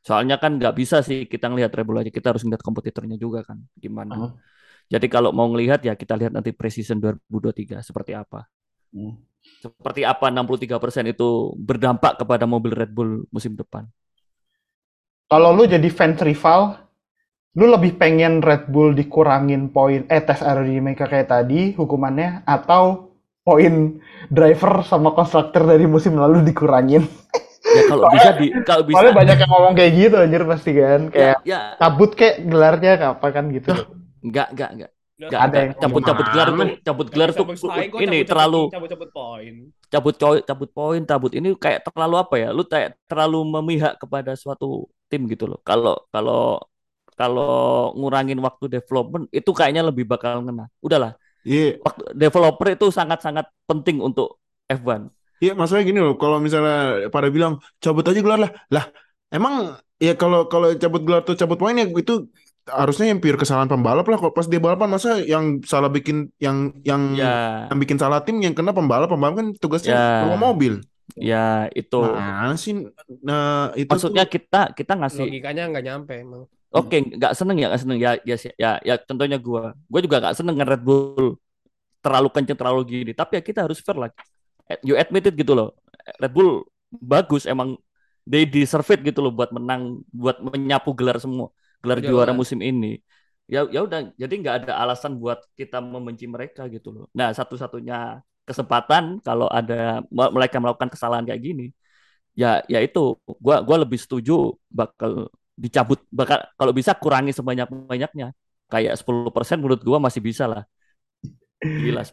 Soalnya 0.06 0.38
kan 0.38 0.56
nggak 0.56 0.74
bisa 0.78 1.02
sih 1.02 1.26
kita 1.26 1.50
ngelihat 1.50 1.74
Red 1.74 1.84
Bull 1.86 2.00
aja, 2.00 2.10
kita 2.14 2.30
harus 2.30 2.46
ngelihat 2.46 2.62
kompetitornya 2.62 3.18
juga 3.18 3.42
kan 3.42 3.58
gimana. 3.74 4.14
Hmm. 4.14 4.32
Jadi 4.88 5.06
kalau 5.12 5.36
mau 5.36 5.44
ngelihat 5.52 5.84
ya 5.84 5.92
kita 5.92 6.16
lihat 6.16 6.32
nanti 6.32 6.54
precision 6.54 6.96
2023 6.96 7.84
seperti 7.84 8.16
apa. 8.16 8.48
Hmm. 8.94 9.27
Seperti 9.58 10.06
apa 10.06 10.30
63% 10.30 11.10
itu 11.10 11.50
berdampak 11.58 12.22
kepada 12.22 12.46
mobil 12.46 12.70
Red 12.70 12.94
Bull 12.94 13.26
musim 13.34 13.58
depan. 13.58 13.86
Kalau 15.28 15.52
lu 15.52 15.68
jadi 15.68 15.84
fans 15.92 16.22
rival, 16.24 16.78
lu 17.58 17.66
lebih 17.68 17.98
pengen 17.98 18.40
Red 18.40 18.70
Bull 18.70 18.94
dikurangin 18.94 19.68
poin 19.74 20.06
eh 20.08 20.22
tes 20.22 20.40
aerodinamika 20.40 21.10
kayak 21.10 21.28
tadi 21.28 21.74
hukumannya 21.74 22.46
atau 22.46 23.12
poin 23.42 23.98
driver 24.30 24.86
sama 24.86 25.12
konstruktor 25.12 25.66
dari 25.66 25.84
musim 25.90 26.16
lalu 26.16 26.46
dikurangin? 26.46 27.04
Ya 27.68 27.82
kalau 27.84 28.08
bisa 28.14 28.30
di 28.40 28.46
kalau 28.64 28.82
bisa 28.86 28.96
Soalnya 28.96 29.16
banyak 29.20 29.36
yang 29.44 29.50
ngomong 29.52 29.74
kayak 29.76 29.92
gitu 29.92 30.16
anjir 30.16 30.42
pasti 30.48 30.70
kan, 30.72 31.00
ya, 31.12 31.12
kayak 31.12 31.36
ya 31.44 31.60
cabut 31.76 32.10
kayak 32.16 32.36
gelarnya 32.48 32.92
apa 33.12 33.26
kan 33.28 33.44
gitu. 33.52 33.68
enggak 34.24 34.48
enggak 34.56 34.70
enggak 34.72 34.90
Nggak, 35.18 35.28
enggak 35.28 35.42
Ada 35.42 35.56
yang 35.58 35.72
cabut-cabut 35.82 36.26
gelar 36.30 36.48
tuh 36.54 36.68
cabut 36.86 37.06
gelar 37.10 37.30
tuh 37.34 37.46
ini 37.98 38.18
terlalu 38.22 38.62
cabut-cabut 38.70 39.10
poin. 39.10 39.54
cabut 39.90 40.14
cabut 40.46 40.70
poin 40.70 41.00
cabut 41.02 41.32
ini 41.34 41.48
kayak 41.58 41.82
terlalu 41.90 42.14
apa 42.22 42.34
ya? 42.38 42.48
Lu 42.54 42.62
kayak 42.62 42.94
terlalu 43.10 43.42
memihak 43.42 43.98
kepada 43.98 44.38
suatu 44.38 44.86
tim 45.10 45.26
gitu 45.26 45.50
loh. 45.50 45.58
Kalau 45.66 45.98
kalau 46.14 46.62
kalau 47.18 47.90
ngurangin 47.98 48.38
waktu 48.38 48.70
development 48.70 49.26
itu 49.34 49.50
kayaknya 49.50 49.82
lebih 49.82 50.06
bakal 50.06 50.38
ngena. 50.46 50.70
Udahlah. 50.78 51.18
Iya, 51.42 51.82
waktu 51.82 52.02
developer 52.14 52.66
itu 52.70 52.86
sangat-sangat 52.94 53.46
penting 53.66 53.98
untuk 53.98 54.38
F1 54.68 55.08
iya 55.38 55.52
maksudnya 55.56 55.82
gini 55.86 56.00
loh, 56.02 56.14
kalau 56.20 56.38
misalnya 56.42 57.08
pada 57.14 57.28
bilang 57.32 57.62
cabut 57.80 58.04
aja 58.04 58.20
gelar 58.20 58.38
lah, 58.42 58.50
lah 58.74 58.84
emang 59.32 59.78
ya 59.96 60.12
kalau 60.18 60.50
kalau 60.52 60.74
cabut 60.76 61.02
gelar 61.06 61.22
tuh 61.24 61.38
cabut 61.38 61.56
poin 61.56 61.78
ya 61.78 61.86
itu 61.88 62.28
harusnya 62.70 63.10
yang 63.10 63.20
pure 63.20 63.40
kesalahan 63.40 63.66
pembalap 63.68 64.06
lah. 64.06 64.18
Kalau 64.20 64.32
pas 64.32 64.46
dia 64.46 64.60
balapan 64.60 64.88
masa 64.88 65.18
yang 65.20 65.58
salah 65.64 65.88
bikin 65.88 66.28
yang 66.38 66.72
yang 66.84 67.16
ya 67.16 67.66
yang 67.72 67.78
bikin 67.80 67.96
salah 67.96 68.20
tim 68.22 68.38
yang 68.40 68.52
kena 68.52 68.70
pembalap, 68.76 69.08
pembalap 69.10 69.40
kan 69.40 69.46
tugasnya 69.56 69.94
Ya. 69.96 70.06
bawa 70.28 70.36
mobil. 70.52 70.80
ya 71.16 71.66
itu 71.72 71.98
Nah 72.04 72.52
sih, 72.54 72.84
nah 73.24 73.72
itu 73.72 73.88
maksudnya 73.88 74.28
tuh- 74.28 74.32
kita 74.38 74.60
kita 74.76 74.92
ngasih 74.92 75.24
Logikanya 75.24 75.62
nggak 75.72 75.84
nyampe 75.88 76.14
emang. 76.20 76.44
Oke, 76.68 77.00
nggak 77.00 77.32
seneng 77.32 77.56
ya, 77.56 77.66
nggak 77.72 77.80
seneng 77.80 77.98
ya, 77.98 78.10
ya, 78.28 78.36
ya, 78.60 78.70
ya, 78.84 78.94
contohnya 79.00 79.40
gua, 79.40 79.72
gua 79.88 80.00
juga 80.04 80.20
nggak 80.20 80.36
seneng 80.36 80.60
Red 80.60 80.84
Bull 80.84 81.40
terlalu 82.04 82.28
kenceng, 82.28 82.60
terlalu 82.60 82.80
gini. 82.84 83.12
Tapi 83.16 83.40
ya 83.40 83.42
kita 83.42 83.64
harus 83.64 83.80
fair 83.80 83.96
lah. 83.96 84.12
Eh, 84.68 84.76
You 84.84 85.00
admit 85.00 85.24
it 85.24 85.34
gitu 85.34 85.56
loh. 85.56 85.72
Red 86.20 86.28
Bull 86.28 86.68
bagus, 86.92 87.48
emang 87.48 87.80
they 88.28 88.44
deserve 88.44 88.84
it 88.92 89.00
gitu 89.00 89.24
loh 89.24 89.32
buat 89.32 89.48
menang, 89.48 90.04
buat 90.12 90.44
menyapu 90.44 90.92
gelar 90.92 91.16
semua, 91.16 91.48
gelar 91.82 91.98
Jelas. 92.02 92.10
juara 92.10 92.32
musim 92.36 92.58
ini. 92.62 92.98
Ya, 93.48 93.64
ya 93.72 93.80
udah, 93.80 94.12
jadi 94.20 94.34
nggak 94.44 94.56
ada 94.64 94.72
alasan 94.84 95.16
buat 95.16 95.40
kita 95.56 95.80
membenci 95.80 96.28
mereka 96.28 96.68
gitu 96.68 96.92
loh. 96.92 97.06
Nah, 97.16 97.32
satu-satunya 97.32 98.20
kesempatan 98.44 99.24
kalau 99.24 99.48
ada 99.48 100.04
mereka 100.12 100.60
melakukan 100.60 100.92
kesalahan 100.92 101.24
kayak 101.24 101.40
gini, 101.40 101.72
ya, 102.36 102.60
ya 102.68 102.80
itu, 102.84 103.16
gua, 103.40 103.64
gua 103.64 103.84
lebih 103.84 103.96
setuju 103.96 104.52
bakal 104.68 105.32
dicabut 105.58 105.98
bakal 106.14 106.38
kalau 106.54 106.70
bisa 106.70 106.94
kurangi 106.94 107.34
sebanyak-banyaknya 107.34 108.30
kayak 108.70 108.94
10% 108.94 109.58
menurut 109.58 109.82
gua 109.82 109.98
masih 109.98 110.22
bisa 110.22 110.46
lah 110.46 110.62
gila 111.58 112.06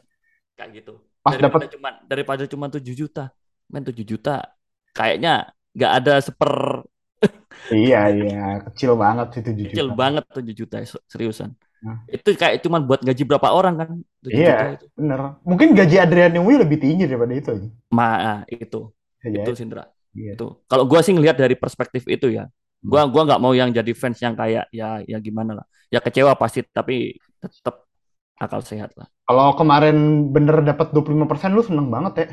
kayak 0.58 0.70
gitu 0.82 0.98
Pas 1.22 1.38
daripada 1.38 1.70
dapat 1.70 1.74
cuma 1.78 1.90
daripada 2.10 2.44
cuma 2.50 2.66
7 2.74 2.82
juta 2.98 3.30
men 3.70 3.86
7 3.86 4.02
juta 4.02 4.50
kayaknya 4.98 5.54
nggak 5.78 5.92
ada 6.02 6.14
seper 6.26 6.82
iya 7.72 8.02
iya 8.10 8.40
kecil 8.64 8.94
banget 8.96 9.28
sih 9.32 9.42
7 9.42 9.56
kecil 9.68 9.88
juta. 9.90 9.98
banget 9.98 10.24
7 10.30 10.54
juta 10.54 10.76
se- 10.84 11.06
seriusan 11.06 11.52
Nah. 11.76 12.02
itu 12.10 12.34
kayak 12.34 12.66
cuma 12.66 12.82
buat 12.82 12.98
gaji 12.98 13.24
berapa 13.24 13.46
orang 13.48 13.78
kan 13.78 13.90
7 14.20 14.34
Iya. 14.34 14.50
juta 14.50 14.66
itu 14.74 14.86
Bener. 14.96 15.20
Mungkin 15.44 15.68
gaji 15.72 15.96
Adrian 15.96 16.34
Newey 16.34 16.58
lebih 16.58 16.78
tinggi 16.78 17.06
daripada 17.06 17.30
itu 17.32 17.50
aja. 17.52 17.68
ma 17.92 18.08
itu 18.48 18.90
Bisa 19.22 19.28
itu 19.30 19.42
jadi. 19.46 19.54
Sindra 19.54 19.84
Iya. 20.12 20.34
itu 20.34 20.48
kalau 20.66 20.84
gua 20.84 21.00
sih 21.00 21.14
ngelihat 21.14 21.38
dari 21.38 21.54
perspektif 21.54 22.08
itu 22.08 22.32
ya 22.32 22.50
gua 22.82 23.06
gua 23.06 23.22
nggak 23.26 23.38
mau 23.38 23.54
yang 23.54 23.70
jadi 23.70 23.92
fans 23.92 24.18
yang 24.18 24.34
kayak 24.34 24.66
ya 24.70 25.04
ya 25.04 25.18
gimana 25.20 25.62
lah 25.62 25.66
ya 25.88 26.00
kecewa 26.00 26.34
pasti 26.34 26.66
tapi 26.66 27.22
tetap 27.38 27.86
akal 28.36 28.60
sehat 28.60 28.90
lah 28.96 29.06
Kalau 29.22 29.54
kemarin 29.54 29.98
bener 30.30 30.62
dapat 30.64 30.90
25% 30.90 31.54
lu 31.54 31.62
seneng 31.62 31.90
banget 31.90 32.14
ya. 32.18 32.28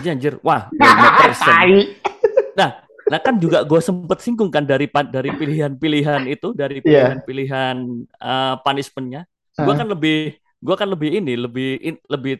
Iya, 0.00 0.10
anjir 0.12 0.34
wah 0.40 0.68
25%. 0.72 1.44
Tai. 1.50 1.72
Nah 3.10 3.18
kan 3.26 3.34
juga 3.42 3.66
gue 3.66 3.80
sempet 3.82 4.18
singgung 4.24 4.50
kan 4.54 4.62
dari 4.62 4.86
dari 5.14 5.30
pilihan-pilihan 5.34 6.22
itu 6.30 6.54
dari 6.54 6.78
Iya. 6.84 6.88
pilihan-pilihan 6.88 7.76
eh, 8.22 8.54
punishmentnya 8.64 9.20
gue 9.64 9.74
kan 9.78 9.86
lebih 9.90 10.38
gua 10.64 10.76
kan 10.80 10.88
lebih 10.92 11.10
ini 11.18 11.32
lebih 11.44 11.68
in- 11.88 12.04
lebih 12.14 12.32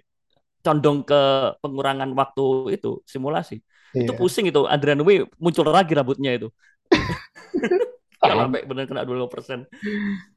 condong 0.65 0.99
ke 1.09 1.17
pengurangan 1.63 2.11
waktu 2.21 2.43
itu 2.77 2.89
simulasi 3.09 3.57
itu 4.01 4.13
Iya. 4.13 4.19
pusing 4.19 4.47
itu 4.51 4.61
Adrian 4.69 4.99
Newey 5.01 5.25
muncul 5.41 5.67
lagi 5.69 5.93
rambutnya 5.99 6.31
itu 6.39 6.49
kalau 8.27 8.47
sampai 8.47 8.63
benar 8.69 8.85
kena 8.89 9.03
20% 9.09 9.61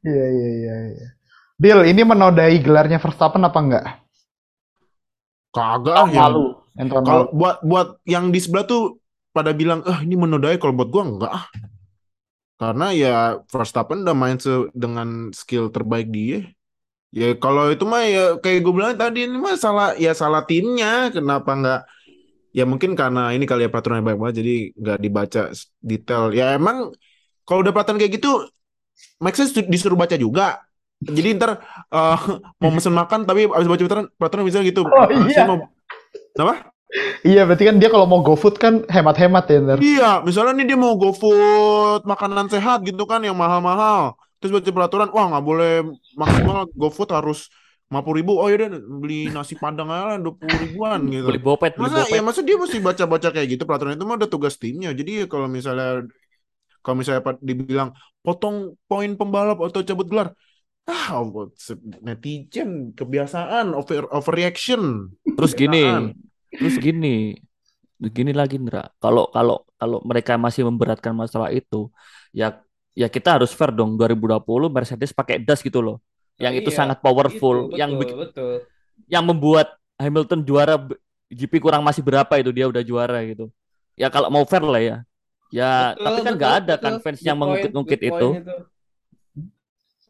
Iya 0.04 0.26
iya 0.38 0.50
iya 0.60 0.76
iya. 0.96 1.08
Bill, 1.62 1.80
ini 1.92 2.02
menodai 2.04 2.56
gelarnya 2.66 3.00
Verstappen 3.04 3.44
apa 3.48 3.60
enggak? 3.64 3.86
kagak. 5.56 6.04
Yang 6.78 6.88
tahun 6.90 7.06
Kalau 7.06 7.24
buat 7.38 7.56
buat 7.62 7.88
yang 8.10 8.34
di 8.34 8.40
sebelah 8.42 8.66
tuh 8.66 8.98
pada 9.36 9.52
bilang, 9.60 9.80
ah 9.90 10.00
ini 10.06 10.16
menodai. 10.24 10.56
Kalau 10.62 10.74
buat 10.78 10.90
gua 10.94 11.04
enggak 11.10 11.32
ah. 11.40 11.46
Karena 12.62 12.86
ya 12.96 13.12
Verstappen 13.52 14.06
udah 14.06 14.16
main 14.16 14.38
se- 14.40 14.70
dengan 14.74 15.34
skill 15.36 15.68
terbaik 15.74 16.08
dia. 16.14 16.48
Ya 17.14 17.34
kalau 17.44 17.70
itu 17.74 17.86
mah 17.88 18.04
ya 18.06 18.24
kayak 18.44 18.60
gue 18.66 18.74
bilang 18.76 18.94
tadi 18.98 19.26
ini 19.28 19.38
mah 19.40 19.56
salah 19.58 19.96
ya 19.98 20.12
salah 20.16 20.44
timnya. 20.50 21.10
Kenapa 21.16 21.52
nggak? 21.60 21.80
Ya 22.58 22.64
mungkin 22.70 22.94
karena 23.00 23.34
ini 23.36 23.46
kali 23.50 23.66
ya 23.68 23.72
peraturannya 23.74 24.06
baik 24.08 24.20
banget 24.22 24.36
jadi 24.44 24.54
nggak 24.82 25.00
dibaca 25.06 25.42
detail. 25.84 26.24
Ya 26.36 26.46
emang 26.58 26.78
kalau 27.48 27.60
udah 27.64 27.74
peraturan 27.76 28.00
kayak 28.02 28.14
gitu, 28.22 28.30
Maxnya 29.24 29.46
su- 29.50 29.70
disuruh 29.74 29.98
baca 30.00 30.16
juga. 30.20 30.62
Jadi 31.04 31.30
ntar 31.40 31.52
eh, 31.94 32.18
mau 32.62 32.72
mesen 32.74 32.94
makan 32.96 33.22
tapi 33.30 33.48
abis 33.50 33.68
baca 33.70 33.82
peraturan, 33.84 34.06
peraturan 34.20 34.46
bisa 34.50 34.60
gitu. 34.66 34.82
Oh, 34.86 35.08
Eh, 35.12 35.20
iya. 35.32 35.46
mau 35.48 35.60
Iya, 37.26 37.42
berarti 37.48 37.64
kan 37.66 37.76
dia 37.82 37.90
kalau 37.90 38.06
mau 38.06 38.22
GoFood 38.22 38.56
kan 38.62 38.74
hemat-hemat 38.86 39.44
ya 39.50 39.58
ntar. 39.66 39.78
Iya, 39.82 40.10
misalnya 40.22 40.54
nih 40.62 40.66
dia 40.74 40.78
mau 40.78 40.94
GoFood 40.94 42.06
makanan 42.06 42.48
sehat 42.54 42.86
gitu 42.86 43.04
kan 43.10 43.26
yang 43.26 43.34
mahal-mahal. 43.34 44.14
Terus 44.38 44.52
baca 44.60 44.70
peraturan, 44.76 45.10
wah 45.16 45.26
nggak 45.32 45.46
boleh 45.46 45.74
maksimal 46.20 46.68
GoFood 46.76 47.10
harus 47.16 47.48
50 47.88 48.18
ribu. 48.20 48.32
Oh 48.42 48.48
yaudah 48.50 48.70
beli 48.76 49.30
nasi 49.30 49.54
padang 49.56 49.88
aja 49.94 50.04
lah 50.14 50.18
20 50.20 50.58
ribuan 50.68 51.00
gitu. 51.08 51.30
Beli 51.30 51.42
bopet, 51.42 51.72
beli 51.78 51.86
Masa 51.88 51.98
bopet. 52.04 52.16
ya 52.18 52.22
masa 52.26 52.42
dia 52.42 52.58
mesti 52.58 52.78
baca-baca 52.82 53.28
kayak 53.30 53.48
gitu 53.54 53.64
peraturan 53.70 53.94
itu 53.96 54.06
mah 54.06 54.18
udah 54.18 54.30
tugas 54.30 54.56
timnya. 54.58 54.90
Jadi 54.92 55.24
ya 55.24 55.26
kalau 55.30 55.48
misalnya 55.48 56.10
kalau 56.84 56.96
misalnya 57.00 57.24
Pak 57.24 57.40
dibilang 57.40 57.96
potong 58.20 58.76
poin 58.90 59.12
pembalap 59.16 59.64
atau 59.64 59.82
cabut 59.86 60.08
gelar, 60.10 60.36
ah 60.90 61.24
netizen 62.04 62.92
kebiasaan 62.98 63.72
over 63.72 64.10
overreaction. 64.12 65.14
Terus 65.24 65.56
gini, 65.56 65.80
Kebiasaan. 65.88 66.33
Terus 66.58 66.76
gini, 66.80 67.38
gini 68.00 68.32
lagi 68.36 68.56
Indra. 68.60 68.88
Kalau 69.04 69.30
kalau 69.36 69.64
kalau 69.80 69.98
mereka 70.04 70.36
masih 70.40 70.68
memberatkan 70.70 71.14
masalah 71.16 71.50
itu, 71.54 71.90
ya 72.36 72.60
ya 72.98 73.08
kita 73.10 73.40
harus 73.40 73.52
fair 73.56 73.72
dong. 73.74 73.96
2020 74.00 74.68
Mercedes 74.72 75.12
pakai 75.16 75.42
das 75.42 75.60
gitu 75.64 75.80
loh, 75.84 75.98
yang 76.42 76.54
itu 76.56 76.70
Iya, 76.70 76.78
sangat 76.80 76.98
powerful, 77.04 77.70
Itu, 77.70 77.78
yang 77.80 77.92
betul, 77.96 78.00
bik- 78.02 78.18
betul. 78.24 78.54
yang 79.10 79.24
membuat 79.28 79.68
Hamilton 80.00 80.42
juara 80.46 80.76
GP 81.34 81.54
kurang 81.64 81.82
masih 81.86 82.04
berapa 82.06 82.34
itu 82.42 82.52
dia 82.54 82.66
udah 82.70 82.84
juara 82.86 83.20
gitu. 83.26 83.50
Ya 83.98 84.10
kalau 84.14 84.30
mau 84.34 84.44
fair 84.46 84.64
lah 84.66 84.82
ya. 84.82 84.98
Ya, 85.54 85.94
Betul, 85.94 86.06
tapi 86.10 86.20
kan 86.26 86.34
nggak 86.34 86.54
ada 86.66 86.74
betul. 86.76 86.82
kan 86.82 86.94
fans 86.98 87.20
yang 87.22 87.38
mengungkit-ungkit 87.38 88.00
itu. 88.02 88.28
itu. 88.42 88.54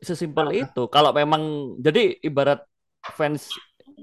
Sesimpel 0.04 0.48
itu. 0.68 0.84
Kalau 0.92 1.16
memang 1.16 1.76
jadi 1.80 2.20
ibarat 2.20 2.60
fans 3.16 3.48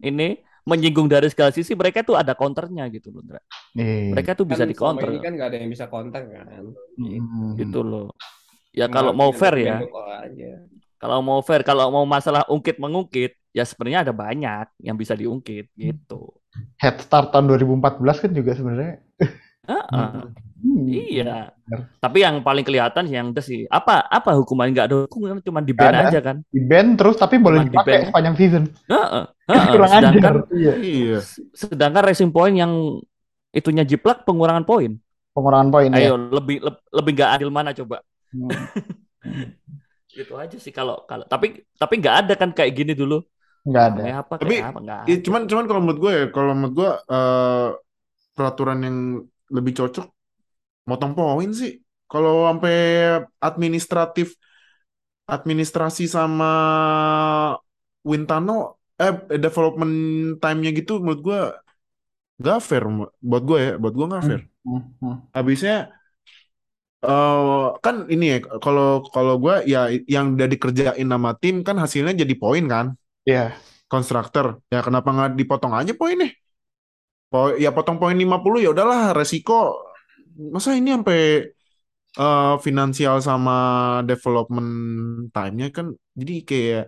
ini 0.01 0.41
menyinggung 0.69 1.09
dari 1.09 1.29
segala 1.33 1.51
sisi, 1.51 1.73
mereka 1.73 2.05
tuh 2.05 2.17
ada 2.17 2.37
counternya 2.37 2.87
gitu 2.93 3.11
loh, 3.13 3.25
Indra. 3.25 3.41
Iya. 3.75 4.13
Mereka 4.17 4.37
tuh 4.37 4.47
bisa 4.47 4.65
Kan 4.65 4.71
di 4.71 4.77
counter 4.77 5.09
ini 5.09 5.21
kan 5.23 5.33
nggak 5.37 5.49
ada 5.49 5.59
yang 5.61 5.71
bisa 5.71 5.87
kontak 5.89 6.29
kan. 6.29 6.47
Hmm. 6.99 7.57
gitu 7.57 7.81
loh. 7.81 8.09
Ya 8.71 8.87
Cuma 8.87 8.95
kalau 9.03 9.13
mau 9.17 9.31
fair 9.35 9.57
ya, 9.67 9.83
aja. 10.23 10.53
kalau 11.01 11.19
mau 11.25 11.41
fair, 11.43 11.67
kalau 11.67 11.91
mau 11.91 12.07
masalah 12.07 12.47
ungkit 12.47 12.79
mengungkit, 12.79 13.35
ya 13.51 13.67
sebenarnya 13.67 14.07
ada 14.07 14.13
banyak 14.15 14.67
yang 14.79 14.95
bisa 14.95 15.19
diungkit 15.19 15.75
gitu. 15.75 16.31
Head 16.79 17.03
start 17.03 17.35
tahun 17.35 17.51
2014 17.51 18.23
kan 18.27 18.31
juga 18.31 18.53
sebenarnya. 18.55 18.95
Heeh. 19.67 20.50
Hmm. 20.61 20.85
Iya. 20.85 21.57
Benar. 21.57 21.81
Tapi 21.97 22.19
yang 22.21 22.45
paling 22.45 22.61
kelihatan 22.63 23.05
yang 23.09 23.33
itu 23.33 23.41
sih 23.41 23.61
apa 23.67 24.05
apa 24.05 24.37
hukuman 24.37 24.69
nggak 24.69 24.87
ada 24.93 24.97
hukuman 25.09 25.41
cuma 25.41 25.65
di 25.65 25.73
ban 25.73 25.89
Nggak 25.89 26.03
ada. 26.05 26.11
aja 26.13 26.21
kan. 26.21 26.37
Di 26.47 26.61
ban 26.61 26.87
terus 27.01 27.17
tapi 27.17 27.41
boleh 27.41 27.65
Cuma 27.65 27.67
di 27.67 27.73
dipakai 27.73 27.93
ban. 27.97 28.07
sepanjang 28.13 28.35
season. 28.37 28.65
Heeh. 28.87 29.25
Kurang 29.73 29.91
Sedangkan 29.91 30.15
ajar. 30.21 30.35
Iya. 30.53 30.73
Iya. 30.77 31.19
sedangkan 31.57 32.03
racing 32.05 32.31
point 32.31 32.55
yang 32.55 32.73
itunya 33.51 33.83
jiplak 33.83 34.23
pengurangan 34.23 34.69
poin. 34.69 35.01
Pengurangan 35.33 35.69
poin 35.73 35.89
ya. 35.91 36.13
Ayo 36.13 36.15
lebih 36.21 36.61
leb- 36.61 36.85
lebih 36.93 37.13
nggak 37.17 37.31
adil 37.41 37.49
mana 37.49 37.73
coba? 37.73 38.05
Hmm. 38.31 38.53
Gitu 40.11 40.35
aja 40.35 40.57
sih 40.59 40.75
kalau 40.75 41.07
kalau 41.07 41.23
tapi 41.25 41.63
tapi 41.79 41.95
nggak 42.03 42.17
ada 42.27 42.35
kan 42.35 42.51
kayak 42.51 42.75
gini 42.75 42.93
dulu. 42.93 43.23
Nggak 43.63 43.85
ada. 43.95 44.01
Kayak 44.03 44.19
apa 44.19 44.35
Tapi, 44.37 44.55
kayak 44.59 44.69
apa 44.75 44.81
Ya, 44.81 44.97
ada. 45.07 45.23
cuman 45.23 45.43
cuman 45.47 45.65
kalau 45.65 45.81
menurut 45.81 46.01
gue 46.01 46.13
ya, 46.13 46.25
kalau 46.35 46.53
menurut 46.53 46.75
gue 46.75 46.91
eh, 46.91 47.69
peraturan 48.35 48.79
yang 48.83 48.97
lebih 49.51 49.73
cocok 49.77 50.07
motong 50.91 51.13
poin 51.19 51.51
sih. 51.61 51.73
Kalau 52.11 52.33
sampai 52.49 52.75
administratif 53.49 54.27
administrasi 55.37 56.05
sama 56.11 56.51
Wintano 58.11 58.81
eh 59.01 59.13
development 59.45 59.95
time-nya 60.43 60.71
gitu 60.79 60.93
menurut 61.01 61.21
gue 61.27 61.41
gak 62.45 62.59
fair 62.69 62.85
buat 63.21 63.43
gue 63.49 63.59
ya, 63.67 63.73
buat 63.83 63.95
gue 63.99 64.07
gak 64.15 64.25
fair. 64.29 64.41
Hmm, 64.65 64.81
hmm. 65.01 65.15
Habisnya 65.37 65.77
eh 67.07 67.65
kan 67.85 67.97
ini 68.13 68.25
ya 68.33 68.37
kalau 68.65 68.87
kalau 69.15 69.35
gue 69.45 69.55
ya 69.73 69.79
yang 70.15 70.27
udah 70.37 70.49
dikerjain 70.53 71.09
sama 71.13 71.31
tim 71.41 71.55
kan 71.67 71.77
hasilnya 71.83 72.13
jadi 72.23 72.35
poin 72.43 72.65
kan 72.75 72.87
Iya. 73.29 73.57
konstruktor. 73.91 74.47
Ya 74.73 74.81
kenapa 74.87 75.09
nggak 75.15 75.31
dipotong 75.41 75.73
aja 75.75 75.93
poinnya? 75.99 76.29
Po 77.31 77.39
ya 77.65 77.71
potong 77.77 77.97
poin 78.03 78.17
50 78.23 78.59
ya 78.65 78.71
udahlah 78.75 79.01
resiko. 79.19 79.55
Masa 80.55 80.71
ini 80.79 80.89
sampai 80.97 81.21
eh, 82.21 82.55
finansial 82.67 83.17
sama 83.29 83.57
development 84.11 84.71
time-nya 85.35 85.69
kan 85.77 85.87
jadi 86.19 86.35
kayak 86.49 86.85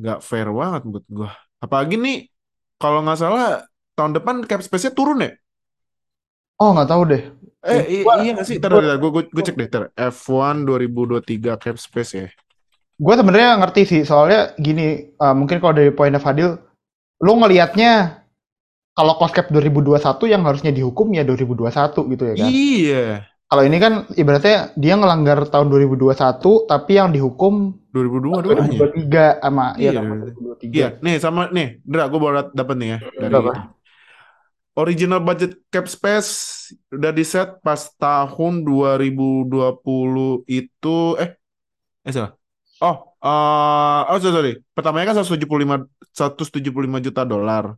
nggak 0.00 0.18
fair 0.28 0.48
banget 0.60 0.82
buat 0.92 1.04
gua. 1.16 1.30
Apalagi 1.64 1.96
nih 2.04 2.16
kalau 2.82 2.98
nggak 3.04 3.18
salah 3.22 3.44
tahun 3.96 4.12
depan 4.20 4.34
cap 4.50 4.60
space-nya 4.66 4.92
turun 4.98 5.24
ya? 5.26 5.32
Oh 6.60 6.70
nggak 6.72 6.88
tahu 6.88 7.02
deh. 7.12 7.22
Eh 7.66 7.82
Gua- 8.06 8.20
iya 8.22 8.30
nggak 8.36 8.46
sih? 8.48 8.56
Ntar, 8.60 8.70
ntar, 8.72 8.96
gue 9.02 9.10
gue 9.34 9.42
cek 9.46 9.56
deh. 9.60 9.68
Ntar. 9.68 9.82
F1 9.96 10.56
2023 10.68 11.52
cap 11.60 11.76
space 11.76 12.12
ya. 12.16 12.26
Gue 12.96 13.12
sebenarnya 13.12 13.60
ngerti 13.60 13.82
sih, 13.84 14.00
soalnya 14.08 14.56
gini, 14.56 15.12
eh, 15.12 15.34
mungkin 15.36 15.60
kalau 15.60 15.76
dari 15.76 15.92
poinnya 15.92 16.16
Fadil, 16.16 16.56
lu 17.20 17.32
ngelihatnya 17.36 18.24
kalau 18.96 19.12
cap 19.28 19.46
2021 19.52 20.24
yang 20.32 20.42
harusnya 20.48 20.72
dihukum 20.72 21.12
ya 21.12 21.22
2021 21.22 22.10
gitu 22.16 22.22
ya 22.24 22.34
kan. 22.40 22.48
Iya. 22.48 23.06
Kalau 23.46 23.62
ini 23.62 23.78
kan 23.78 23.92
ibaratnya 24.18 24.74
dia 24.74 24.98
ngelanggar 24.98 25.46
tahun 25.46 25.70
2021 25.70 26.66
tapi 26.66 26.98
yang 26.98 27.14
dihukum 27.14 27.78
2002 27.94 28.42
doanya. 28.42 28.66
2023 28.74 29.38
sama 29.38 29.66
ya 29.78 29.94
Iya. 29.94 30.00
kan 30.02 30.04
2023. 30.18 30.74
Iya, 30.74 30.88
nih 31.04 31.14
sama 31.22 31.42
nih, 31.54 31.68
Dra, 31.86 32.10
gue 32.10 32.18
baru 32.18 32.34
dapet 32.50 32.74
nih 32.74 32.88
ya 32.88 32.98
dari 33.20 33.30
Berapa? 33.30 33.52
original 34.76 35.20
budget 35.24 35.56
cap 35.72 35.86
space 35.88 36.30
udah 36.92 37.12
di 37.14 37.24
set 37.24 37.48
pas 37.64 37.80
tahun 37.96 38.60
2020 38.60 40.44
itu 40.50 40.96
eh 41.16 41.30
eh 42.04 42.12
salah. 42.12 42.32
Oh, 42.82 42.96
eh 43.24 44.02
oh 44.12 44.18
sorry, 44.20 44.34
sorry. 44.36 44.52
Pertamanya 44.76 45.14
kan 45.14 45.22
175 45.24 45.86
175 46.12 47.00
juta 47.00 47.22
dolar. 47.24 47.72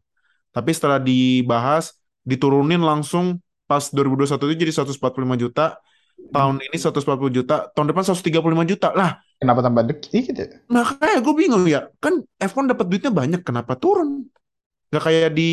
Tapi 0.53 0.71
setelah 0.73 0.99
dibahas 0.99 1.95
diturunin 2.25 2.81
langsung 2.81 3.41
pas 3.69 3.85
2021 3.93 4.53
itu 4.53 4.57
jadi 4.65 4.73
145 4.73 5.37
juta. 5.39 5.77
Tahun 6.19 6.57
ini 6.59 6.77
140 6.77 7.31
juta, 7.31 7.71
tahun 7.73 7.95
depan 7.95 8.03
135 8.03 8.67
juta. 8.67 8.91
Lah, 8.91 9.23
Kenapa 9.39 9.63
tambah 9.63 9.87
dikit 9.87 10.35
ya? 10.35 10.47
Makanya 10.67 11.23
gue 11.23 11.35
bingung 11.39 11.65
ya, 11.71 11.87
kan 12.03 12.27
F1 12.43 12.75
dapat 12.75 12.91
duitnya 12.91 13.15
banyak, 13.15 13.41
kenapa 13.47 13.79
turun? 13.79 14.27
Gak 14.91 15.05
kayak 15.07 15.31
di 15.39 15.51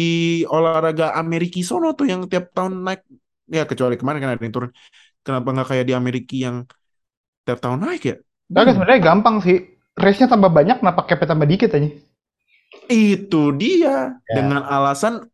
olahraga 0.50 1.14
Amerika 1.22 1.62
sono 1.62 1.94
tuh 1.94 2.10
yang 2.10 2.26
tiap 2.26 2.50
tahun 2.50 2.82
naik, 2.82 3.06
ya 3.46 3.70
kecuali 3.70 3.94
kemarin 3.94 4.26
kan 4.26 4.30
ada 4.34 4.42
yang 4.42 4.56
turun. 4.58 4.72
Kenapa 5.22 5.48
nggak 5.54 5.68
kayak 5.70 5.86
di 5.86 5.94
Amerika 5.94 6.34
yang 6.34 6.58
tiap 7.46 7.62
tahun 7.62 7.80
naik 7.86 8.02
ya? 8.02 8.16
Nah, 8.50 8.74
sebenarnya 8.74 9.02
gampang 9.06 9.36
sih. 9.46 9.58
Race-nya 9.96 10.28
tambah 10.28 10.50
banyak, 10.50 10.82
kenapa 10.82 11.06
cap-nya 11.06 11.28
tambah 11.30 11.48
dikit 11.48 11.72
aja? 11.78 11.90
Itu 12.88 13.54
dia 13.56 14.16
Ya. 14.16 14.34
dengan 14.36 14.62
alasan 14.64 15.26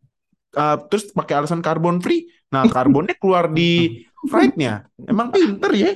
uh, 0.53 0.77
terus 0.87 1.11
pakai 1.11 1.43
alasan 1.43 1.59
carbon 1.59 1.99
free. 1.99 2.27
Nah, 2.51 2.67
karbonnya 2.67 3.15
keluar 3.15 3.47
di 3.47 4.01
freight-nya. 4.31 4.85
Emang 5.07 5.31
pinter 5.31 5.71
ya? 5.71 5.91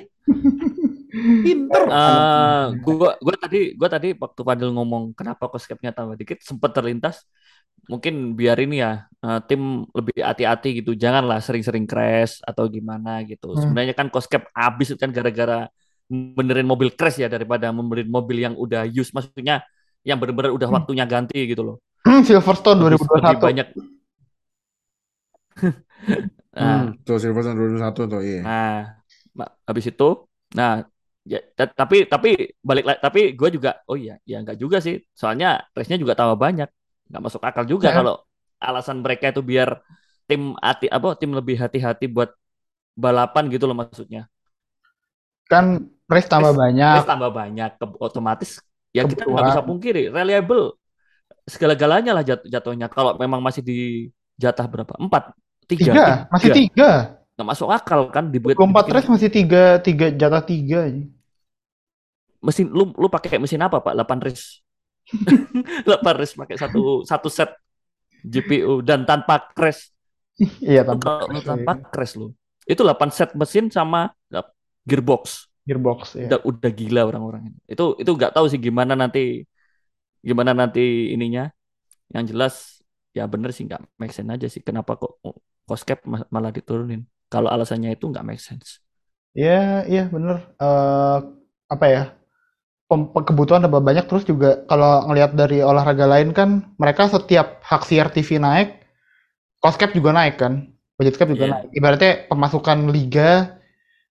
Pinter. 1.16 1.82
Eh, 1.88 2.66
gua 2.84 3.16
gua 3.20 3.36
tadi 3.40 3.72
gua 3.76 3.88
tadi 3.88 4.12
waktu 4.16 4.42
Fadil 4.44 4.72
ngomong 4.76 5.16
kenapa 5.16 5.48
cost 5.48 5.68
cap-nya 5.68 5.96
tambah 5.96 6.20
dikit 6.20 6.44
sempat 6.44 6.76
terlintas 6.76 7.24
mungkin 7.88 8.34
biar 8.36 8.58
ini 8.60 8.82
ya 8.84 9.06
eh, 9.24 9.40
tim 9.48 9.86
lebih 9.96 10.20
hati-hati 10.20 10.82
gitu 10.84 10.92
janganlah 10.92 11.40
sering-sering 11.40 11.88
crash 11.88 12.42
atau 12.44 12.68
gimana 12.68 13.24
gitu 13.24 13.54
Hmm. 13.56 13.62
sebenarnya 13.64 13.94
kan 13.96 14.08
cap 14.12 14.44
habis 14.52 14.92
kan 15.00 15.14
gara-gara 15.14 15.70
benerin 16.10 16.68
mobil 16.68 16.92
crash 16.92 17.22
ya 17.22 17.32
daripada 17.32 17.72
membeli 17.72 18.04
mobil 18.04 18.44
yang 18.44 18.54
udah 18.58 18.84
use 18.84 19.14
maksudnya 19.16 19.64
yang 20.08 20.18
bener-bener 20.22 20.52
udah 20.58 20.70
Hmm. 20.70 20.76
waktunya 20.76 21.06
ganti 21.14 21.40
gitu 21.52 21.62
loh 21.68 21.78
Hmm, 22.06 22.22
Silverstone 22.28 22.80
lebih, 22.82 23.08
lebih 23.18 23.38
2021. 23.40 23.46
banyak 23.46 23.68
nah, 26.56 26.80
Hmm, 26.86 27.04
tuh 27.06 27.18
Silverstone 27.22 27.58
2001 27.60 28.02
tuh, 28.12 28.22
iya. 28.30 28.42
Nah, 28.44 28.96
habis 29.68 29.86
itu, 29.92 30.04
nah, 30.58 30.72
ya, 31.26 31.40
ta- 31.58 31.74
tapi 31.82 32.06
tapi 32.14 32.30
balik 32.62 32.84
lagi, 32.88 33.00
tapi 33.06 33.20
gue 33.40 33.50
juga, 33.58 33.70
oh 33.90 33.98
iya, 34.00 34.16
ya 34.30 34.36
enggak 34.42 34.58
juga 34.64 34.78
sih, 34.86 34.96
soalnya 35.20 35.48
race-nya 35.76 35.98
juga 36.04 36.14
tambah 36.20 36.38
banyak, 36.40 36.70
nggak 37.10 37.22
masuk 37.26 37.42
akal 37.44 37.66
juga 37.68 37.90
Nah. 37.90 37.96
kalau 37.98 38.14
alasan 38.62 38.98
mereka 39.04 39.26
itu 39.34 39.42
biar 39.44 39.70
tim 40.30 40.42
hati 40.58 40.88
apa 40.90 41.08
tim 41.20 41.32
lebih 41.38 41.56
hati-hati 41.64 42.06
buat 42.10 42.30
balapan 42.98 43.44
gitu 43.54 43.66
loh 43.70 43.78
maksudnya. 43.78 44.28
Kan 45.52 45.66
race 46.12 46.30
tambah 46.32 46.54
Race- 46.54 46.62
banyak. 46.62 46.94
Race 46.94 47.08
tambah 47.10 47.32
banyak 47.40 47.70
ke- 47.80 47.98
otomatis 48.08 48.52
ya 48.96 49.04
kita 49.04 49.28
nggak 49.28 49.46
bisa 49.52 49.62
pungkiri 49.68 50.04
reliable. 50.08 50.80
Segala-galanya 51.46 52.16
lah 52.16 52.24
jat- 52.24 52.48
jatuhnya. 52.48 52.88
Kalau 52.88 53.20
memang 53.20 53.44
masih 53.44 53.62
di 53.62 54.10
jatah 54.40 54.66
berapa? 54.66 54.96
Empat? 54.98 55.36
Tiga, 55.68 55.92
Tiga, 55.92 56.06
masih 56.32 56.50
tiga. 56.54 56.90
nggak 57.36 57.48
masuk 57.52 57.68
akal 57.68 58.08
kan 58.14 58.32
dibuat 58.32 58.56
24 58.56 58.64
dibikin 58.64 58.94
race 58.96 59.10
masih 59.12 59.30
tiga, 59.34 59.64
tiga 59.84 60.08
jatah 60.14 60.40
tiga. 60.46 60.88
mesin 62.46 62.70
lu 62.70 62.94
lu 62.96 63.10
pakai 63.10 63.42
mesin 63.42 63.60
apa 63.66 63.82
pak? 63.82 63.94
8 63.98 64.26
race. 64.26 64.62
8 65.90 66.20
race 66.22 66.34
pakai 66.38 66.56
satu 66.56 67.02
satu 67.04 67.28
set 67.28 67.50
GPU 68.26 68.82
dan 68.86 69.04
tanpa 69.06 69.42
crash. 69.54 69.90
Iya, 70.62 70.86
tanpa 70.86 71.26
kalau 71.26 71.34
lu 71.34 71.42
crash, 71.42 71.50
tanpa 71.50 71.72
crash 71.92 72.14
lu. 72.18 72.28
Itu 72.66 72.82
8 72.86 73.10
set 73.14 73.34
mesin 73.38 73.70
sama 73.74 74.14
gearbox 74.86 75.50
gearbox 75.68 76.16
ya. 76.16 76.30
udah 76.30 76.40
udah 76.50 76.70
gila 76.80 77.02
orang-orang 77.10 77.42
itu 77.50 77.58
itu 77.74 77.84
itu 78.02 78.12
nggak 78.18 78.32
tahu 78.36 78.46
sih 78.52 78.60
gimana 78.68 78.94
nanti 79.02 79.20
gimana 80.28 80.52
nanti 80.60 80.80
ininya 81.14 81.42
yang 82.16 82.26
jelas 82.32 82.56
ya 83.18 83.24
bener 83.34 83.50
sih 83.56 83.64
nggak 83.68 83.82
make 84.02 84.14
sense 84.16 84.32
aja 84.36 84.48
sih 84.54 84.62
kenapa 84.68 84.92
kok 85.02 85.12
cost 85.68 85.84
cap 85.90 86.00
ma- 86.12 86.30
malah 86.36 86.52
diturunin 86.58 87.02
kalau 87.34 87.50
alasannya 87.56 87.90
itu 87.96 88.06
nggak 88.12 88.26
make 88.30 88.42
sense 88.50 88.70
Iya, 89.40 89.52
iya 89.92 90.02
bener. 90.14 90.36
Eh, 90.64 91.16
apa 91.74 91.86
ya? 91.94 92.02
Kebutuhan 93.28 93.66
tambah 93.66 93.82
banyak 93.82 94.06
terus 94.06 94.24
juga 94.30 94.62
kalau 94.70 95.10
ngelihat 95.10 95.34
dari 95.34 95.58
olahraga 95.66 96.06
lain 96.06 96.30
kan 96.38 96.50
mereka 96.78 97.10
setiap 97.10 97.60
hak 97.66 97.82
siar 97.90 98.08
TV 98.14 98.38
naik, 98.38 98.68
cost 99.64 99.78
cap 99.82 99.92
juga 99.98 100.12
naik 100.16 100.36
kan, 100.42 100.54
budget 101.00 101.16
cap 101.20 101.30
juga 101.34 101.46
Iya. 101.46 101.52
naik. 101.52 101.68
Ibaratnya 101.74 102.12
pemasukan 102.32 102.80
liga 102.96 103.55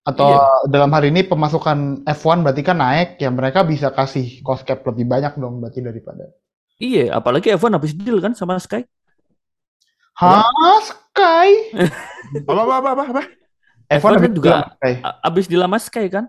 atau 0.05 0.29
dalam 0.65 0.93
hal 0.93 1.03
ini 1.03 1.25
pemasukan 1.25 2.05
F1 2.05 2.37
berarti 2.39 2.61
kan 2.61 2.77
naik, 2.77 3.17
ya 3.17 3.27
mereka 3.27 3.65
bisa 3.65 3.89
kasih 3.89 4.39
cost 4.39 4.61
cap 4.61 4.85
lebih 4.85 5.03
banyak 5.03 5.33
dong 5.35 5.57
berarti 5.57 5.81
daripada. 5.81 6.29
iya 6.77 7.09
apalagi 7.11 7.49
F1 7.51 7.73
habis 7.73 7.91
deal 7.91 8.19
kan 8.19 8.31
sama 8.31 8.55
Sky 8.57 8.85
Hah, 10.13 10.45
Sky? 10.79 11.49
Apa 12.47 12.51
apa 12.55 12.73
apa 12.79 12.89
apa? 12.93 13.03
apa? 13.11 13.23
F1 13.91 13.99
F1 13.99 14.11
habis 14.15 14.31
juga 14.31 14.51
Sky. 14.73 14.93
A- 15.01 15.17
abis 15.23 15.45
deal 15.45 15.61
sama 15.61 15.77
Sky 15.77 16.05
kan 16.07 16.25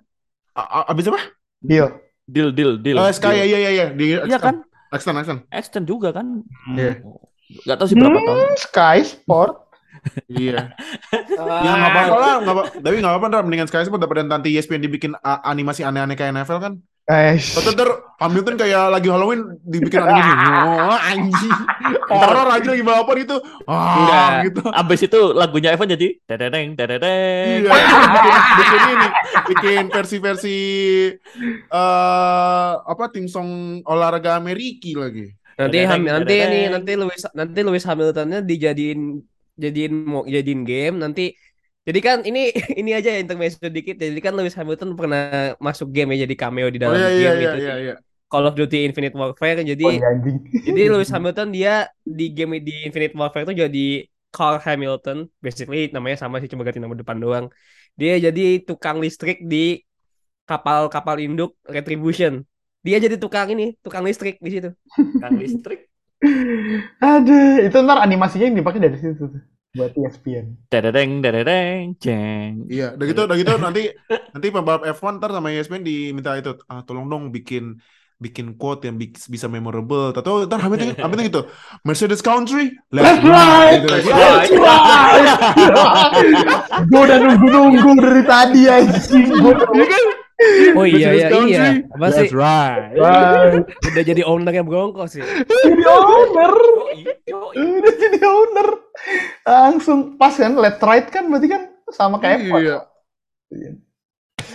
A- 0.52 0.88
Abis 0.88 1.06
apa? 1.06 1.20
Deal. 1.58 1.88
deal 2.26 2.50
deal 2.50 2.74
deal 2.76 2.96
Oh, 2.96 3.06
Sky 3.08 3.32
deal. 3.32 3.46
iya 3.46 3.58
iya 3.58 3.70
iya 3.72 3.86
di 3.90 4.04
iya 4.16 4.38
kan 4.38 4.64
Extend 4.88 5.18
extend. 5.18 5.40
extend 5.50 5.84
juga 5.84 6.10
kan 6.10 6.42
Iya. 6.72 7.02
nggak 7.62 7.76
tahu 7.76 7.86
sih 7.86 7.94
berapa 7.94 8.18
tahun 8.18 8.38
Hmm, 8.40 8.56
Sky 8.56 8.98
Sport. 9.04 9.52
Iya. 10.26 10.70
Ya 11.36 11.72
nggak 11.76 11.90
apa-apa 11.92 12.16
lah, 12.18 12.34
nggak 12.42 12.54
apa. 12.54 12.62
Tapi 12.80 12.94
nggak 12.98 13.12
apa-apa, 13.18 13.44
mendingan 13.44 13.68
Sky 13.68 13.84
Sport 13.86 14.00
daripada 14.02 14.22
nanti 14.24 14.52
ESPN 14.54 14.82
dibikin 14.82 15.12
animasi 15.22 15.82
aneh-aneh 15.84 16.16
kayak 16.16 16.32
NFL 16.34 16.60
kan. 16.60 16.72
Eh, 17.06 17.38
ntar 17.38 18.18
Hamilton 18.18 18.58
kayak 18.58 18.90
lagi 18.90 19.06
Halloween 19.06 19.46
dibikin 19.62 20.02
animasi. 20.02 20.46
Oh, 20.66 20.98
anjing. 20.98 21.54
Horor 22.10 22.48
aja 22.50 22.68
lagi 22.74 22.82
balapan 22.82 23.16
itu. 23.22 23.36
Ah, 23.70 23.94
Enggak. 23.94 24.30
gitu. 24.50 24.60
abis 24.74 25.00
itu 25.06 25.20
lagunya 25.30 25.70
F1 25.78 25.86
jadi 25.94 26.08
dedeng 26.26 26.74
dedeng 26.74 27.62
Iya, 27.62 27.70
bikin, 27.70 28.34
bikin 28.58 28.82
ini, 28.90 29.08
bikin 29.46 29.84
versi-versi 29.94 30.58
eh 31.70 32.70
apa 32.82 33.04
tim 33.14 33.30
song 33.30 33.80
olahraga 33.86 34.34
Ameriki 34.34 34.98
lagi. 34.98 35.30
Nanti 35.56 35.78
nanti 35.86 36.34
ini 36.42 36.60
nanti 36.68 36.92
Lewis 36.98 37.22
nanti 37.32 37.58
Lewis 37.62 37.86
Hamiltonnya 37.86 38.42
dijadiin 38.42 39.22
jadiin 39.64 39.92
mau 40.12 40.22
jadiin 40.34 40.62
game 40.68 40.96
nanti 41.02 41.22
jadi 41.86 41.98
kan 42.06 42.18
ini 42.28 42.40
ini 42.80 42.90
aja 42.98 43.08
ya 43.14 43.18
intermezzo 43.24 43.58
sedikit 43.62 43.94
jadi 44.02 44.20
kan 44.24 44.32
Lewis 44.36 44.56
Hamilton 44.58 44.90
pernah 44.98 45.54
masuk 45.66 45.88
game 45.94 46.08
ya 46.14 46.24
jadi 46.24 46.34
cameo 46.42 46.68
di 46.74 46.78
Oh 46.84 46.92
dalam 46.92 46.96
iya 46.96 47.08
iya 47.18 47.30
game 47.30 47.38
iya 47.42 47.50
itu 47.50 47.58
iya 47.62 47.72
di 47.72 47.72
iya. 47.84 47.94
Call 48.30 48.44
of 48.48 48.54
Duty 48.58 48.76
Infinite 48.88 49.14
Warfare 49.14 49.62
jadi 49.62 49.84
oh, 49.86 49.92
iya, 49.94 50.08
jadi 50.66 50.80
Lewis 50.92 51.10
Hamilton 51.14 51.48
dia 51.56 51.86
di 52.02 52.24
game 52.36 52.58
di 52.58 52.72
Infinite 52.86 53.14
Warfare 53.14 53.44
itu 53.46 53.54
jadi 53.64 53.86
Carl 54.36 54.60
Hamilton 54.60 55.18
basically 55.40 55.88
namanya 55.96 56.16
sama 56.20 56.36
sih 56.42 56.48
cuma 56.52 56.60
ganti 56.66 56.76
nama 56.82 56.92
depan 56.92 57.16
doang. 57.16 57.46
Dia 57.96 58.20
jadi 58.20 58.60
tukang 58.68 59.00
listrik 59.00 59.40
di 59.40 59.80
kapal-kapal 60.44 61.16
induk 61.24 61.56
Retribution. 61.64 62.44
Dia 62.84 63.00
jadi 63.00 63.16
tukang 63.16 63.48
ini 63.54 63.74
tukang 63.80 64.04
listrik 64.04 64.36
di 64.44 64.50
situ. 64.52 64.70
Kan 65.22 65.40
listrik 65.40 65.88
Aduh, 67.02 67.66
itu 67.66 67.76
ntar 67.82 67.98
animasinya 68.02 68.46
yang 68.48 68.58
dipakai 68.58 68.80
dari 68.82 68.96
situ 68.98 69.24
tuh 69.30 69.42
buat 69.76 69.92
ESPN. 69.92 70.56
dedeng 70.72 71.20
dedeng 71.20 71.92
jeng 72.00 72.64
Iya, 72.64 72.96
udah 72.96 73.06
gitu, 73.12 73.20
udah 73.28 73.36
gitu 73.36 73.52
nanti 73.60 73.82
nanti 74.32 74.46
pembalap 74.48 74.88
F1 74.88 75.20
ntar 75.20 75.30
sama 75.36 75.52
ESPN 75.52 75.84
diminta 75.84 76.32
itu, 76.40 76.56
ah, 76.72 76.80
tolong 76.86 77.04
dong 77.12 77.28
bikin 77.28 77.76
bikin 78.16 78.56
quote 78.56 78.88
yang 78.88 78.96
bi- 78.96 79.12
bisa 79.12 79.44
memorable. 79.44 80.16
Tahu 80.16 80.48
ntar 80.48 80.64
Hamilton 80.64 80.96
Hamilton 80.96 81.24
gitu, 81.28 81.42
Mercedes 81.84 82.24
Country, 82.24 82.72
Let's 82.88 83.20
ride, 83.20 83.84
Gitu 83.84 83.88
let's 83.92 84.08
ride. 84.08 84.56
Gue 86.88 87.00
udah 87.04 87.18
nunggu-nunggu 87.20 87.90
dari 88.00 88.22
tadi 88.24 88.62
anjing. 88.72 89.28
Gue 89.36 89.52
Oh 90.76 90.84
iya 90.84 91.16
iya 91.16 91.28
iya. 91.32 91.64
Apa 91.96 92.12
sih? 92.12 92.28
Let's 92.28 92.36
ride. 92.36 93.64
Udah 93.64 94.02
jadi 94.04 94.22
ownernya 94.24 94.64
Broncos 94.68 95.16
sih. 95.16 95.24
jadi 95.24 95.84
owner, 95.88 96.52
udah 97.56 97.94
jadi 97.96 98.20
owner. 98.20 98.68
Langsung 99.48 100.20
pas 100.20 100.36
kan, 100.36 100.52
let's 100.60 100.80
ride 100.84 101.08
kan 101.08 101.32
berarti 101.32 101.48
kan 101.48 101.62
sama 101.88 102.20
kayak 102.20 102.52
F1. 102.52 102.60
Iya. 102.60 102.78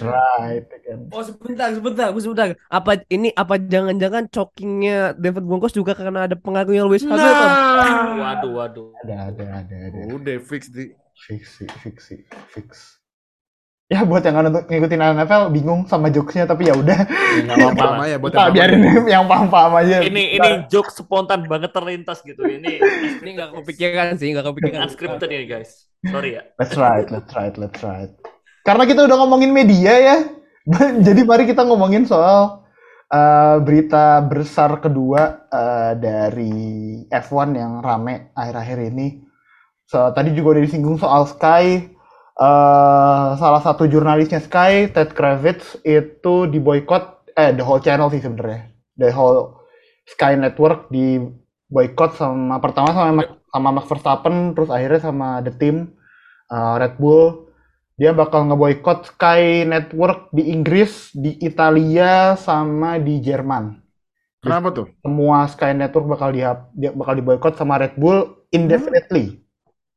Ya 0.02 0.62
kan. 0.86 1.00
Oh 1.14 1.22
sebentar 1.22 1.70
sebentar 1.74 2.10
sebentar. 2.14 2.48
Apa 2.70 3.06
ini 3.10 3.30
apa 3.38 3.58
jangan-jangan 3.62 4.30
chokingnya 4.34 5.14
David 5.14 5.46
Broncos 5.46 5.74
juga 5.74 5.94
karena 5.94 6.26
ada 6.26 6.34
pengaruhnya 6.38 6.86
Lewis 6.90 7.06
Hamilton? 7.06 7.50
Nah, 7.50 8.18
waduh 8.18 8.52
waduh 8.58 8.88
Ada, 9.06 9.34
ada, 9.34 9.46
ada, 9.62 9.76
ada. 9.90 10.00
udah 10.14 10.38
fix 10.42 10.70
di. 10.74 10.94
Fiksi, 11.22 11.70
fiksi, 11.86 12.26
fix. 12.50 13.01
Ya 13.92 14.02
buat 14.02 14.24
yang 14.24 14.40
nonton- 14.40 14.64
ngikutin 14.64 15.04
NFL 15.20 15.52
bingung 15.52 15.84
sama 15.84 16.08
jokesnya 16.08 16.48
tapi 16.48 16.64
ya 16.66 16.74
udah 16.74 16.96
Ya, 17.04 17.44
nggak 17.44 17.76
apa-apa 17.76 18.04
ya 18.06 18.18
buat 18.18 18.32
kita 18.32 18.40
yang 18.42 18.56
biarin 18.56 18.82
yang 19.14 19.24
paham-paham 19.28 19.74
aja. 19.78 19.98
ini 20.00 20.24
ini 20.34 20.50
joke 20.66 20.88
spontan 20.90 21.44
banget 21.44 21.70
terlintas 21.70 22.24
gitu 22.24 22.40
ini 22.42 22.80
Ini 23.22 23.30
nggak 23.30 23.50
kepikiran 23.54 24.16
sih 24.16 24.32
nggak 24.32 24.48
kepikiran. 24.48 24.88
unscripted 24.88 25.28
ini 25.30 25.44
guys 25.46 25.92
sorry 26.02 26.34
ya 26.34 26.48
Let's 26.56 26.74
ride, 26.74 27.12
let's 27.12 27.32
ride, 27.32 27.56
let's 27.58 27.80
ride. 27.82 28.16
Karena 28.62 28.86
kita 28.86 29.04
udah 29.04 29.18
ngomongin 29.20 29.52
media 29.52 29.94
ya, 29.94 30.18
jadi 31.06 31.22
mari 31.22 31.44
kita 31.44 31.62
ngomongin 31.62 32.06
soal 32.06 32.62
uh, 33.08 33.58
berita 33.60 34.22
besar 34.22 34.78
kedua 34.78 35.22
uh, 35.46 35.94
dari 35.94 36.54
F1 37.06 37.52
yang 37.52 37.82
rame 37.82 38.32
akhir-akhir 38.32 38.78
ini. 38.88 39.20
So, 39.84 40.08
tadi 40.10 40.32
juga 40.32 40.56
udah 40.56 40.64
disinggung 40.64 40.96
soal 40.96 41.26
Sky. 41.26 41.90
Uh, 42.42 43.38
salah 43.38 43.62
satu 43.62 43.86
jurnalisnya 43.86 44.42
Sky, 44.42 44.90
Ted 44.90 45.14
Kravitz, 45.14 45.78
itu 45.86 46.50
diboykot, 46.50 47.30
eh 47.38 47.54
the 47.54 47.62
whole 47.62 47.78
channel 47.78 48.10
sih 48.10 48.18
sebenarnya, 48.18 48.74
the 48.98 49.14
whole 49.14 49.62
Sky 50.10 50.34
Network 50.34 50.90
di 50.90 51.22
boykot 51.70 52.18
sama 52.18 52.58
pertama 52.58 52.98
sama 52.98 53.12
Max, 53.14 53.30
sama 53.46 53.70
Max 53.70 53.86
Verstappen, 53.86 54.58
terus 54.58 54.74
akhirnya 54.74 55.02
sama 55.06 55.46
the 55.46 55.54
team 55.54 55.94
uh, 56.50 56.82
Red 56.82 56.98
Bull. 56.98 57.46
Dia 58.02 58.10
bakal 58.18 58.50
ngeboykot 58.50 59.14
Sky 59.14 59.62
Network 59.62 60.34
di 60.34 60.50
Inggris, 60.50 61.14
di 61.14 61.38
Italia, 61.46 62.34
sama 62.42 62.98
di 62.98 63.22
Jerman. 63.22 63.78
Kenapa 64.42 64.74
tuh? 64.74 64.90
Semua 65.06 65.46
Sky 65.46 65.78
Network 65.78 66.10
bakal 66.10 66.34
di 66.34 66.42
dia 66.74 66.90
bakal 66.90 67.22
diboykot 67.22 67.54
sama 67.54 67.78
Red 67.78 68.02
Bull 68.02 68.50
indefinitely, 68.50 69.46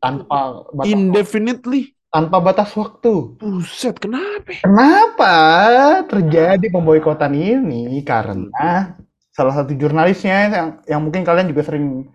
tanpa 0.05 0.69
batas, 0.77 0.93
Indefinitely. 0.93 1.97
Tanpa 2.15 2.39
batas 2.39 2.71
waktu. 2.79 3.35
Buset, 3.43 3.99
kenapa? 3.99 4.63
Kenapa 4.63 5.35
terjadi 6.07 6.63
pemboikotan 6.71 7.35
ini? 7.35 7.99
Karena 8.07 8.95
salah 9.35 9.51
satu 9.59 9.75
jurnalisnya 9.75 10.39
yang, 10.47 10.69
yang 10.87 11.01
mungkin 11.03 11.27
kalian 11.27 11.51
juga 11.51 11.67
sering 11.67 12.07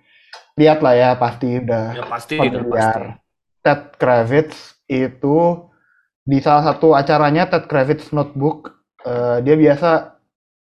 lihat 0.56 0.80
lah 0.80 0.96
ya, 0.96 1.10
pasti 1.20 1.60
udah 1.60 2.00
ya 2.00 2.06
pasti 2.08 2.36
itu 2.40 2.64
pasti 2.64 2.72
familiar. 2.72 3.20
Ted 3.60 3.82
Kravitz 4.00 4.80
itu 4.88 5.68
di 6.24 6.40
salah 6.40 6.64
satu 6.64 6.96
acaranya 6.96 7.52
Ted 7.52 7.68
Kravitz 7.68 8.16
Notebook 8.16 8.72
eh, 9.04 9.44
dia 9.44 9.60
biasa 9.60 10.16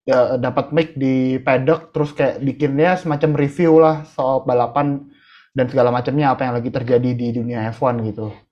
ya, 0.04 0.36
dapat 0.36 0.76
mic 0.76 1.00
di 1.00 1.40
paddock 1.40 1.96
terus 1.96 2.12
kayak 2.12 2.44
bikinnya 2.44 3.00
semacam 3.00 3.32
review 3.40 3.80
lah 3.80 4.04
soal 4.12 4.44
balapan 4.44 5.08
dan 5.56 5.72
segala 5.72 5.88
macamnya 5.88 6.36
apa 6.36 6.48
yang 6.48 6.56
lagi 6.60 6.68
terjadi 6.72 7.10
di 7.16 7.28
dunia 7.32 7.72
F1 7.72 7.96
gitu. 8.12 8.51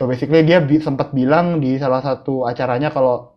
So 0.00 0.08
basically 0.08 0.48
dia 0.48 0.64
bi- 0.64 0.80
sempat 0.80 1.12
bilang 1.12 1.60
di 1.60 1.76
salah 1.76 2.00
satu 2.00 2.48
acaranya 2.48 2.88
kalau 2.88 3.36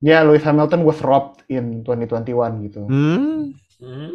ya 0.00 0.24
Lewis 0.24 0.40
Hamilton 0.48 0.80
was 0.80 0.96
robbed 1.04 1.44
in 1.52 1.84
2021 1.84 2.64
gitu. 2.64 2.88
Hmm. 2.88 3.52
Hmm. 3.76 4.08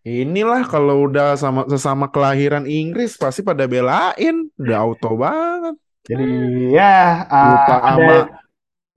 inilah 0.00 0.64
kalau 0.64 1.08
udah 1.08 1.36
sama 1.40 1.64
sesama 1.68 2.08
kelahiran 2.08 2.64
Inggris 2.68 3.16
pasti 3.20 3.40
pada 3.40 3.64
belain, 3.64 4.48
udah 4.60 4.76
auto 4.76 5.16
banget. 5.16 5.76
Jadi 6.04 6.28
ya 6.72 7.24
uh, 7.28 7.48
Lupa 7.48 7.76
ada 7.76 7.88
sama 7.88 8.14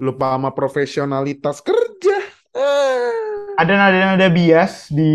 lupa 0.03 0.25
sama 0.35 0.49
profesionalitas 0.51 1.63
kerja. 1.63 2.19
Eh. 2.53 3.11
ada 3.53 3.73
nada-nada 3.79 4.27
bias 4.29 4.91
di 4.93 5.13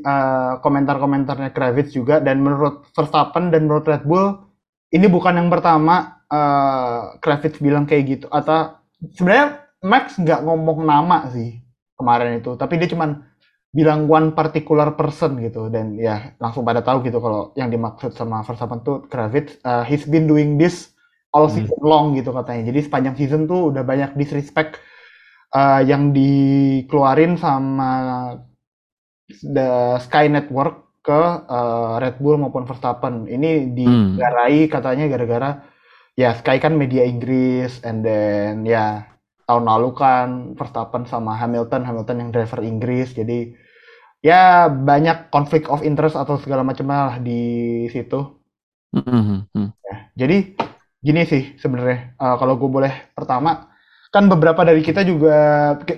uh, 0.00 0.60
komentar-komentarnya 0.60 1.54
Kravitz 1.56 1.94
juga 1.94 2.20
dan 2.20 2.40
menurut 2.40 2.84
Verstappen 2.92 3.48
dan 3.48 3.64
menurut 3.68 3.84
Red 3.88 4.04
Bull 4.04 4.53
ini 4.94 5.06
bukan 5.10 5.34
yang 5.42 5.50
pertama 5.50 6.22
uh, 6.30 7.18
Kravitz 7.18 7.58
bilang 7.58 7.84
kayak 7.84 8.04
gitu. 8.06 8.26
Atau 8.30 8.78
sebenarnya 9.18 9.66
Max 9.84 10.16
nggak 10.16 10.40
ngomong 10.46 10.86
nama 10.86 11.28
sih 11.34 11.60
kemarin 11.98 12.38
itu. 12.40 12.54
Tapi 12.56 12.78
dia 12.80 12.88
cuman 12.88 13.20
bilang 13.74 14.06
one 14.06 14.30
particular 14.32 14.94
person 14.94 15.36
gitu. 15.42 15.66
Dan 15.68 15.98
ya 15.98 16.32
langsung 16.38 16.62
pada 16.62 16.80
tahu 16.80 17.02
gitu 17.02 17.18
kalau 17.18 17.50
yang 17.58 17.68
dimaksud 17.74 18.14
sama 18.14 18.46
Verstappen 18.46 18.80
tuh 18.86 19.04
Kravitz 19.10 19.58
uh, 19.66 19.82
he's 19.84 20.06
been 20.06 20.30
doing 20.30 20.56
this 20.56 20.94
all 21.34 21.50
Hmm. 21.50 21.66
season 21.66 21.82
long 21.82 22.14
gitu 22.14 22.30
katanya. 22.30 22.70
Jadi 22.70 22.80
sepanjang 22.86 23.14
season 23.18 23.50
tuh 23.50 23.74
udah 23.74 23.82
banyak 23.82 24.14
disrespect 24.14 24.78
uh, 25.52 25.82
yang 25.82 26.14
dikeluarin 26.14 27.34
sama 27.34 27.90
the 29.42 29.98
Sky 30.04 30.28
Network 30.28 30.83
ke 31.04 31.20
uh, 31.44 32.00
Red 32.00 32.16
Bull 32.16 32.40
maupun 32.40 32.64
Verstappen. 32.64 33.28
Ini 33.28 33.76
digarai 33.76 34.64
katanya 34.72 35.04
gara-gara 35.12 35.60
ya 36.16 36.32
Sky 36.32 36.56
kan 36.56 36.72
media 36.80 37.04
Inggris 37.04 37.84
and 37.84 38.00
then 38.00 38.64
ya 38.64 39.04
tahun 39.44 39.68
lalu 39.68 39.92
kan 39.92 40.28
Verstappen 40.56 41.04
sama 41.04 41.36
Hamilton 41.36 41.84
Hamilton 41.84 42.24
yang 42.24 42.30
driver 42.32 42.64
Inggris. 42.64 43.12
Jadi 43.12 43.52
ya 44.24 44.72
banyak 44.72 45.28
konflik 45.28 45.68
of 45.68 45.84
interest 45.84 46.16
atau 46.16 46.40
segala 46.40 46.64
macam 46.64 46.88
lah 46.88 47.20
di 47.20 47.84
situ. 47.92 48.40
Mhm, 48.94 49.50
mhm. 49.52 49.70
jadi 50.16 50.56
gini 51.04 51.22
sih 51.28 51.58
sebenarnya. 51.60 52.16
Eh, 52.16 52.36
kalau 52.40 52.56
gue 52.56 52.70
boleh 52.70 53.12
pertama 53.12 53.74
kan 54.14 54.30
beberapa 54.30 54.62
dari 54.62 54.80
kita 54.80 55.02
juga 55.02 55.34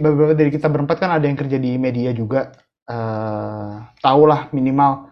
beberapa 0.01 0.33
dari 0.33 0.49
kita 0.49 0.73
berempat 0.73 0.97
kan 0.99 1.13
ada 1.13 1.29
yang 1.29 1.37
kerja 1.37 1.61
di 1.61 1.77
media 1.77 2.17
juga 2.17 2.49
eh 2.87 3.73
tahu 3.99 4.23
lah 4.31 4.47
minimal 4.55 5.11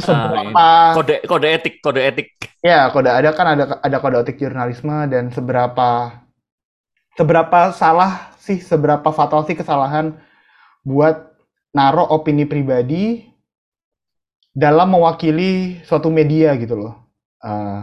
seberapa 0.00 0.96
Kode 0.96 1.16
kode 1.24 1.48
etik, 1.56 1.74
kode 1.80 2.00
etik. 2.04 2.28
ya 2.60 2.88
kode 2.92 3.08
ada 3.08 3.32
kan 3.32 3.46
ada 3.56 3.64
ada 3.80 3.96
kode 4.00 4.16
etik 4.24 4.40
jurnalisme 4.40 5.08
dan 5.08 5.32
seberapa 5.32 6.20
seberapa 7.16 7.72
salah 7.72 8.32
sih 8.40 8.60
seberapa 8.60 9.08
fatal 9.12 9.44
sih 9.48 9.56
kesalahan 9.56 10.16
buat 10.84 11.36
naro 11.76 12.04
opini 12.08 12.48
pribadi 12.48 13.26
dalam 14.56 14.96
mewakili 14.96 15.84
suatu 15.84 16.08
media 16.08 16.56
gitu 16.56 16.80
loh. 16.80 16.94
Eh, 17.44 17.80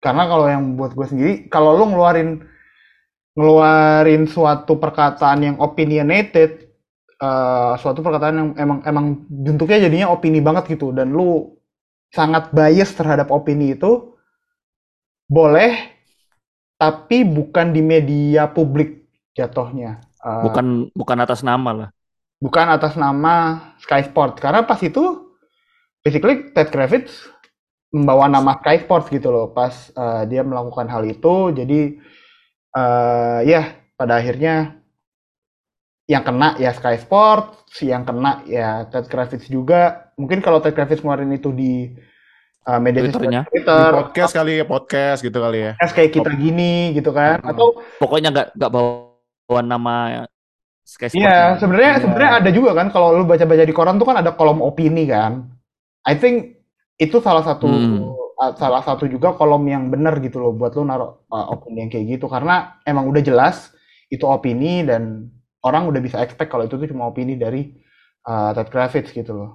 karena 0.00 0.24
kalau 0.24 0.46
yang 0.48 0.80
buat 0.80 0.96
gue 0.96 1.06
sendiri, 1.08 1.32
kalau 1.52 1.76
lo 1.76 1.84
ngeluarin 1.92 2.40
ngeluarin 3.36 4.24
suatu 4.24 4.80
perkataan 4.80 5.44
yang 5.44 5.56
opinionated, 5.60 6.63
eh, 7.24 7.72
suatu 7.80 8.00
perkataan 8.04 8.36
yang 8.36 8.50
emang 8.60 8.78
emang 8.84 9.06
bentuknya 9.26 9.88
jadinya 9.88 10.12
opini 10.12 10.44
banget 10.44 10.64
gitu, 10.76 10.92
dan 10.92 11.08
lu 11.10 11.56
sangat 12.12 12.52
bias 12.52 12.92
terhadap 12.94 13.32
opini 13.32 13.74
itu, 13.74 14.12
boleh, 15.26 15.72
tapi 16.76 17.24
bukan 17.24 17.72
di 17.72 17.80
media 17.82 18.46
publik 18.46 19.08
jatuhnya. 19.32 20.04
Eh, 20.24 20.42
Bukan 20.44 20.66
bukan 20.92 21.18
atas 21.20 21.40
nama 21.42 21.70
lah. 21.72 21.90
bukan 22.44 22.66
atas 22.76 22.92
nama 23.00 23.34
Sky 23.80 24.04
Sports 24.04 24.36
karena 24.36 24.60
pas 24.68 24.76
itu 24.84 25.32
basically 26.04 26.52
Ted 26.52 26.68
Kravitz 26.68 27.24
membawa 27.88 28.28
nama 28.28 28.60
Sky 28.60 28.84
Sports 28.84 29.08
gitu 29.08 29.32
loh 29.32 29.48
pas 29.48 29.72
uh, 29.96 30.28
dia 30.28 30.44
melakukan 30.44 30.84
hal 30.92 31.08
itu 31.08 31.56
jadi 31.56 31.96
uh, 32.76 33.40
ya 33.48 33.80
pada 33.96 34.20
akhirnya 34.20 34.76
yang 36.04 36.20
kena 36.20 36.52
ya 36.56 36.70
Sky 36.70 37.00
Sports 37.00 37.80
yang 37.80 38.04
kena 38.04 38.44
ya 38.44 38.84
Ted 38.86 39.08
Kravitz 39.08 39.48
juga 39.48 40.12
mungkin 40.14 40.44
kalau 40.44 40.60
Ted 40.60 40.76
Kravitz 40.76 41.00
ngeluarin 41.00 41.32
itu 41.32 41.48
di 41.50 41.88
uh, 42.68 42.76
media 42.76 43.00
Twitternya. 43.02 43.40
sosial 43.42 43.48
Di 43.48 43.52
Twitter 43.64 43.90
podcast 43.94 44.32
kali 44.32 44.52
ya, 44.54 44.64
podcast 44.68 45.18
gitu 45.20 45.38
kali 45.40 45.58
ya. 45.58 45.72
podcast 45.74 45.94
kayak 45.96 46.10
kita 46.12 46.30
gini 46.36 46.74
gitu 46.92 47.10
kan 47.10 47.40
Hmm. 47.40 47.50
atau 47.50 47.66
Pokoknya 47.96 48.28
nggak 48.30 48.48
nggak 48.52 48.70
bawa 48.70 49.60
nama 49.64 49.94
Sky 50.84 51.08
Sport. 51.08 51.16
Iya, 51.16 51.56
sebenarnya 51.56 51.92
Iya. 51.96 52.00
sebenarnya 52.04 52.32
ada 52.36 52.50
juga 52.52 52.70
kan 52.76 52.92
kalau 52.92 53.16
lu 53.16 53.24
baca-baca 53.24 53.64
di 53.64 53.72
koran 53.72 53.96
tuh 53.96 54.04
kan 54.04 54.20
ada 54.20 54.36
kolom 54.36 54.60
opini 54.60 55.08
kan. 55.08 55.48
I 56.04 56.20
think 56.20 56.60
itu 57.00 57.16
salah 57.18 57.40
satu 57.40 57.64
Hmm. 57.64 58.12
uh, 58.12 58.52
salah 58.60 58.84
satu 58.84 59.08
juga 59.08 59.32
kolom 59.32 59.64
yang 59.64 59.88
benar 59.88 60.20
gitu 60.20 60.36
loh 60.36 60.52
buat 60.52 60.76
lu 60.76 60.84
naruh 60.84 61.24
uh, 61.32 61.46
opini 61.56 61.80
yang 61.80 61.90
kayak 61.90 62.06
gitu 62.12 62.28
karena 62.28 62.76
emang 62.84 63.08
udah 63.08 63.24
jelas 63.24 63.72
itu 64.12 64.28
opini 64.28 64.84
dan 64.84 65.32
orang 65.68 65.82
udah 65.90 66.00
bisa 66.06 66.18
expect 66.24 66.50
kalau 66.52 66.64
itu 66.68 66.76
tuh 66.80 66.88
cuma 66.92 67.08
opini 67.10 67.34
dari 67.44 67.72
uh, 68.28 68.50
Ted 68.56 68.68
Kravitz 68.72 69.10
gitu 69.18 69.32
loh. 69.38 69.50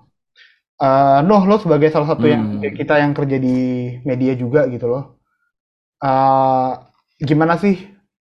Uh, 0.79 1.19
Noh, 1.27 1.43
lo 1.49 1.55
sebagai 1.59 1.89
salah 1.93 2.09
satu 2.15 2.25
yang 2.33 2.43
Hmm. 2.59 2.71
kita 2.79 2.93
yang 3.03 3.11
kerja 3.17 3.37
di 3.39 3.55
media 4.09 4.33
juga 4.43 4.61
gitu 4.73 4.87
loh. 4.91 5.03
Uh, 5.99 6.79
gimana 7.19 7.55
sih 7.63 7.75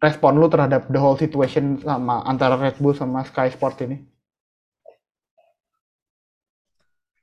respon 0.05 0.33
lu 0.41 0.49
terhadap 0.53 0.89
the 0.93 1.01
whole 1.03 1.19
situation 1.21 1.77
sama 1.85 2.25
antara 2.31 2.55
Red 2.57 2.77
Bull 2.83 2.97
sama 2.97 3.21
Sky 3.29 3.49
Sport 3.53 3.77
ini? 3.87 3.97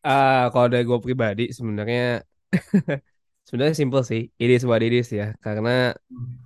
Ah, 0.07 0.35
kalau 0.53 0.67
dari 0.71 0.83
gue 0.89 0.99
pribadi 1.05 1.41
sebenarnya 1.57 2.01
sebenarnya 3.47 3.75
simple 3.81 4.01
sih. 4.09 4.21
It 4.41 4.49
is 4.55 4.63
what 4.69 4.81
it 4.85 4.93
is 4.99 5.07
ya. 5.19 5.25
Karena 5.43 5.69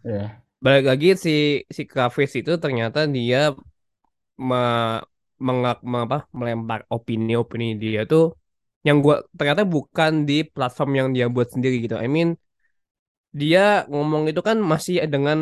Ya. 0.04 0.42
balik 0.66 0.86
lagi 0.92 1.08
si 1.26 1.30
si 1.76 1.82
Kravitz 1.92 2.34
itu 2.40 2.52
ternyata 2.64 3.00
dia 3.16 3.56
me, 4.48 4.58
mengak 5.48 5.78
me- 5.92 6.04
apa, 6.08 6.18
melempar 6.40 6.80
opini-opini 6.96 7.66
dia 7.84 8.00
tuh 8.12 8.24
yang 8.88 8.98
gua 9.06 9.16
ternyata 9.38 9.64
bukan 9.76 10.12
di 10.30 10.34
platform 10.54 10.92
yang 11.00 11.10
dia 11.16 11.26
buat 11.36 11.48
sendiri 11.54 11.76
gitu. 11.86 11.96
I 12.06 12.08
mean 12.16 12.30
dia 13.40 13.60
ngomong 13.92 14.24
itu 14.32 14.42
kan 14.50 14.58
masih 14.72 14.94
dengan 15.14 15.40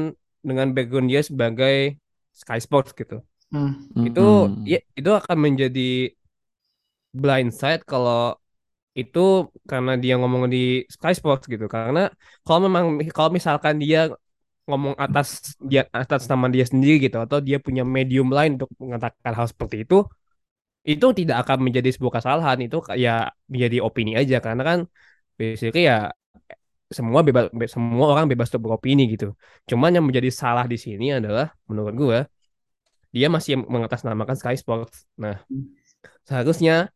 dengan 0.48 0.68
background 0.76 1.08
dia 1.12 1.22
sebagai 1.30 1.76
Sky 2.42 2.60
Sports 2.66 2.92
gitu. 3.00 3.16
Hmm. 3.52 3.74
Itu 4.08 4.22
Mhm. 4.26 4.72
ya 4.72 4.78
itu 5.00 5.10
akan 5.20 5.38
menjadi 5.46 5.82
blind 7.22 7.52
side 7.60 7.82
kalau 7.92 8.36
itu 9.00 9.20
karena 9.72 9.92
dia 10.04 10.14
ngomong 10.22 10.44
di 10.54 10.60
Sky 10.96 11.14
Sports 11.20 11.46
gitu. 11.54 11.66
Karena 11.76 12.00
kalau 12.46 12.60
memang 12.68 12.84
kalau 13.18 13.32
misalkan 13.38 13.76
dia 13.84 14.00
ngomong 14.68 14.94
atas 15.06 15.28
dia 15.72 15.82
atas 16.02 16.22
nama 16.32 16.46
dia 16.56 16.66
sendiri 16.72 16.94
gitu 17.06 17.18
atau 17.26 17.38
dia 17.48 17.58
punya 17.66 17.84
medium 17.96 18.28
lain 18.38 18.52
untuk 18.60 18.70
mengatakan 18.84 19.34
hal 19.40 19.48
seperti 19.54 19.76
itu 19.88 19.96
itu 20.92 21.06
tidak 21.20 21.38
akan 21.44 21.58
menjadi 21.66 21.90
sebuah 21.96 22.14
kesalahan. 22.20 22.58
Itu 22.66 22.78
ya 23.06 23.12
menjadi 23.52 23.78
opini 23.88 24.12
aja. 24.22 24.36
Karena 24.46 24.64
kan 24.70 24.80
basically 25.40 25.82
ya 25.90 25.96
semua 26.98 27.22
bebas 27.28 27.46
be- 27.60 27.72
semua 27.76 28.06
orang 28.16 28.26
bebas 28.32 28.48
untuk 28.52 28.64
beropini 28.72 29.02
gitu. 29.14 29.26
Cuman 29.70 29.92
yang 29.96 30.06
menjadi 30.08 30.30
salah 30.42 30.66
di 30.74 30.78
sini 30.86 31.06
adalah 31.20 31.52
menurut 31.70 31.94
gua 32.02 32.20
dia 33.16 33.28
masih 33.36 33.54
mengatasnamakan 33.74 34.36
Sky 34.40 34.56
Sports. 34.60 35.08
Nah 35.24 35.36
seharusnya 36.28 36.92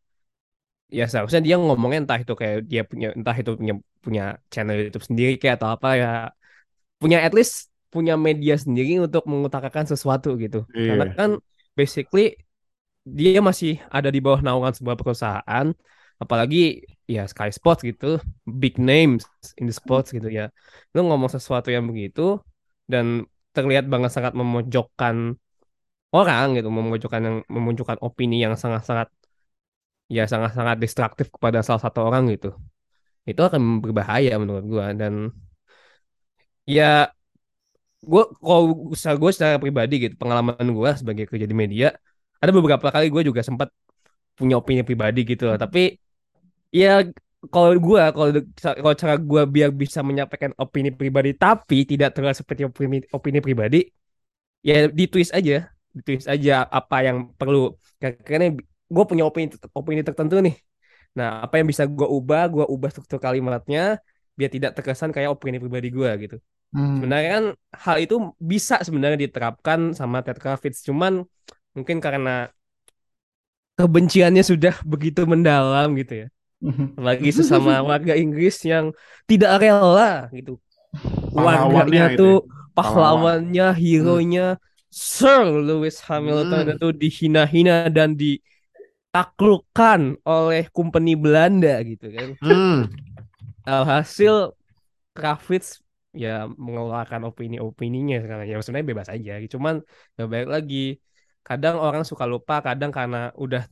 ya 0.97 1.03
seharusnya 1.11 1.41
dia 1.47 1.55
ngomongnya 1.65 1.99
entah 2.03 2.19
itu 2.23 2.33
kayak 2.41 2.55
dia 2.71 2.81
punya 2.91 3.07
entah 3.17 3.35
itu 3.41 3.51
punya 3.59 3.73
punya 4.05 4.21
channel 4.53 4.75
YouTube 4.83 5.05
sendiri 5.09 5.31
kayak 5.41 5.55
atau 5.59 5.69
apa 5.75 5.87
ya 6.01 6.07
punya 7.01 7.17
at 7.25 7.33
least 7.37 7.73
punya 7.93 8.13
media 8.15 8.55
sendiri 8.55 9.03
untuk 9.03 9.23
mengutarakan 9.27 9.85
sesuatu 9.91 10.29
gitu. 10.43 10.63
Karena 10.87 11.05
Iya. 11.09 11.15
kan 11.19 11.29
basically 11.75 12.39
dia 13.03 13.39
masih 13.41 13.81
ada 13.89 14.09
di 14.13 14.19
bawah 14.21 14.41
naungan 14.45 14.73
sebuah 14.77 14.95
perusahaan 14.99 15.67
apalagi 16.21 16.85
ya 17.09 17.25
Sky 17.25 17.49
Sports 17.49 17.81
gitu 17.81 18.21
big 18.45 18.77
names 18.77 19.25
in 19.59 19.65
the 19.69 19.75
sports 19.75 20.13
gitu 20.15 20.29
ya. 20.29 20.53
Lu 20.93 21.01
ngomong 21.09 21.29
sesuatu 21.33 21.73
yang 21.73 21.89
begitu 21.89 22.37
dan 22.85 23.25
terlihat 23.57 23.85
banget 23.91 24.11
sangat 24.15 24.33
memojokkan 24.37 25.35
orang 26.15 26.45
gitu 26.59 26.69
memojokkan 26.71 27.21
yang 27.27 27.37
memunculkan 27.51 27.97
opini 28.03 28.43
yang 28.45 28.55
sangat-sangat 28.59 29.07
ya 30.11 30.23
sangat-sangat 30.27 30.77
destruktif 30.83 31.27
kepada 31.31 31.63
salah 31.65 31.81
satu 31.87 31.99
orang 32.07 32.27
gitu. 32.33 32.55
Itu 33.27 33.41
akan 33.47 33.83
berbahaya 33.83 34.37
menurut 34.41 34.65
gua 34.67 34.85
dan 34.97 35.31
ya 36.75 36.83
gue 38.11 38.23
kalau 38.41 38.63
usaha 38.93 39.13
gue 39.21 39.31
secara 39.35 39.55
pribadi 39.63 39.93
gitu 40.03 40.15
pengalaman 40.21 40.65
gue 40.77 40.89
sebagai 40.99 41.25
kerja 41.29 41.45
di 41.51 41.55
media 41.63 41.87
ada 42.41 42.51
beberapa 42.57 42.87
kali 42.93 43.05
gue 43.13 43.21
juga 43.29 43.41
sempat 43.47 43.69
punya 44.37 44.55
opini 44.61 44.81
pribadi 44.87 45.19
gitu 45.31 45.43
loh 45.49 45.57
tapi 45.63 45.79
ya 46.73 47.05
kalau 47.53 47.71
gue 47.87 48.01
kalau 48.15 48.29
kalau 48.83 48.95
cara 49.01 49.15
gue 49.29 49.41
biar 49.55 49.69
bisa 49.81 49.99
menyampaikan 50.09 50.51
opini 50.63 50.89
pribadi 50.99 51.31
tapi 51.37 51.77
tidak 51.91 52.09
terlihat 52.15 52.37
seperti 52.41 52.61
opini 52.69 52.97
opini 53.17 53.39
pribadi 53.45 53.77
ya 54.67 54.73
ditulis 54.99 55.29
aja 55.37 55.69
ditulis 55.97 56.25
aja 56.33 56.51
apa 56.79 56.95
yang 57.07 57.17
perlu 57.39 57.75
karena 58.01 58.45
gue 58.95 59.03
punya 59.09 59.23
opini 59.29 59.45
opini 59.79 60.01
tertentu 60.03 60.35
nih. 60.45 60.55
Nah, 61.17 61.43
apa 61.45 61.59
yang 61.59 61.67
bisa 61.71 61.83
gue 61.87 62.07
ubah, 62.17 62.43
gue 62.53 62.65
ubah 62.73 62.89
struktur 62.93 63.19
kalimatnya 63.19 63.99
biar 64.37 64.49
tidak 64.55 64.71
terkesan 64.77 65.09
kayak 65.15 65.29
opini 65.35 65.57
pribadi 65.63 65.87
gue 65.91 66.09
gitu. 66.23 66.35
Hmm. 66.71 66.95
Sebenarnya 66.99 67.29
kan 67.35 67.45
hal 67.83 67.95
itu 68.03 68.15
bisa 68.39 68.75
sebenarnya 68.85 69.19
diterapkan 69.27 69.79
sama 69.99 70.23
Ted 70.25 70.37
Kravitz, 70.39 70.79
cuman 70.87 71.13
mungkin 71.75 71.97
karena 72.03 72.51
kebenciannya 73.79 74.43
sudah 74.45 74.75
begitu 74.91 75.23
mendalam 75.27 75.95
gitu 75.97 76.13
ya. 76.27 76.29
Mhm. 76.61 76.93
Apalagi 76.93 77.33
sesama 77.33 77.81
warga 77.81 78.13
Inggris 78.13 78.61
yang 78.61 78.93
tidak 79.25 79.65
rela 79.65 80.29
gitu. 80.29 80.61
Warganya 81.33 82.13
itu 82.13 82.17
tuh 82.19 82.33
ya. 82.45 82.49
pahlawannya, 82.77 83.67
hero-nya 83.73 84.61
Sir 84.91 85.47
Lewis 85.47 86.03
Hamilton 86.05 86.67
Hmm. 86.67 86.75
itu 86.77 86.91
dihina-hina 86.93 87.87
dan 87.89 88.13
ditaklukkan 88.15 90.19
oleh 90.27 90.67
company 90.75 91.15
Belanda 91.15 91.79
gitu 91.83 92.11
kan. 92.11 92.35
Hmm. 92.41 92.89
Alhasil 93.65 94.53
Kravitz 95.17 95.81
ya 96.23 96.29
mengeluarkan 96.65 97.21
opini-opininya 97.29 98.15
sekarang 98.23 98.45
ya 98.51 98.55
sebenarnya 98.63 98.89
bebas 98.93 99.09
aja 99.15 99.31
cuman 99.53 99.75
ya 100.17 100.21
balik 100.31 100.49
lagi 100.55 100.75
kadang 101.47 101.75
orang 101.85 102.03
suka 102.09 102.25
lupa 102.33 102.53
kadang 102.67 102.91
karena 102.97 103.17
udah 103.43 103.63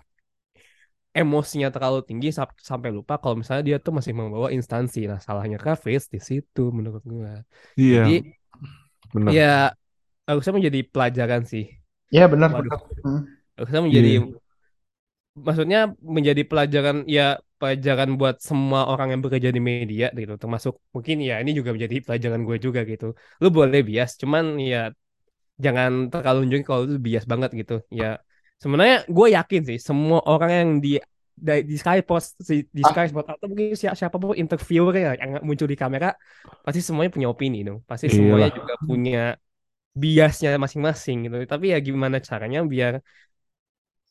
emosinya 1.20 1.68
terlalu 1.74 2.00
tinggi 2.10 2.28
sam- 2.38 2.54
sampai 2.70 2.90
lupa 2.98 3.14
kalau 3.22 3.36
misalnya 3.42 3.64
dia 3.70 3.78
tuh 3.86 3.92
masih 3.98 4.14
membawa 4.20 4.48
instansi 4.58 5.00
nah 5.10 5.20
salahnya 5.26 5.58
Kravitz 5.62 6.06
di 6.14 6.20
situ 6.22 6.62
menurut 6.78 7.02
gua 7.12 7.42
Iya, 7.76 8.04
jadi 8.06 8.12
benar. 9.14 9.36
ya 9.36 9.44
harusnya 10.28 10.54
menjadi 10.58 10.80
pelajaran 10.94 11.44
sih 11.52 11.66
Ya 12.12 12.26
benar 12.32 12.50
Waduh. 12.54 12.60
benar. 12.60 12.80
Hmm. 13.04 13.22
harusnya 13.58 13.82
menjadi 13.88 14.12
Iya. 14.12 14.40
maksudnya 15.46 15.80
menjadi 16.16 16.42
pelajaran 16.50 16.98
ya 17.08 17.40
pelajaran 17.60 18.10
buat 18.20 18.36
semua 18.50 18.82
orang 18.92 19.08
yang 19.14 19.22
bekerja 19.26 19.50
di 19.56 19.62
media 19.72 20.06
gitu. 20.20 20.34
Termasuk 20.42 20.74
mungkin 20.96 21.16
ya 21.30 21.34
ini 21.42 21.52
juga 21.60 21.70
menjadi 21.76 21.96
pelajaran 22.06 22.42
gue 22.48 22.58
juga 22.66 22.80
gitu. 22.92 23.06
Lu 23.42 23.48
boleh 23.58 23.80
bias 23.90 24.12
cuman 24.22 24.44
ya 24.72 24.78
jangan 25.66 25.92
terlalu 26.12 26.38
nunjukin 26.48 26.66
kalau 26.70 26.82
itu 26.88 26.96
bias 27.08 27.26
banget 27.32 27.50
gitu. 27.60 27.74
Ya 28.00 28.06
sebenarnya 28.62 28.96
gue 29.16 29.28
yakin 29.38 29.62
sih 29.70 29.78
semua 29.88 30.20
orang 30.32 30.52
yang 30.60 30.70
di 30.84 30.90
di, 31.48 31.52
di 31.70 31.76
Skyport 31.82 32.24
di, 32.50 32.56
di 32.78 32.84
Ah. 32.84 32.90
Skyport 32.90 33.26
atau 33.32 33.46
mungkin 33.52 33.72
siapa 33.80 33.96
siapa 34.00 34.16
pun 34.20 34.36
interviewer 34.36 34.94
ya 35.06 35.12
yang 35.22 35.32
muncul 35.48 35.68
di 35.72 35.78
kamera 35.80 36.08
pasti 36.66 36.80
semuanya 36.84 37.12
punya 37.16 37.28
opini 37.34 37.58
dong 37.68 37.80
pasti 37.90 38.08
Iyalah. 38.12 38.16
semuanya 38.16 38.50
juga 38.52 38.74
punya 38.88 39.20
biasnya 40.04 40.50
masing-masing 40.64 41.18
gitu. 41.26 41.36
Tapi 41.52 41.66
ya 41.74 41.78
gimana 41.88 42.18
caranya 42.30 42.60
biar 42.74 42.94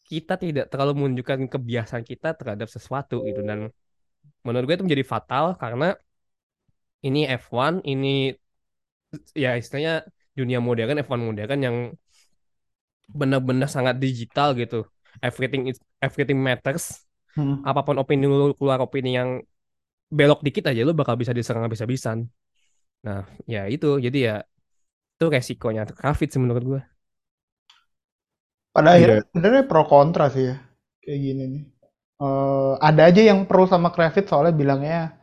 kita 0.08 0.34
tidak 0.40 0.66
terlalu 0.72 0.92
menunjukkan 1.04 1.52
kebiasaan 1.52 2.04
kita 2.10 2.32
terhadap 2.32 2.68
sesuatu 2.72 3.20
gitu. 3.28 3.40
Dan 3.44 3.68
menurut 4.42 4.64
gue 4.64 4.76
itu 4.80 4.86
menjadi 4.88 5.04
fatal 5.04 5.44
karena 5.60 5.92
ini 7.04 7.28
F1 7.28 7.84
ini 7.86 8.34
ya 9.36 9.54
istilahnya 9.60 10.08
dunia 10.34 10.58
modern 10.58 10.98
F1 11.04 11.20
modern 11.20 11.60
yang 11.60 11.76
benar-benar 13.08 13.68
sangat 13.68 14.00
digital 14.00 14.56
gitu. 14.56 14.88
Everything 15.20 15.68
is 15.70 15.78
everything 16.00 16.40
matters. 16.40 17.04
Hmm. 17.38 17.62
apa 17.62 17.86
pun 17.86 17.94
opini 18.02 18.26
lu 18.26 18.50
keluar 18.58 18.82
opini 18.82 19.14
yang 19.14 19.38
belok 20.10 20.42
dikit 20.42 20.74
aja 20.74 20.82
lu 20.82 20.90
bakal 20.96 21.14
bisa 21.14 21.30
diserang 21.30 21.62
habis-habisan. 21.62 22.26
Nah 23.06 23.28
ya 23.46 23.68
itu. 23.70 24.00
Jadi 24.02 24.18
ya 24.26 24.42
itu 25.18 25.24
resikonya 25.30 25.86
Kravitz 25.86 26.34
menurut 26.40 26.64
gue 26.64 26.80
Pada 28.78 28.88
akhirnya 28.94 29.20
Iya. 29.20 29.28
sebenarnya 29.34 29.62
pro 29.66 29.82
kontra 29.90 30.24
sih 30.30 30.44
ya 30.50 30.56
kayak 31.02 31.20
gini 31.24 31.44
nih. 31.50 31.62
Eh, 32.18 32.72
ada 32.82 33.02
aja 33.08 33.22
yang 33.22 33.46
pro 33.46 33.66
sama 33.66 33.90
Kravitz 33.94 34.30
soalnya 34.30 34.54
bilangnya 34.54 35.18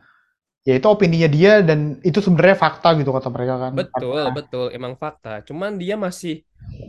ya 0.66 0.74
itu 0.74 0.88
opininya 0.90 1.30
dia 1.30 1.62
dan 1.62 2.02
itu 2.02 2.18
sebenarnya 2.18 2.58
fakta 2.58 2.88
gitu 2.98 3.14
kata 3.14 3.28
mereka 3.30 3.54
kan. 3.62 3.72
Betul, 3.76 4.18
Fakta. 4.18 4.34
betul, 4.34 4.66
emang 4.74 4.92
fakta. 4.98 5.32
Cuman 5.46 5.78
dia 5.78 5.94
masih 5.94 6.42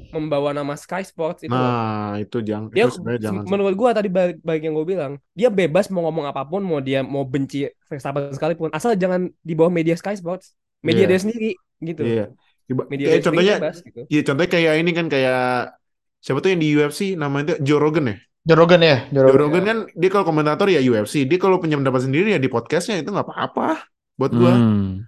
membawa 0.09 0.49
nama 0.49 0.74
Sky 0.74 1.05
Sports 1.05 1.45
itu. 1.45 1.53
Nah, 1.53 2.18
itu 2.18 2.41
jangan 2.41 2.74
Dia 2.74 2.89
itu 2.89 2.97
sebenarnya 2.97 3.22
jangan 3.30 3.43
menurut 3.45 3.76
gua 3.78 3.93
tadi 3.93 4.09
balik, 4.09 4.41
balik 4.41 4.61
yang 4.65 4.74
gue 4.74 4.88
bilang, 4.88 5.13
dia 5.38 5.53
bebas 5.53 5.93
mau 5.93 6.09
ngomong 6.09 6.26
apa 6.26 6.41
pun, 6.49 6.65
mau 6.65 6.82
dia 6.82 7.05
mau 7.05 7.22
benci 7.22 7.70
Verstappen 7.86 8.34
sekalipun, 8.34 8.74
asal 8.74 8.97
jangan 8.97 9.30
di 9.45 9.53
bawah 9.53 9.70
media 9.70 9.93
Sky 9.93 10.18
Sports, 10.18 10.57
media 10.82 11.05
Iya. 11.05 11.09
dia 11.13 11.20
sendiri 11.22 11.51
gitu. 11.86 12.01
Iya. 12.01 12.26
Iba- 12.68 12.88
Media 12.89 13.05
kayak 13.05 13.22
dia 13.22 13.24
sendiri 13.24 13.28
contohnya 13.30 13.55
bebas 13.61 13.78
gitu. 13.86 14.01
Iya 14.09 14.22
contohnya 14.26 14.51
kayak 14.57 14.74
ini 14.82 14.91
kan 14.97 15.05
kayak 15.07 15.41
siapa 16.28 16.43
tuh 16.43 16.51
yang 16.51 16.59
di 16.59 16.67
UFC 16.75 17.15
namanya 17.15 17.55
tuh 17.55 17.57
Joe 17.63 17.80
Rogan 17.80 18.11
ya. 18.11 18.15
Joe 18.47 18.57
Rogan 18.59 18.82
ya, 18.84 18.97
Joe 19.15 19.23
Joe 19.23 19.32
Rogan. 19.32 19.39
Rogan 19.39 19.63
kan 19.63 19.78
dia 19.95 20.09
kalau 20.11 20.25
komentator 20.28 20.67
ya 20.67 20.80
UFC, 20.84 21.23
dia 21.23 21.39
kalau 21.39 21.59
punya 21.63 21.80
pendapat 21.80 22.03
sendiri 22.03 22.36
ya 22.36 22.39
di 22.39 22.51
podcastnya 22.51 22.99
itu 22.99 23.11
nggak 23.15 23.28
apa-apa 23.32 23.88
buat 24.19 24.32
gua. 24.36 24.53
Hmm. 24.55 25.07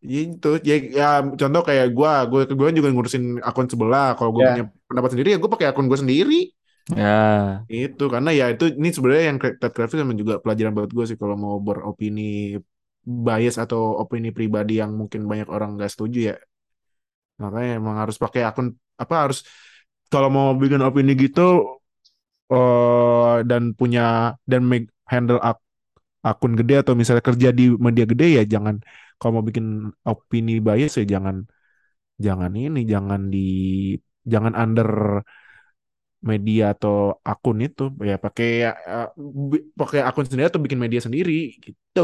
Ya 0.00 0.20
itu 0.30 0.50
ya, 0.62 0.76
ya 0.90 1.08
contoh 1.26 1.62
kayak 1.66 1.90
gua, 1.90 2.24
gua 2.30 2.46
gua 2.46 2.68
juga 2.70 2.88
ngurusin 2.94 3.42
akun 3.42 3.66
sebelah. 3.66 4.14
Kalau 4.14 4.30
gua 4.30 4.42
Ya. 4.42 4.50
punya 4.54 4.64
pendapat 4.86 5.10
sendiri 5.12 5.28
ya 5.34 5.38
gua 5.42 5.50
pakai 5.54 5.66
akun 5.74 5.86
gua 5.90 5.98
sendiri. 5.98 6.54
Ya. 6.90 7.18
Itu 7.70 8.10
karena 8.10 8.30
ya 8.34 8.46
itu 8.54 8.64
ini 8.74 8.88
sebenarnya 8.90 9.24
yang 9.30 9.38
Ted 9.38 9.72
Kravitz 9.74 9.98
memang 9.98 10.18
juga 10.18 10.34
pelajaran 10.42 10.72
buat 10.74 10.90
gua 10.90 11.04
sih 11.06 11.18
kalau 11.18 11.36
mau 11.38 11.56
beropini 11.62 12.58
bias 13.00 13.56
atau 13.58 14.02
opini 14.02 14.28
pribadi 14.34 14.82
yang 14.82 14.94
mungkin 14.94 15.30
banyak 15.30 15.46
orang 15.46 15.78
nggak 15.78 15.90
setuju 15.94 16.34
ya. 16.34 16.36
Makanya 17.38 17.70
emang 17.80 17.96
harus 18.02 18.16
pakai 18.18 18.42
akun 18.44 18.74
apa 18.98 19.14
harus 19.16 19.46
kalau 20.12 20.28
mau 20.36 20.48
bikin 20.62 20.80
opini 20.88 21.10
gitu 21.22 21.40
eh 22.52 23.34
dan 23.50 23.62
punya 23.78 24.00
dan 24.50 24.62
make, 24.70 24.86
handle 25.12 25.38
ak- 25.48 25.62
akun 26.28 26.52
gede 26.60 26.74
atau 26.82 26.94
misalnya 27.00 27.24
kerja 27.30 27.48
di 27.58 27.62
media 27.86 28.04
gede 28.12 28.24
ya 28.38 28.42
jangan 28.54 28.76
kalau 29.18 29.32
mau 29.36 29.46
bikin 29.50 29.66
opini 30.10 30.52
bias 30.66 30.92
ya 31.00 31.04
jangan 31.14 31.36
jangan 32.26 32.52
ini 32.64 32.80
jangan 32.92 33.20
di 33.34 33.38
jangan 34.32 34.54
under 34.62 34.88
media 36.30 36.62
atau 36.76 36.94
akun 37.30 37.56
itu 37.66 37.82
ya 38.10 38.14
pakai 38.24 38.46
ya, 38.64 38.70
pakai 39.80 40.00
akun 40.08 40.24
sendiri 40.28 40.46
atau 40.52 40.60
bikin 40.64 40.80
media 40.84 41.00
sendiri 41.06 41.32
gitu. 41.64 42.00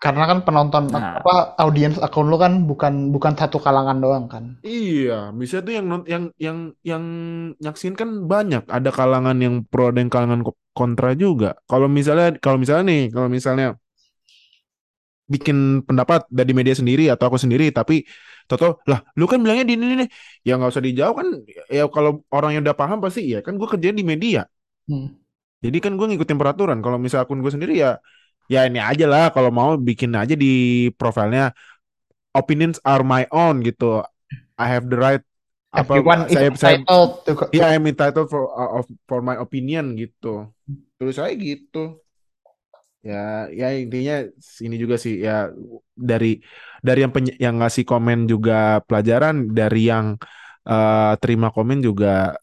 Karena 0.00 0.24
kan 0.24 0.38
penonton 0.46 0.84
Nah. 0.88 1.20
apa 1.20 1.60
audiens 1.60 2.00
akun 2.00 2.26
lu 2.32 2.40
kan 2.40 2.52
bukan 2.64 3.12
bukan 3.14 3.32
satu 3.36 3.60
kalangan 3.60 4.00
doang 4.00 4.24
kan. 4.32 4.44
Iya, 4.64 5.12
bisa 5.40 5.56
tuh 5.64 5.72
yang 5.76 5.86
yang 6.12 6.24
yang 6.46 6.58
yang 6.90 7.04
nyaksin 7.60 7.92
kan 8.00 8.08
banyak. 8.32 8.62
Ada 8.76 8.90
kalangan 8.98 9.36
yang 9.44 9.54
pro 9.70 9.92
dan 9.96 10.08
kalangan 10.12 10.40
ko- 10.46 10.56
kontra 10.72 11.12
juga. 11.22 11.48
Kalau 11.70 11.88
misalnya 11.88 12.26
kalau 12.44 12.56
misalnya 12.56 12.84
nih, 12.92 13.02
kalau 13.14 13.28
misalnya 13.28 13.66
bikin 15.30 15.86
pendapat 15.86 16.26
dari 16.26 16.50
media 16.58 16.74
sendiri 16.74 17.06
atau 17.12 17.30
aku 17.30 17.38
sendiri, 17.38 17.70
tapi 17.70 18.02
Toto, 18.50 18.82
lah, 18.90 18.98
lu 19.14 19.30
kan 19.30 19.38
bilangnya 19.38 19.62
di 19.62 19.78
ini 19.78 19.94
nih, 20.02 20.08
ya 20.42 20.58
nggak 20.58 20.70
usah 20.74 20.82
dijawab 20.82 21.14
kan? 21.22 21.28
Ya 21.70 21.86
kalau 21.86 22.26
orang 22.34 22.50
yang 22.58 22.62
udah 22.66 22.74
paham 22.74 22.98
pasti, 22.98 23.30
ya 23.30 23.38
kan 23.46 23.54
gue 23.54 23.68
kerja 23.70 23.94
di 23.94 24.02
media. 24.02 24.42
Hmm. 24.88 25.20
Jadi 25.64 25.78
kan 25.84 25.92
gue 25.98 26.06
ngikutin 26.08 26.38
peraturan. 26.40 26.78
Kalau 26.84 26.96
misal 26.96 27.18
akun 27.24 27.44
gue 27.44 27.52
sendiri 27.52 27.74
ya, 27.84 28.00
ya 28.50 28.66
ini 28.66 28.82
aja 28.82 29.06
lah. 29.06 29.24
Kalau 29.30 29.54
mau 29.54 29.78
bikin 29.78 30.10
aja 30.18 30.34
di 30.34 30.90
profilnya, 30.98 31.54
opinions 32.34 32.82
are 32.82 33.06
my 33.06 33.24
own 33.30 33.62
gitu. 33.62 34.02
I 34.58 34.66
have 34.66 34.90
the 34.90 34.98
right. 34.98 35.22
Apa 35.70 36.02
Everyone 36.02 36.26
saya 36.26 36.50
saya 36.58 36.76
to 36.82 36.98
ya 37.54 37.70
I'm 37.70 37.86
entitled 37.86 38.26
for 38.26 38.50
uh, 38.50 38.82
of- 38.82 38.98
for 39.06 39.22
my 39.22 39.38
opinion 39.38 39.94
gitu. 39.94 40.50
Terus 40.98 41.14
saya 41.14 41.30
gitu. 41.38 42.02
Ya, 43.00 43.48
ya 43.48 43.72
intinya 43.72 44.28
ini 44.60 44.76
juga 44.76 45.00
sih 45.00 45.24
ya 45.24 45.48
dari 45.96 46.36
dari 46.84 47.00
yang 47.00 47.12
yang 47.40 47.54
ngasih 47.62 47.88
komen 47.88 48.28
juga 48.28 48.84
pelajaran, 48.84 49.48
dari 49.56 49.88
yang 49.88 50.20
eh, 50.68 51.12
terima 51.22 51.48
komen 51.48 51.80
juga 51.80 52.36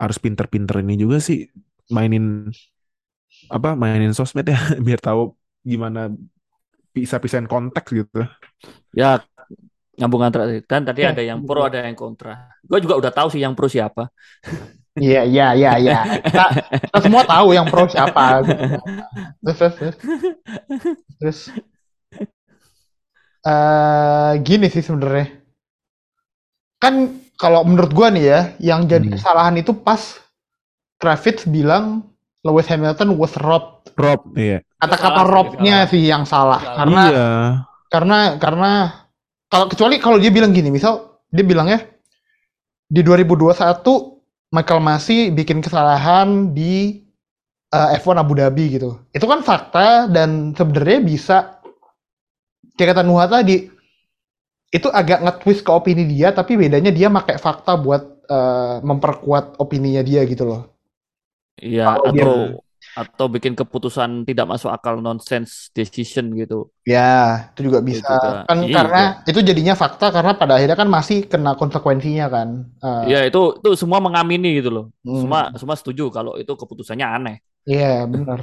harus 0.00 0.16
pinter-pinter 0.16 0.80
ini 0.80 0.96
juga 0.96 1.20
sih 1.20 1.44
mainin 1.92 2.48
apa 3.48 3.78
mainin 3.78 4.12
sosmed 4.12 4.44
ya 4.46 4.58
biar 4.86 5.00
tahu 5.00 5.32
gimana 5.64 6.12
pisah-pisahin 6.94 7.46
konteks 7.48 7.88
gitu. 7.94 8.26
Ya 8.96 9.22
nyambung 10.00 10.22
antara 10.24 10.48
dan 10.64 10.82
tadi 10.88 11.04
Ya, 11.04 11.12
ada 11.12 11.22
yang 11.22 11.44
pro 11.44 11.68
ada 11.68 11.84
yang 11.84 11.96
kontra. 11.98 12.50
Gue 12.64 12.80
juga 12.82 12.96
udah 13.00 13.12
tahu 13.12 13.28
sih 13.32 13.40
yang 13.44 13.54
pro 13.56 13.68
siapa. 13.70 14.10
Iya, 14.98 15.22
iya, 15.22 15.46
iya, 15.54 15.70
iya. 15.78 15.98
Kita, 16.18 16.44
kita 16.82 16.98
semua 17.00 17.22
tahu 17.22 17.54
yang 17.54 17.70
pro 17.70 17.86
siapa. 17.86 18.42
Terus, 19.46 19.56
terus, 19.58 19.74
terus. 19.78 19.96
Terus, 21.20 21.38
eh, 23.44 24.32
gini 24.46 24.66
sih 24.72 24.82
sebenarnya. 24.84 25.26
Kan 26.80 26.94
kalau 27.36 27.64
menurut 27.64 27.92
gua 27.92 28.08
nih 28.12 28.24
ya, 28.24 28.40
yang 28.60 28.84
jadi 28.88 29.04
Hmm. 29.04 29.14
kesalahan 29.16 29.56
itu 29.60 29.72
pas 29.72 30.00
Kravitz 31.00 31.48
bilang 31.48 32.04
Lewis 32.40 32.66
Hamilton 32.68 33.20
was 33.20 33.36
robbed. 33.36 33.92
Rob, 34.00 34.32
iya. 34.32 34.64
Kata-kata 34.80 35.12
Salah 35.12 35.24
sih, 35.26 35.32
robbed-nya 35.36 35.76
salah. 35.76 35.90
sih 35.92 36.02
yang 36.02 36.24
salah. 36.24 36.60
Salah. 36.60 36.76
Karena 36.78 37.02
Iya. 37.04 37.28
karena 37.90 38.18
karena 38.40 38.70
kalau 39.50 39.66
kecuali 39.68 40.00
kalau 40.00 40.16
dia 40.16 40.32
bilang 40.32 40.56
gini, 40.56 40.72
misal 40.72 41.20
dia 41.28 41.44
bilangnya 41.44 41.84
di 42.88 43.04
2021 43.04 44.16
Michael 44.50 44.82
Masi 44.82 45.28
bikin 45.30 45.60
kesalahan 45.60 46.50
di 46.50 47.04
eh, 47.70 47.88
F1 48.00 48.16
Abu 48.18 48.34
Dhabi 48.34 48.80
gitu. 48.80 48.98
Itu 49.12 49.28
kan 49.28 49.44
fakta 49.44 50.08
dan 50.08 50.56
sebenarnya 50.56 50.98
bisa 51.04 51.60
kayak 52.74 52.96
kata 52.96 53.02
Nuha 53.04 53.28
tadi 53.28 53.68
itu 54.70 54.86
agak 54.88 55.20
nge-twist 55.20 55.66
ke 55.66 55.70
opini 55.70 56.06
dia 56.06 56.30
tapi 56.30 56.54
bedanya 56.54 56.88
dia 56.88 57.10
pakai 57.10 57.36
fakta 57.36 57.76
buat 57.76 58.02
eh, 58.26 58.76
memperkuat 58.80 59.60
opininya 59.60 60.00
dia 60.00 60.24
gitu 60.24 60.48
loh. 60.48 60.72
Iya, 61.60 61.84
Kalau 61.86 62.04
dia- 62.10 62.24
atau 62.24 62.36
atau 62.90 63.26
bikin 63.30 63.54
keputusan 63.54 64.26
tidak 64.26 64.50
masuk 64.50 64.66
akal 64.72 64.98
nonsense 64.98 65.70
decision 65.70 66.34
gitu. 66.34 66.74
Ya, 66.82 67.52
itu 67.54 67.70
juga 67.70 67.78
bisa. 67.84 68.02
juga. 68.02 68.42
Kan 68.50 68.58
Iya. 68.66 68.74
karena 68.74 69.02
itu 69.28 69.40
jadinya 69.46 69.74
fakta 69.78 70.10
karena 70.10 70.32
pada 70.34 70.58
akhirnya 70.58 70.74
kan 70.74 70.88
masih 70.90 71.28
kena 71.30 71.54
konsekuensinya 71.54 72.26
kan. 72.26 72.48
Eh, 72.82 73.14
Iya, 73.14 73.30
itu 73.30 73.60
itu 73.62 73.68
semua 73.78 74.02
mengamini 74.02 74.58
gitu 74.58 74.72
loh. 74.74 74.84
hmm. 75.06 75.20
Semua 75.22 75.40
semua 75.54 75.76
setuju 75.78 76.10
kalau 76.10 76.34
itu 76.34 76.50
keputusannya 76.50 77.06
aneh. 77.06 77.36
Iya, 77.68 78.08
benar. 78.10 78.40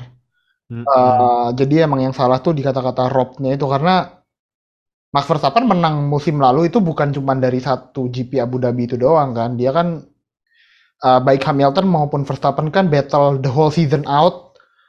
Mm-mm. 0.72 0.86
Eh, 0.86 1.48
jadi 1.58 1.88
emang 1.88 2.04
yang 2.08 2.16
salah 2.16 2.40
tuh 2.40 2.52
di 2.56 2.60
kata-kata 2.64 3.08
Robnya 3.12 3.56
itu 3.56 3.66
karena 3.68 4.20
Max 5.16 5.24
Verstappen 5.28 5.64
menang 5.64 6.08
musim 6.12 6.36
lalu 6.38 6.68
itu 6.68 6.84
bukan 6.84 7.16
cuma 7.16 7.32
dari 7.40 7.64
satu 7.64 8.12
GP 8.12 8.44
Abu 8.44 8.60
Dhabi 8.60 8.86
itu 8.92 8.96
doang 9.00 9.32
kan. 9.32 9.56
Dia 9.56 9.72
kan 9.72 10.04
eh, 11.04 11.20
baik 11.22 11.42
Hamilton 11.46 11.86
maupun 11.90 12.22
Verstappen 12.26 12.70
kan 12.74 12.90
battle 12.90 13.38
the 13.42 13.52
whole 13.52 13.74
season 13.74 14.04
out 14.10 14.48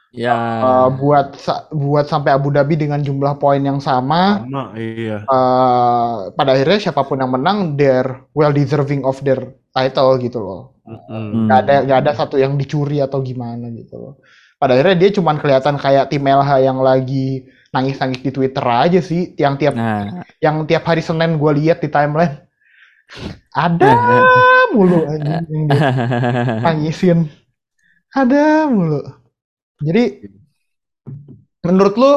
Ya, 0.09 0.33
eh, 0.33 0.87
buat 0.97 1.37
sa- 1.37 1.69
buat 1.69 2.09
sampai 2.09 2.33
Abu 2.33 2.49
Dhabi 2.49 2.73
dengan 2.73 2.97
jumlah 2.97 3.37
poin 3.37 3.61
yang 3.61 3.77
sama. 3.77 4.41
Sama, 4.41 4.73
iya. 4.73 5.21
Eh, 5.21 6.15
pada 6.33 6.49
akhirnya 6.57 6.89
siapa 6.89 7.05
pun 7.05 7.21
yang 7.21 7.29
menang, 7.29 7.77
they're 7.77 8.25
well 8.33 8.49
deserving 8.49 9.05
of 9.05 9.21
their 9.21 9.53
title 9.69 10.17
gitu 10.17 10.41
loh. 10.41 10.73
Mm-mm. 10.89 11.45
nggak 11.45 11.59
ada 11.69 11.75
nggak 11.85 11.99
ada 12.01 12.11
satu 12.17 12.41
yang 12.41 12.57
dicuri 12.57 12.97
atau 12.97 13.21
gimana 13.21 13.69
gitu 13.69 13.93
loh. 14.01 14.13
Pada 14.57 14.73
akhirnya 14.73 14.97
dia 14.97 15.09
cuman 15.21 15.37
kelihatan 15.37 15.77
kayak 15.77 16.09
tim 16.09 16.25
LH 16.25 16.49
yang 16.65 16.81
lagi 16.81 17.45
nangis-nangis 17.69 18.25
di 18.25 18.31
Twitter 18.33 18.65
aja 18.65 18.97
sih, 18.97 19.37
yang 19.37 19.61
tiap 19.61 19.77
nah, 19.77 20.25
yang 20.41 20.65
tiap 20.65 20.81
hari 20.89 21.05
Senin 21.05 21.37
gue 21.37 21.51
lihat 21.61 21.85
di 21.85 21.93
timeline 21.93 22.48
ada 23.53 23.91
mulu 24.75 25.05
anjing 25.09 25.43
yang 25.49 25.65
dia 25.69 25.81
nangisin, 26.61 27.19
ada 28.13 28.67
mulu. 28.69 29.01
Jadi 29.81 30.03
menurut 31.63 31.95
lu 31.95 32.11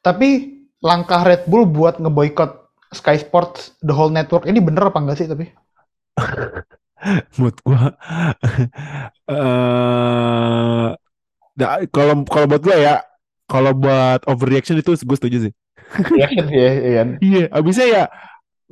tapi 0.00 0.58
langkah 0.82 1.26
Red 1.26 1.50
Bull 1.50 1.66
buat 1.66 1.98
ngeboikot 1.98 2.70
Sky 2.94 3.20
Sports 3.20 3.76
the 3.84 3.92
whole 3.92 4.08
network 4.08 4.48
ini 4.48 4.62
bener 4.62 4.88
apa 4.88 4.98
enggak 5.02 5.18
sih 5.20 5.28
tapi? 5.28 5.50
Menurut 7.38 7.58
gua 7.62 7.94
eh 9.30 10.88
da- 11.54 11.82
kalau 11.94 12.14
kalau 12.26 12.46
buat 12.50 12.62
gua 12.62 12.76
ya 12.78 12.94
kalau 13.48 13.72
buat 13.72 14.20
overreaction 14.28 14.76
itu 14.76 14.92
gue 14.92 15.16
setuju 15.16 15.38
sih. 15.48 15.52
Ya, 16.20 16.28
iya 16.28 16.90
kan? 17.00 17.08
Iya, 17.16 17.44
abisnya 17.48 17.86
ya 17.88 18.04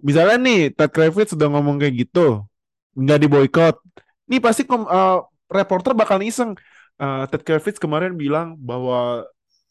misalnya 0.02 0.36
nih 0.40 0.58
Ted 0.76 0.90
Kravitz 0.92 1.32
sudah 1.34 1.48
ngomong 1.52 1.76
kayak 1.80 1.94
gitu, 2.06 2.44
nggak 2.96 3.18
diboykot. 3.22 3.76
Nih 4.30 4.40
pasti 4.42 4.62
kom, 4.68 4.84
eh, 4.88 5.18
reporter 5.52 5.92
bakal 5.96 6.18
iseng. 6.24 6.54
Eh, 7.00 7.22
Ted 7.30 7.42
Kravitz 7.46 7.78
kemarin 7.80 8.16
bilang 8.16 8.56
bahwa 8.58 9.24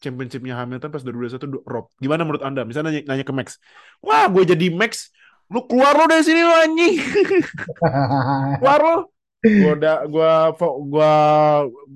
championshipnya 0.03 0.53
Hamilton 0.59 0.89
pas 0.93 1.01
2021 1.01 1.47
du- 1.49 1.65
Rob. 1.65 1.89
Gimana 1.97 2.21
menurut 2.27 2.43
Anda? 2.45 2.61
Misalnya 2.67 2.93
nanya, 2.93 3.01
nanya 3.09 3.25
ke 3.25 3.33
Max. 3.33 3.47
Wah, 4.03 4.29
gue 4.29 4.43
jadi 4.45 4.69
Max. 4.69 5.09
Lu 5.49 5.65
keluar 5.69 5.93
lo 5.93 6.05
dari 6.09 6.25
sini 6.25 6.41
lo 6.41 6.53
anjing. 6.57 6.95
keluar 8.59 8.79
lo. 8.81 8.95
Gua 9.45 9.71
udah 9.77 9.95
gua 10.09 10.31
gua 10.89 11.11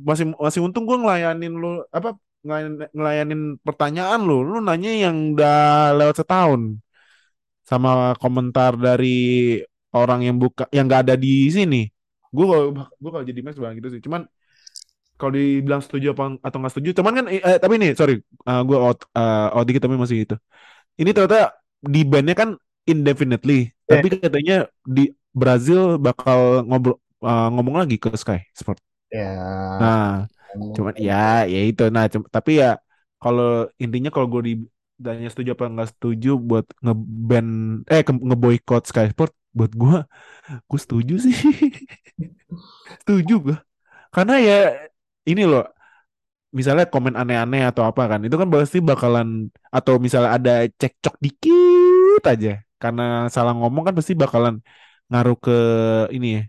masih 0.06 0.26
masih 0.38 0.62
untung 0.62 0.86
gua 0.86 0.98
ngelayanin 1.02 1.50
lu 1.50 1.82
apa 1.90 2.14
ngelayanin, 2.46 2.76
ngelayanin 2.94 3.42
pertanyaan 3.66 4.20
lu. 4.22 4.46
Lu 4.46 4.58
nanya 4.62 4.90
yang 4.94 5.34
udah 5.34 5.58
lewat 5.98 6.16
setahun. 6.22 6.78
Sama 7.70 7.89
komentar 8.22 8.72
dari 8.88 9.17
orang 9.99 10.20
yang 10.28 10.36
buka 10.41 10.63
yang 10.76 10.86
nggak 10.89 11.01
ada 11.09 11.15
di 11.26 11.34
sini. 11.55 11.82
Gua 12.36 12.45
gua 13.01 13.09
kalau 13.13 13.26
jadi 13.30 13.41
Max 13.45 13.55
bilang 13.57 13.76
gitu 13.80 13.89
sih. 13.93 14.01
Cuman 14.05 14.22
kalau 15.20 15.32
dibilang 15.36 15.82
setuju 15.86 16.07
apa 16.15 16.24
atau 16.47 16.57
nggak 16.61 16.74
setuju, 16.74 16.89
cuman 16.99 17.13
kan 17.20 17.26
eh, 17.32 17.57
tapi 17.63 17.76
nih 17.82 17.91
sorry, 17.99 18.15
eh, 18.24 18.61
gua 18.67 18.78
out 18.91 18.99
eh, 19.17 19.47
out 19.55 19.65
dikit 19.67 19.84
tapi 19.86 19.95
masih 19.99 20.17
gitu. 20.26 20.36
Ini 21.01 21.09
ternyata 21.15 21.55
di 21.84 22.01
bandnya 22.07 22.36
kan 22.38 22.49
indefinitely, 22.88 23.74
Yeah. 23.89 24.03
tapi 24.03 24.07
katanya 24.13 24.55
di 24.86 25.13
Brazil 25.34 25.97
bakal 26.01 26.65
ngobrol 26.67 26.97
eh, 27.26 27.47
ngomong 27.55 27.76
lagi 27.82 27.97
ke 28.01 28.09
Sky 28.15 28.39
Sport. 28.55 28.80
ya. 29.11 29.30
Nah, 29.82 30.28
cuman 30.76 30.93
ya 31.07 31.15
ya 31.53 31.59
itu. 31.70 31.84
Nah, 31.95 32.05
cum- 32.13 32.30
tapi 32.36 32.51
ya 32.61 32.67
kalau 33.22 33.45
intinya 33.84 34.09
kalau 34.13 34.28
gue 34.34 34.41
ditanya 35.00 35.28
setuju 35.32 35.50
apa 35.56 35.66
nggak 35.74 35.89
setuju 35.93 36.30
buat 36.50 36.66
ngeban 36.84 37.47
eh 37.91 38.02
ngeboikot 38.30 38.84
Sky 38.89 39.06
Sport 39.14 39.32
buat 39.58 39.72
gue 39.82 39.97
gue 40.70 40.80
setuju 40.86 41.14
sih. 41.26 41.36
setuju 43.02 43.34
gue. 43.45 43.58
Karena 44.16 44.34
ya 44.47 44.56
ini 45.30 45.43
loh 45.52 45.64
misalnya 46.60 46.86
komen 46.93 47.16
aneh-aneh 47.22 47.62
atau 47.70 47.84
apa 47.89 48.02
kan 48.12 48.20
itu 48.26 48.36
kan 48.41 48.50
pasti 48.54 48.80
bakalan 48.89 49.28
atau 49.78 49.93
misalnya 50.06 50.32
ada 50.38 50.52
cekcok 50.82 51.16
dikit 51.26 52.24
aja 52.32 52.50
karena 52.82 53.04
salah 53.36 53.54
ngomong 53.60 53.84
kan 53.88 53.95
pasti 54.00 54.14
bakalan 54.24 54.56
ngaruh 55.10 55.38
ke 55.45 55.54
ini 56.16 56.28
ya 56.38 56.41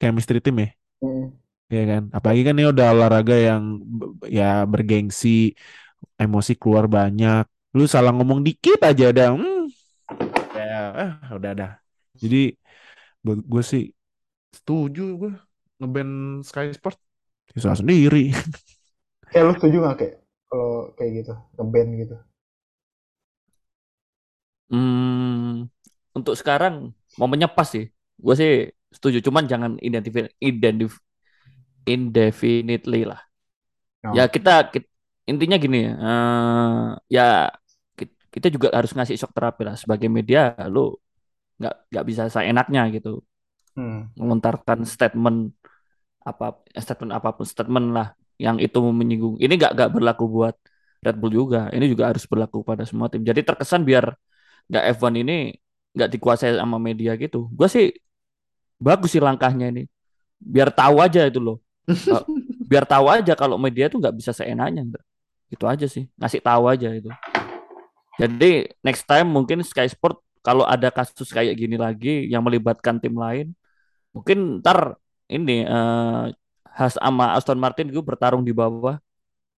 chemistry 0.00 0.38
tim 0.44 0.56
ya 0.62 0.68
Hmm. 1.02 1.36
ya 1.74 1.82
kan 1.90 2.02
apalagi 2.16 2.42
kan 2.46 2.54
ini 2.56 2.66
udah 2.72 2.86
olahraga 2.94 3.34
yang 3.48 3.62
ya 4.36 4.44
bergengsi 4.72 5.28
emosi 6.22 6.52
keluar 6.60 6.86
banyak 6.96 7.44
lu 7.76 7.84
salah 7.88 8.12
ngomong 8.16 8.40
dikit 8.46 8.78
aja 8.88 9.04
ada 9.12 9.24
hmm, 9.34 9.68
ya 10.56 10.76
eh, 11.02 11.10
udah 11.36 11.50
ada 11.56 11.66
jadi 12.22 12.36
buat 13.24 13.40
gue 13.52 13.62
sih 13.72 13.84
setuju 14.56 15.02
gue 15.20 15.32
ngeband 15.80 16.12
Sky 16.48 16.68
Sport 16.78 16.98
bisa 17.56 17.72
sendiri 17.80 18.32
Kayak 19.30 19.44
lu 19.46 19.52
setuju 19.56 19.76
nggak 19.82 19.96
kayak 20.00 20.14
kalau 20.50 20.72
kayak 20.96 21.12
gitu 21.18 21.32
ngeband 21.54 21.90
gitu? 22.02 22.16
hmm, 24.70 25.66
untuk 26.16 26.34
sekarang 26.40 26.74
momennya 27.20 27.48
pas 27.50 27.68
sih. 27.74 27.84
Gue 28.16 28.34
sih 28.40 28.50
setuju, 28.94 29.18
cuman 29.26 29.44
jangan 29.52 29.72
identify 29.86 30.24
identif 30.40 30.92
indefinitely 31.88 33.02
lah. 33.10 33.20
Oh. 34.04 34.14
Ya 34.16 34.24
kita, 34.30 34.70
kit- 34.72 34.90
intinya 35.30 35.56
gini 35.64 35.76
ya, 35.86 35.90
eh, 36.04 36.84
ya 37.16 37.22
ki- 37.98 38.14
kita 38.34 38.46
juga 38.54 38.68
harus 38.78 38.90
ngasih 38.96 39.16
shock 39.20 39.32
terapi 39.36 39.62
lah 39.68 39.74
sebagai 39.82 40.08
media. 40.16 40.40
Lu 40.74 40.80
nggak 41.60 41.74
nggak 41.90 42.04
bisa 42.10 42.22
seenaknya 42.34 42.80
gitu 42.96 43.08
Hmm. 43.76 44.10
melontarkan 44.18 44.80
statement 44.88 45.52
apa 46.30 46.46
statement 46.84 47.12
apa 47.18 47.28
pun 47.36 47.46
statement 47.48 47.86
lah 47.96 48.08
yang 48.44 48.56
itu 48.64 48.78
menyinggung. 49.00 49.36
Ini 49.44 49.52
nggak 49.60 49.72
nggak 49.76 49.90
berlaku 49.96 50.24
buat 50.36 50.56
Red 51.04 51.16
Bull 51.20 51.32
juga. 51.40 51.58
Ini 51.76 51.84
juga 51.92 52.04
harus 52.12 52.24
berlaku 52.30 52.58
pada 52.70 52.84
semua 52.88 53.08
tim. 53.12 53.22
Jadi 53.30 53.40
terkesan 53.48 53.82
biar 53.88 54.06
nggak 54.70 54.84
F1 54.96 55.14
ini 55.22 55.34
nggak 55.96 56.10
dikuasai 56.14 56.52
sama 56.60 56.78
media 56.88 57.12
gitu. 57.22 57.48
Gue 57.58 57.68
sih 57.74 57.86
bagus 58.86 59.10
sih 59.14 59.22
langkahnya 59.26 59.66
ini. 59.72 59.82
Biar 60.54 60.70
tahu 60.74 60.96
aja 61.04 61.20
itu 61.30 61.40
loh. 61.46 61.56
Eh, 62.12 62.24
biar 62.70 62.84
tahu 62.92 63.06
aja 63.14 63.32
kalau 63.40 63.56
media 63.60 63.86
tuh 63.92 63.98
nggak 64.02 64.16
bisa 64.20 64.32
seenaknya. 64.36 64.82
Itu 65.54 65.64
aja 65.72 65.86
sih. 65.94 66.04
Ngasih 66.18 66.40
tahu 66.46 66.64
aja 66.72 66.88
itu. 66.98 67.10
Jadi 68.16 68.64
next 68.80 69.04
time 69.04 69.28
mungkin 69.28 69.60
Sky 69.60 69.86
Sport 69.92 70.24
kalau 70.40 70.64
ada 70.64 70.88
kasus 70.94 71.28
kayak 71.36 71.58
gini 71.58 71.76
lagi 71.76 72.24
yang 72.32 72.40
melibatkan 72.46 72.96
tim 73.02 73.12
lain, 73.18 73.52
mungkin 74.14 74.60
ntar 74.62 74.98
ini 75.30 75.64
eh 75.66 76.24
Haas 76.76 76.94
sama 77.00 77.34
Aston 77.36 77.58
Martin 77.60 77.88
gue 77.94 78.04
bertarung 78.04 78.44
di 78.46 78.52
bawah. 78.56 78.96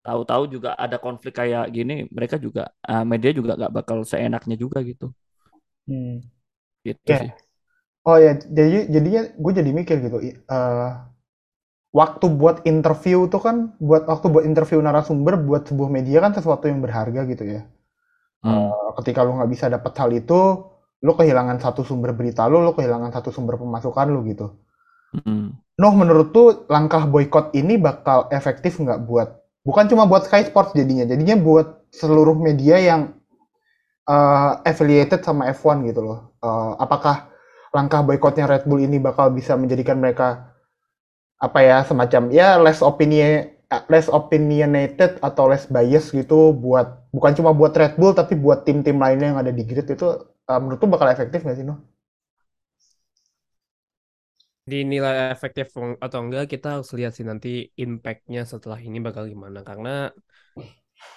Tahu-tahu 0.06 0.44
juga 0.54 0.70
ada 0.78 0.96
konflik 1.02 1.34
kayak 1.40 1.68
gini, 1.76 2.06
mereka 2.12 2.36
juga 2.40 2.70
eh, 2.88 3.04
media 3.06 3.30
juga 3.36 3.52
nggak 3.58 3.72
bakal 3.78 3.98
seenaknya 4.08 4.56
juga 4.58 4.80
gitu. 4.86 5.12
Hmm. 5.86 6.20
Gitu 6.86 7.10
Ya. 7.10 7.18
sih. 7.20 7.30
Oh 8.08 8.16
ya, 8.16 8.32
jadi 8.58 8.88
jadinya 8.94 9.20
gue 9.42 9.52
jadi 9.58 9.70
mikir 9.78 9.96
gitu. 10.04 10.18
eh, 10.24 10.88
waktu 11.92 12.26
buat 12.28 12.64
interview 12.68 13.26
tuh 13.32 13.40
kan, 13.40 13.56
buat 13.80 14.04
waktu 14.04 14.26
buat 14.28 14.44
interview 14.44 14.78
narasumber 14.84 15.40
buat 15.40 15.68
sebuah 15.68 15.88
media 15.88 16.20
kan 16.20 16.36
sesuatu 16.36 16.68
yang 16.68 16.84
berharga 16.84 17.24
gitu 17.24 17.44
ya. 17.48 17.62
Hmm. 18.44 18.70
Eh, 18.70 18.90
ketika 19.02 19.24
lu 19.24 19.40
nggak 19.40 19.50
bisa 19.50 19.66
dapat 19.72 19.92
hal 19.98 20.10
itu, 20.12 20.40
lu 21.02 21.12
kehilangan 21.16 21.58
satu 21.58 21.82
sumber 21.82 22.12
berita 22.14 22.46
lu, 22.46 22.60
lu 22.62 22.72
kehilangan 22.76 23.10
satu 23.14 23.32
sumber 23.32 23.56
pemasukan 23.56 24.06
lu 24.12 24.20
gitu. 24.28 24.46
Hmm. 25.16 25.56
Noh, 25.78 25.94
menurut 25.94 26.34
tuh 26.34 26.68
langkah 26.68 27.08
boykot 27.08 27.56
ini 27.56 27.80
bakal 27.80 28.28
efektif 28.28 28.76
nggak 28.76 29.08
buat, 29.08 29.40
bukan 29.64 29.88
cuma 29.88 30.04
buat 30.04 30.28
Sky 30.28 30.44
Sports 30.50 30.76
jadinya, 30.76 31.08
jadinya 31.08 31.38
buat 31.38 31.88
seluruh 31.94 32.36
media 32.36 32.76
yang 32.76 33.16
eh, 34.04 34.52
affiliated 34.68 35.24
sama 35.24 35.48
F1 35.50 35.88
gitu 35.88 36.04
loh. 36.04 36.36
Eh, 36.44 36.72
apakah 36.78 37.32
langkah 37.72 38.04
boykotnya 38.04 38.44
Red 38.48 38.64
Bull 38.68 38.84
ini 38.84 39.00
bakal 39.00 39.32
bisa 39.32 39.56
menjadikan 39.56 40.00
mereka 40.00 40.57
apa 41.38 41.58
ya 41.62 41.76
semacam 41.86 42.22
ya 42.38 42.46
less 42.64 42.80
opinion 42.82 43.50
less 43.92 44.08
opinionated 44.08 45.10
atau 45.20 45.44
less 45.50 45.64
bias 45.68 46.10
gitu 46.18 46.56
buat 46.56 46.86
bukan 47.14 47.32
cuma 47.38 47.50
buat 47.58 47.72
Red 47.76 47.94
Bull 48.00 48.12
tapi 48.16 48.34
buat 48.34 48.64
tim-tim 48.66 48.96
lainnya 48.96 49.26
yang 49.34 49.40
ada 49.42 49.52
di 49.52 49.62
grid 49.68 49.86
itu 49.92 50.06
uh, 50.48 50.58
menurut 50.62 50.80
bakal 50.88 51.08
efektif 51.12 51.44
nggak 51.44 51.56
sih 51.60 51.66
Noh? 51.68 51.78
dinilai 54.68 55.32
efektif 55.32 55.72
atau 56.04 56.18
enggak 56.24 56.44
kita 56.52 56.66
harus 56.76 56.92
lihat 56.92 57.12
sih 57.16 57.24
nanti 57.24 57.72
impact-nya 57.84 58.44
setelah 58.44 58.76
ini 58.76 58.98
bakal 59.00 59.24
gimana 59.24 59.64
karena 59.64 60.12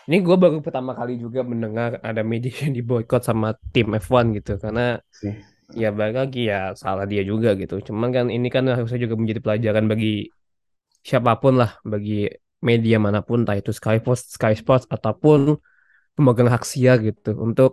ini 0.08 0.18
gue 0.26 0.36
baru 0.38 0.58
pertama 0.66 0.92
kali 1.00 1.18
juga 1.24 1.42
mendengar 1.52 1.98
ada 2.10 2.22
media 2.22 2.54
yang 2.64 2.74
diboykot 2.78 3.22
sama 3.26 3.48
tim 3.74 3.88
F1 3.98 4.26
gitu 4.38 4.52
karena 4.62 5.02
Sih. 5.12 5.51
Ya 5.82 5.88
balik 5.98 6.16
lagi 6.22 6.40
ya 6.52 6.58
salah 6.82 7.06
dia 7.12 7.22
juga 7.32 7.50
gitu. 7.62 7.74
Cuman 7.88 8.10
kan 8.16 8.26
ini 8.36 8.48
kan 8.56 8.64
harusnya 8.76 9.00
juga 9.06 9.16
menjadi 9.22 9.42
pelajaran 9.46 9.86
bagi 9.92 10.08
siapa 11.10 11.32
pun 11.42 11.54
lah 11.62 11.72
bagi 11.92 12.30
media 12.70 12.96
mana 13.06 13.20
pun 13.28 13.38
entah 13.44 13.58
itu 13.62 13.72
Sky 13.80 13.98
Sports, 14.02 14.24
Sky 14.38 14.54
Sports 14.62 14.86
ataupun 14.96 15.40
pemegang 16.16 16.50
hak 16.54 16.64
siar 16.72 16.98
gitu. 17.08 17.30
Untuk 17.46 17.72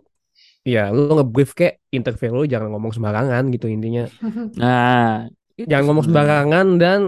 ya 0.67 0.91
lu 0.95 1.11
ngebrief 1.19 1.51
kayak 1.59 1.75
interview 1.97 2.31
lu 2.39 2.45
jangan 2.53 2.69
ngomong 2.75 2.93
sembarangan 2.97 3.43
gitu 3.55 3.67
intinya. 3.71 4.03
Nah, 4.61 5.29
jangan 5.69 5.85
ngomong 5.89 6.07
sembarangan 6.09 6.67
dan 6.83 7.01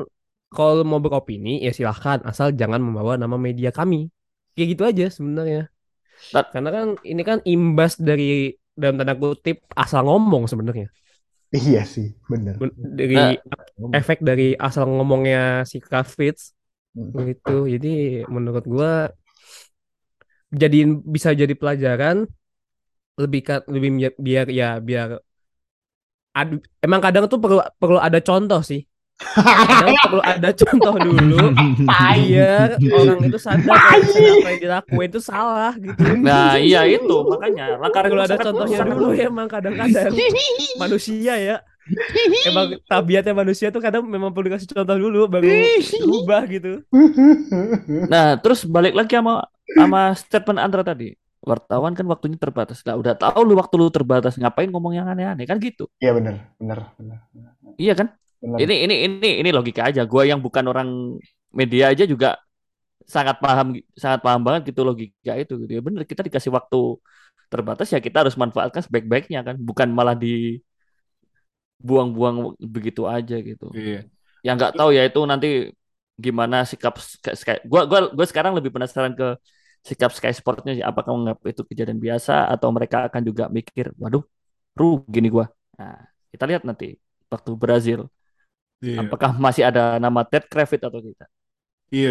kalau 0.55 0.83
mau 0.87 1.01
beropini 1.05 1.61
ya 1.67 1.73
silahkan. 1.77 2.19
Asal 2.27 2.55
jangan 2.61 2.81
membawa 2.83 3.15
nama 3.21 3.37
media 3.41 3.71
kami. 3.75 4.09
Kayak 4.55 4.69
gitu 4.75 4.83
aja 4.91 5.05
sebenarnya. 5.13 5.61
Tat- 6.33 6.51
karena 6.55 6.71
kan 6.77 6.87
ini 7.07 7.23
kan 7.27 7.39
imbas 7.47 7.99
dari 7.99 8.55
dalam 8.79 8.97
tanda 8.99 9.15
kutip 9.19 9.57
asal 9.77 10.03
ngomong 10.07 10.45
sebenarnya 10.51 10.89
Iya 11.59 11.83
sih, 11.95 12.09
bener. 12.31 12.57
Ben- 12.59 12.77
dari 12.99 13.17
Nah. 13.17 13.35
efek 13.99 14.19
dari 14.29 14.53
asal 14.67 14.85
ngomongnya 14.97 15.65
si 15.71 15.77
Kravitz 15.83 16.43
Hmm. 16.95 17.11
gitu 17.29 17.51
jadi 17.75 17.89
menurut 18.35 18.65
gua 18.73 18.91
jadiin 20.51 21.03
bisa 21.07 21.31
jadi 21.35 21.55
pelajaran 21.55 22.27
lebih 23.23 23.43
lebih 23.75 23.91
biar 24.19 24.47
ya 24.51 24.69
biar 24.81 25.09
ad- 26.39 26.63
emang 26.87 27.01
kadang 27.05 27.25
tuh 27.31 27.39
perlu 27.43 27.59
perlu 27.81 27.99
ada 28.07 28.19
contoh 28.23 28.61
sih 28.71 28.81
kadang 29.21 29.97
perlu 30.01 30.23
ada 30.25 30.49
contoh 30.57 30.95
dulu. 30.97 31.39
Biar 31.85 32.69
orang 32.81 33.21
itu 33.29 33.39
sadar 33.39 33.77
kalau 34.01 34.35
apa 34.41 34.49
yang 34.51 34.61
dilakuin 34.61 35.09
itu 35.13 35.21
salah 35.21 35.73
gitu. 35.77 36.03
Nah, 36.25 36.57
iya 36.57 36.89
itu 36.89 37.17
makanya. 37.29 37.79
Langkah 37.79 38.03
perlu 38.09 38.23
ada 38.25 38.37
contohnya 38.41 38.79
dulu 38.85 39.09
ya 39.15 39.29
emang 39.29 39.49
kadang-kadang 39.49 40.13
manusia 40.81 41.35
ya. 41.37 41.57
Emang 42.47 42.79
tabiatnya 42.87 43.35
manusia 43.35 43.69
tuh 43.75 43.83
kadang 43.83 44.07
memang 44.07 44.31
perlu 44.31 44.53
dikasih 44.53 44.71
contoh 44.71 44.97
dulu 44.97 45.27
baru 45.27 45.47
berubah 46.01 46.43
gitu. 46.49 46.73
Nah, 48.07 48.39
terus 48.39 48.63
balik 48.63 48.95
lagi 48.95 49.15
sama 49.19 49.47
sama 49.75 50.15
statement 50.15 50.61
Andra 50.61 50.83
tadi. 50.83 51.15
Wartawan 51.41 51.97
kan 51.97 52.05
waktunya 52.05 52.37
terbatas. 52.37 52.85
Nah, 52.85 53.01
udah 53.01 53.17
tahu 53.17 53.41
lu 53.49 53.57
waktu 53.57 53.75
lu 53.81 53.89
terbatas, 53.89 54.37
ngapain 54.37 54.69
ngomong 54.69 54.93
yang 54.93 55.09
aneh-aneh? 55.09 55.49
Kan 55.49 55.57
gitu. 55.57 55.89
Iya 55.97 56.13
bener, 56.13 56.37
bener, 56.61 56.93
bener, 57.01 57.19
Iya 57.81 57.97
kan? 57.97 58.13
Bener. 58.41 58.61
Ini 58.63 58.75
ini 58.85 58.95
ini 59.07 59.29
ini 59.41 59.51
logika 59.57 59.83
aja. 59.89 60.03
Gua 60.09 60.23
yang 60.31 60.41
bukan 60.47 60.65
orang 60.73 60.89
media 61.53 61.85
aja 61.93 62.05
juga 62.13 62.39
sangat 63.15 63.37
paham 63.45 63.67
sangat 64.03 64.21
paham 64.25 64.41
banget 64.47 64.63
gitu 64.73 64.81
logika 64.89 65.33
itu 65.43 65.53
gitu 65.63 65.73
ya. 65.77 65.83
Bener 65.87 66.03
kita 66.11 66.23
dikasih 66.27 66.53
waktu 66.59 66.79
terbatas 67.53 67.89
ya 67.95 67.99
kita 68.07 68.17
harus 68.23 68.37
manfaatkan 68.43 68.83
sebaik-baiknya 68.87 69.41
kan, 69.47 69.57
bukan 69.69 69.89
malah 69.99 70.15
di 70.15 70.61
buang-buang 71.81 72.37
begitu 72.61 73.03
aja 73.09 73.37
gitu. 73.41 73.65
Iya. 73.73 74.05
yang 74.41 74.57
nggak 74.57 74.73
tahu 74.79 74.91
ya 74.97 75.05
itu 75.05 75.21
nanti 75.29 75.49
gimana 76.17 76.65
sikap 76.65 76.97
Sky, 77.41 77.61
gua 77.69 77.85
gua 77.91 78.01
gua 78.17 78.27
sekarang 78.29 78.53
lebih 78.57 78.73
penasaran 78.73 79.13
ke 79.13 79.37
sikap 79.85 80.11
Sky 80.17 80.33
Sportnya 80.33 80.73
sih. 80.77 80.85
apakah 80.85 81.13
menganggap 81.17 81.41
itu 81.53 81.63
kejadian 81.69 82.01
biasa 82.01 82.49
atau 82.49 82.69
mereka 82.73 83.09
akan 83.09 83.23
juga 83.29 83.45
mikir 83.53 83.93
waduh 84.01 84.25
rugi 84.81 85.19
nih 85.25 85.33
gua 85.33 85.47
nah 85.77 85.97
kita 86.33 86.45
lihat 86.49 86.63
nanti 86.69 86.97
waktu 87.33 87.51
Brazil 87.57 88.09
Iya. 88.81 88.99
apakah 89.05 89.31
masih 89.45 89.63
ada 89.69 90.01
nama 90.01 90.21
Ted 90.25 90.45
Kravitz 90.53 90.85
atau 90.89 91.01
tidak 91.05 91.29
Iya. 91.91 92.11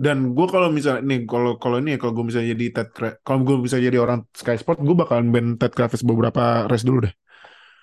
Dan 0.00 0.32
gue 0.32 0.46
kalau 0.48 0.72
misalnya 0.72 1.02
nih 1.04 1.18
kalau 1.28 1.60
kalau 1.60 1.76
ini 1.76 1.92
ya 1.94 1.98
kalau 2.00 2.12
gue 2.16 2.24
misalnya 2.28 2.48
jadi 2.56 2.64
Ted 2.76 2.88
kalau 3.26 3.38
gue 3.44 3.56
bisa 3.66 3.76
jadi 3.76 3.98
orang 4.00 4.24
Sky 4.32 4.56
Sport 4.56 4.78
gue 4.80 4.96
bakalan 4.96 5.28
ban 5.34 5.46
Ted 5.60 5.72
Kravitz 5.76 6.00
beberapa 6.10 6.64
race 6.70 6.84
dulu 6.88 6.98
deh. 7.04 7.12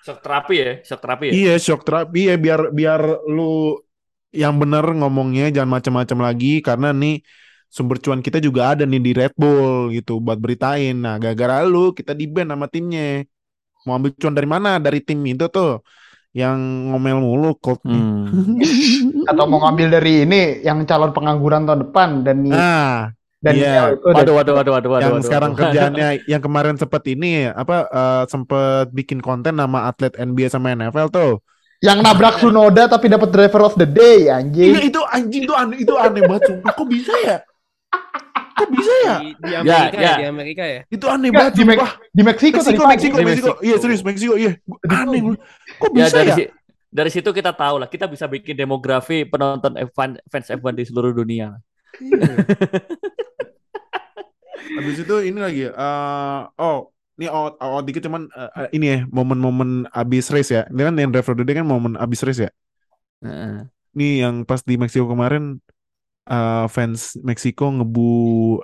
shock 0.04 0.18
terapi 0.24 0.54
ya 0.62 0.70
shock 0.86 1.00
terapi 1.04 1.24
ya 1.30 1.32
Iya, 1.36 1.52
shock 1.64 1.80
terapi 1.86 2.20
ya 2.30 2.34
biar 2.44 2.60
biar 2.78 3.00
lu 3.34 3.42
yang 4.42 4.54
bener 4.60 4.84
ngomongnya 5.00 5.44
jangan 5.54 5.70
macam-macam 5.80 6.18
lagi 6.26 6.48
karena 6.66 6.88
nih 6.92 7.14
sumber 7.76 7.96
cuan 8.04 8.20
kita 8.26 8.38
juga 8.46 8.60
ada 8.72 8.82
nih 8.90 9.00
di 9.06 9.10
Red 9.18 9.32
Bull 9.40 9.92
gitu 9.96 10.12
buat 10.24 10.38
beritain. 10.44 10.94
Nah, 11.04 11.14
gara-gara 11.22 11.54
lu 11.72 11.92
kita 11.98 12.12
di 12.20 12.24
ban 12.34 12.48
sama 12.52 12.66
timnya. 12.72 13.24
Mau 13.86 13.94
ambil 13.98 14.10
cuan 14.20 14.34
dari 14.38 14.48
mana? 14.54 14.68
Dari 14.84 15.00
tim 15.06 15.20
itu 15.32 15.44
tuh 15.56 15.68
yang 16.32 16.58
ngomel 16.92 17.18
mulu 17.18 17.56
kok. 17.56 17.80
Hmm. 17.82 18.28
Atau 19.24 19.44
mau 19.46 19.60
ngambil 19.60 19.88
dari 19.90 20.24
ini 20.24 20.60
yang 20.60 20.84
calon 20.84 21.10
pengangguran 21.10 21.64
tahun 21.64 21.80
depan 21.88 22.08
dan 22.22 22.36
Nah, 22.44 23.10
dan 23.38 23.52
iya. 23.54 23.94
itu 23.94 24.06
dan- 24.06 24.16
waduh 24.18 24.34
waduh 24.34 24.54
waduh 24.54 24.72
waduh 24.74 24.90
waduh 24.90 25.02
yang 25.02 25.14
waduh, 25.16 25.24
sekarang 25.24 25.50
waduh. 25.52 25.60
kerjaannya 25.64 26.08
yang 26.26 26.42
kemarin 26.42 26.74
sempet 26.74 27.02
ini 27.08 27.46
apa 27.46 27.86
eh, 27.86 28.24
sempet 28.26 28.90
bikin 28.90 29.18
konten 29.18 29.56
nama 29.56 29.86
atlet 29.86 30.14
NBA 30.14 30.48
sama 30.48 30.74
NFL 30.74 31.08
tuh. 31.08 31.32
yang 31.78 32.02
nabrak 32.02 32.42
Sunoda 32.42 32.90
tapi 32.90 33.06
dapat 33.06 33.30
driver 33.30 33.62
of 33.62 33.78
the 33.78 33.86
day 33.86 34.26
Iya 34.26 34.42
anjing. 34.42 34.74
itu 34.82 34.98
anjing 34.98 35.42
itu 35.46 35.54
aneh 35.54 35.78
itu 35.78 35.94
aneh 35.94 36.26
banget 36.26 36.50
sumpah. 36.50 36.74
Kok 36.74 36.88
bisa 36.90 37.14
ya? 37.22 37.38
Kok 38.58 38.68
bisa 38.74 38.92
ya? 39.06 39.14
di, 39.22 39.28
di 39.38 39.52
Amerika 39.54 39.96
ya, 39.96 40.02
ya. 40.02 40.16
di 40.18 40.24
Amerika 40.26 40.62
ya 40.66 40.80
Itu 40.90 41.06
aneh 41.06 41.30
banget 41.30 41.52
di, 41.54 41.62
Mek- 41.62 41.78
di 42.10 42.22
Meksiko, 42.26 42.58
Meksiko, 42.58 42.82
tadi. 42.82 42.90
Meksiko, 42.90 43.16
Di 43.16 43.24
Meksiko. 43.24 43.46
Meksiko. 43.54 43.62
Iya 43.62 43.76
serius 43.78 44.02
Meksiko. 44.02 44.34
Iya. 44.34 44.52
Aneh. 44.90 45.20
Kok 45.78 45.90
ya 45.94 46.06
bisa 46.06 46.16
dari 46.18 46.30
ya? 46.30 46.36
si- 46.36 46.50
dari 46.88 47.10
situ 47.12 47.30
kita 47.30 47.52
tahu 47.52 47.76
lah 47.78 47.86
kita 47.86 48.08
bisa 48.08 48.24
bikin 48.24 48.56
demografi 48.56 49.22
penonton 49.22 49.76
F1 49.92 50.24
fans 50.26 50.48
F1 50.48 50.72
di 50.72 50.84
seluruh 50.88 51.12
dunia 51.12 51.60
Iya. 52.00 52.32
Habis 54.78 54.96
itu 55.00 55.14
ini 55.24 55.38
lagi 55.38 55.62
eh 55.66 56.40
oh 56.58 56.92
ini 57.18 57.26
out, 57.26 57.58
out 57.58 57.82
dikit 57.82 58.06
cuman 58.06 58.30
eh, 58.30 58.68
ini 58.72 58.86
ya 58.86 58.98
momen-momen 59.10 59.90
abis 59.90 60.30
race 60.30 60.54
ya. 60.54 60.62
Ini 60.70 60.80
kan 60.86 60.94
yang 60.94 61.10
driver 61.10 61.34
day 61.34 61.54
kan 61.56 61.66
momen 61.66 61.98
abis 61.98 62.22
race 62.22 62.46
ya. 62.46 62.50
Heeh. 63.26 63.66
Nih 63.98 64.22
yang 64.22 64.46
pas 64.46 64.62
di 64.62 64.78
Meksiko 64.78 65.10
kemarin 65.10 65.58
eh, 66.28 66.66
fans 66.68 67.16
Meksiko 67.20 67.72
ngebu 67.72 68.10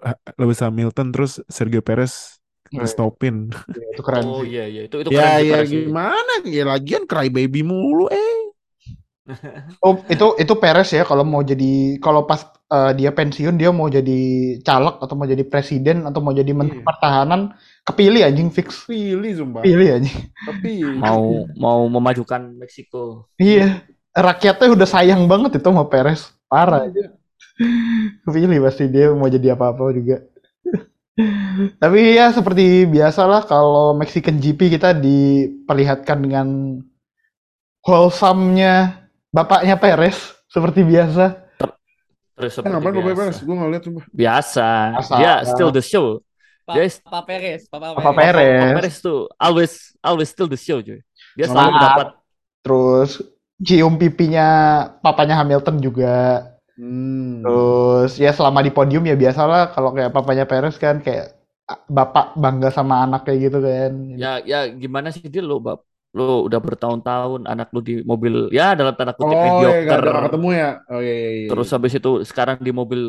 eh, 0.00 0.16
Lewis 0.36 0.60
Hamilton 0.60 1.08
terus 1.10 1.40
Sergio 1.48 1.80
Perez 1.80 2.36
Iya. 2.72 2.90
stopin. 2.90 3.54
Itu 3.70 4.02
keren. 4.02 4.24
oh 4.26 4.42
iya 4.42 4.66
iya 4.66 4.90
itu 4.90 4.96
itu 4.98 5.10
Ya 5.14 5.38
keren 5.38 5.46
ya 5.46 5.52
keren 5.54 5.66
sih. 5.68 5.74
gimana? 5.86 6.32
Ya 6.42 6.64
lagian 6.66 7.02
cry 7.06 7.28
baby 7.30 7.62
mulu 7.62 8.10
eh. 8.10 8.34
Oh, 9.84 9.96
itu 10.04 10.26
itu 10.36 10.52
Perez 10.58 10.88
ya 10.90 11.04
kalau 11.06 11.24
mau 11.24 11.40
jadi 11.40 11.96
kalau 11.96 12.26
pas 12.26 12.44
eh, 12.68 12.92
dia 12.98 13.08
pensiun 13.08 13.54
dia 13.56 13.70
mau 13.70 13.88
jadi 13.88 14.18
caleg 14.60 14.96
atau 15.00 15.14
mau 15.14 15.24
jadi 15.24 15.44
presiden 15.46 16.04
atau 16.04 16.20
mau 16.20 16.34
jadi 16.34 16.50
menteri 16.50 16.80
Iya. 16.82 16.86
pertahanan 16.88 17.40
kepilih 17.84 18.26
anjing 18.26 18.50
fix. 18.50 18.84
Pilih 18.84 19.32
sumpah. 19.32 19.62
Pilih 19.62 19.88
anjing. 19.96 20.18
Tapi 20.44 20.70
mau 20.98 21.46
mau 21.54 21.80
memajukan 21.86 22.58
Meksiko 22.58 23.28
Iya. 23.38 23.86
Rakyatnya 24.12 24.68
udah 24.74 24.88
sayang 24.88 25.24
banget 25.24 25.58
itu 25.58 25.68
sama 25.68 25.86
Perez. 25.86 26.32
Parah 26.46 26.84
aja. 26.86 27.12
Kepilih 28.24 28.58
pasti 28.62 28.90
dia 28.90 29.14
mau 29.14 29.30
jadi 29.30 29.54
apa-apa 29.54 29.94
juga. 29.94 30.26
Tapi 31.78 32.18
ya 32.18 32.34
seperti 32.34 32.90
biasalah 32.90 33.46
kalau 33.46 33.94
Mexican 33.94 34.42
GP 34.42 34.74
kita 34.74 34.90
diperlihatkan 34.90 36.18
dengan 36.18 36.48
wholesome-nya 37.86 39.06
bapaknya 39.30 39.78
Perez 39.78 40.34
seperti 40.50 40.82
biasa. 40.82 41.46
terus 42.34 42.50
Eh, 42.50 42.54
seperti 42.58 42.74
ngapain 42.74 42.90
Bapak 42.90 43.06
biasa. 43.06 43.20
Perez? 43.22 43.36
Gue 43.46 43.54
nggak 43.54 43.70
lihat 43.70 43.82
sumpah. 43.86 44.04
biasa 44.10 44.68
Biasa. 44.90 45.14
dia 45.14 45.32
still 45.46 45.70
the 45.70 45.78
show 45.78 46.18
Pak 46.66 46.74
Yes. 46.74 46.98
Papa 46.98 47.20
Perez 47.22 47.60
Papa 47.70 47.86
Papa 47.94 48.10
Perez 48.10 48.34
Perez. 48.34 48.58
Pak 48.58 48.74
Perez 48.82 48.96
tuh 48.98 49.18
always 49.38 49.72
always 50.02 50.26
still 50.26 50.50
the 50.50 50.58
show 50.58 50.82
cuy 50.82 50.98
dia 51.38 51.46
Maaf. 51.46 51.54
selalu 51.54 51.72
dapat 51.78 52.08
Terus 52.64 53.10
cium 53.60 53.94
pipinya 53.94 54.48
papanya 54.98 55.38
Hamilton 55.38 55.76
juga. 55.78 56.42
Hmm. 56.76 57.42
Terus 57.44 58.10
ya 58.24 58.30
selama 58.36 58.60
di 58.66 58.70
podium 58.76 59.04
ya 59.10 59.14
biasalah 59.22 59.60
kalau 59.74 59.90
kayak 59.96 60.10
papanya 60.16 60.44
Perez 60.50 60.74
kan 60.84 60.96
kayak 61.04 61.24
ah, 61.70 61.78
bapak 61.96 62.24
bangga 62.42 62.68
sama 62.72 62.94
anak 63.04 63.20
kayak 63.28 63.38
gitu 63.50 63.58
kan. 63.62 63.92
ya 64.22 64.28
ya 64.50 64.58
gimana 64.82 65.08
sih 65.14 65.22
dia 65.32 65.42
lo 65.44 65.60
bab 65.66 65.78
lo 66.14 66.46
udah 66.46 66.60
bertahun-tahun 66.62 67.42
anak 67.52 67.66
lu 67.74 67.80
di 67.82 67.94
mobil 68.06 68.34
ya 68.54 68.78
dalam 68.78 68.94
tanda 68.94 69.12
kutip 69.18 69.34
Oh, 69.34 69.62
ya, 69.66 69.82
mediocre 69.82 70.06
nggak 70.06 70.24
ketemu 70.30 70.48
ya? 70.54 70.68
Oh 70.90 71.00
iya 71.02 71.14
iya. 71.14 71.30
iya. 71.34 71.46
terus 71.50 71.68
habis 71.74 71.92
itu 71.98 72.10
sekarang 72.24 72.56
di 72.66 72.70
mobil 72.72 73.00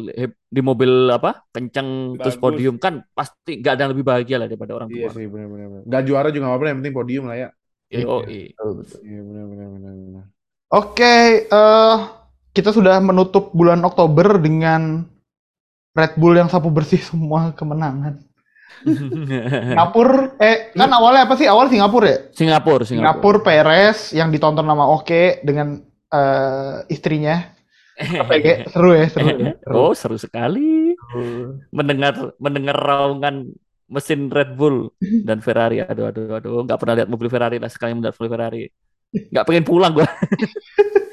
di 0.56 0.62
mobil 0.70 0.92
apa 1.18 1.30
kenceng 1.56 2.20
terus 2.20 2.36
podium 2.44 2.76
kan 2.82 2.94
pasti 3.18 3.62
nggak 3.62 3.72
ada 3.78 3.82
yang 3.86 3.92
lebih 3.96 4.08
bahagia 4.10 4.36
lah 4.42 4.48
daripada 4.50 4.74
orang 4.76 4.90
Iya 4.92 5.06
tua 5.06 5.12
sih 5.16 5.26
benar 5.34 5.48
benar. 5.54 5.68
benar. 5.72 5.84
Nggak 5.90 6.02
juara 6.08 6.28
juga 6.34 6.42
nggak 6.46 6.54
apa-apa, 6.54 6.70
yang 6.70 6.80
penting 6.82 6.96
podium 7.00 7.24
lah 7.30 7.38
ya. 7.44 7.48
Betul, 7.90 8.78
betul. 8.80 9.00
Iya 9.08 9.20
benar 9.28 9.46
benar 9.52 9.68
benar 9.76 9.94
benar. 10.06 10.26
Oke, 10.74 11.14
eh 11.52 11.96
kita 12.56 12.72
sudah 12.72 13.04
menutup 13.04 13.52
bulan 13.52 13.84
Oktober 13.84 14.40
dengan 14.40 15.04
Red 15.92 16.16
Bull 16.16 16.40
yang 16.40 16.48
sapu 16.48 16.72
bersih 16.72 17.04
semua 17.04 17.52
kemenangan. 17.52 18.24
Singapura, 18.88 20.36
eh 20.40 20.72
kan 20.72 20.92
awalnya 20.92 21.28
apa 21.28 21.36
sih? 21.36 21.48
Awal 21.48 21.68
Singapura 21.68 22.08
ya? 22.08 22.20
Singapura, 22.32 22.84
Singapura. 22.88 23.12
Singapura 23.12 23.40
Perez 23.44 24.00
yang 24.16 24.32
ditonton 24.32 24.64
sama 24.64 24.88
Oke 24.88 25.44
dengan 25.44 25.84
eh, 26.12 26.78
istrinya. 26.88 27.52
PG 27.96 28.76
seru 28.76 28.92
ya, 28.92 29.08
seru 29.08 29.28
ya. 29.40 29.56
Seru. 29.56 29.72
Oh, 29.80 29.94
seru 29.96 30.20
sekali 30.20 30.92
mendengar 31.72 32.36
mendengar 32.44 32.76
raungan 32.76 33.56
mesin 33.88 34.28
Red 34.28 34.60
Bull 34.60 34.92
dan 35.00 35.40
Ferrari. 35.40 35.80
Aduh, 35.80 36.12
aduh, 36.12 36.36
aduh, 36.36 36.68
nggak 36.68 36.80
pernah 36.80 36.96
lihat 37.00 37.08
mobil 37.08 37.32
Ferrari 37.32 37.56
lah 37.56 37.72
sekali 37.72 37.96
melihat 37.96 38.20
mobil 38.20 38.32
Ferrari. 38.36 38.64
Nggak 39.32 39.46
pengen 39.48 39.64
pulang 39.64 39.96
gua. 39.96 40.08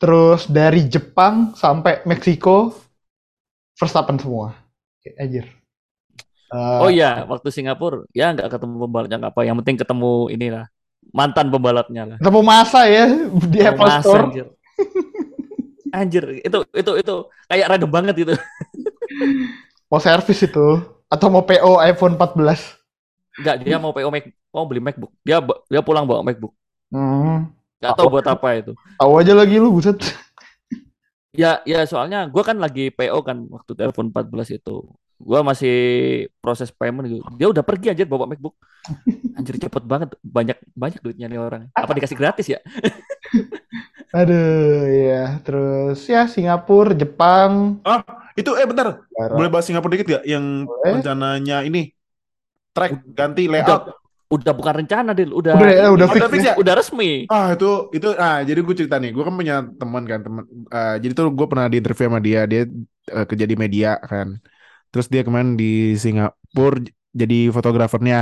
Terus 0.00 0.46
dari 0.50 0.84
Jepang 0.86 1.54
sampai 1.56 2.04
Meksiko 2.04 2.74
Verstappen 3.78 4.18
semua. 4.20 4.54
Anjir. 5.20 5.46
Eh, 6.54 6.78
Oh 6.82 6.90
iya, 6.92 7.24
waktu 7.26 7.48
Singapura 7.50 8.04
ya 8.14 8.30
nggak 8.34 8.48
ketemu 8.52 8.74
pembalapnya 8.86 9.16
nggak 9.20 9.32
apa. 9.34 9.40
Yang 9.48 9.56
penting 9.64 9.76
ketemu 9.82 10.10
inilah 10.34 10.64
mantan 11.12 11.46
pembalapnya 11.52 12.02
lah. 12.14 12.16
ketemu 12.20 12.40
masa 12.42 12.80
ya 12.88 13.04
di 13.52 13.58
Oh, 13.60 13.68
Apple 13.70 13.86
masa, 13.88 14.00
Store. 14.00 14.22
anjir. 14.24 14.46
Anjir, 15.94 16.24
itu 16.42 16.58
itu 16.74 16.90
itu 16.98 17.14
kayak 17.46 17.66
random 17.70 17.90
banget 17.94 18.14
gitu. 18.26 18.32
Mau 19.90 20.00
servis 20.02 20.40
itu 20.42 20.66
atau 21.06 21.28
mau 21.30 21.44
PO 21.46 21.78
iPhone 21.78 22.18
14. 22.18 22.74
Enggak, 23.38 23.56
dia 23.62 23.76
mau 23.78 23.90
PO 23.94 24.10
Mac, 24.10 24.24
mau 24.54 24.64
beli 24.66 24.80
MacBook. 24.82 25.12
Dia 25.26 25.38
dia 25.70 25.80
pulang 25.82 26.06
bawa 26.06 26.22
MacBook. 26.26 26.54
Hmm, 26.92 27.53
Nggak 27.80 27.94
tahu 27.98 28.08
buat 28.10 28.26
apa 28.26 28.48
itu. 28.58 28.72
tahu 28.98 29.12
aja 29.20 29.32
lagi 29.34 29.54
lu 29.60 29.70
buset. 29.74 29.98
Ya, 31.34 31.58
ya 31.66 31.82
soalnya 31.82 32.30
gua 32.30 32.46
kan 32.46 32.56
lagi 32.62 32.94
PO 32.94 33.18
kan 33.26 33.50
waktu 33.50 33.74
telepon 33.74 34.14
14 34.14 34.54
itu. 34.54 34.86
Gua 35.18 35.42
masih 35.42 35.74
proses 36.38 36.70
payment 36.70 37.06
gitu. 37.10 37.22
Dia 37.34 37.50
udah 37.50 37.62
pergi 37.66 37.90
anjir 37.90 38.06
bawa 38.06 38.30
MacBook. 38.30 38.54
Anjir 39.34 39.58
cepet 39.58 39.82
banget. 39.82 40.14
Banyak 40.22 40.58
banyak 40.78 41.00
duitnya 41.02 41.26
nih 41.26 41.40
orang. 41.42 41.62
Apa 41.74 41.90
dikasih 41.90 42.14
gratis 42.18 42.46
ya? 42.46 42.62
Aduh, 44.14 44.86
ya. 44.86 45.42
Terus 45.42 46.06
ya 46.06 46.30
Singapura, 46.30 46.94
Jepang, 46.94 47.82
Itu 48.38 48.54
eh 48.58 48.66
bentar, 48.66 49.02
Barat. 49.10 49.34
boleh 49.34 49.50
bahas 49.50 49.66
Singapura 49.66 49.94
dikit 49.94 50.06
gak? 50.18 50.24
Yang 50.26 50.66
Boleh. 50.66 50.90
rencananya 50.98 51.56
ini 51.66 51.90
track 52.74 53.02
ganti 53.14 53.46
layout. 53.46 53.90
udah 53.90 53.94
bukan 54.58 54.74
rencana, 54.84 55.10
Dil. 55.14 55.30
Udah 55.30 55.54
Udah 55.54 55.68
ya, 55.70 55.84
udah 55.94 56.06
Udah 56.08 56.28
fix. 56.32 56.42
ya. 56.44 56.52
ya? 56.52 56.54
udah 56.58 56.74
resmi. 56.78 57.10
Ah 57.32 57.46
itu 57.56 57.66
itu 57.96 58.06
ah 58.24 58.36
jadi 58.48 58.60
gue 58.66 58.74
cerita 58.80 58.96
nih, 59.00 59.10
gue 59.16 59.22
kan 59.26 59.34
punya 59.40 59.54
teman 59.80 60.02
kan 60.10 60.20
teman. 60.26 60.42
eh, 60.76 60.94
jadi 61.02 61.12
tuh 61.18 61.26
gue 61.38 61.46
pernah 61.50 61.66
di 61.72 61.76
interview 61.80 62.06
sama 62.10 62.20
dia, 62.20 62.40
dia 62.50 62.60
eh, 63.16 63.24
kerja 63.30 63.46
di 63.50 63.56
media 63.56 63.88
kan. 64.10 64.28
Terus 64.92 65.06
dia 65.12 65.22
kemarin 65.26 65.50
di 65.60 65.94
Singapura 66.04 66.78
jadi 67.20 67.36
fotografernya. 67.56 68.16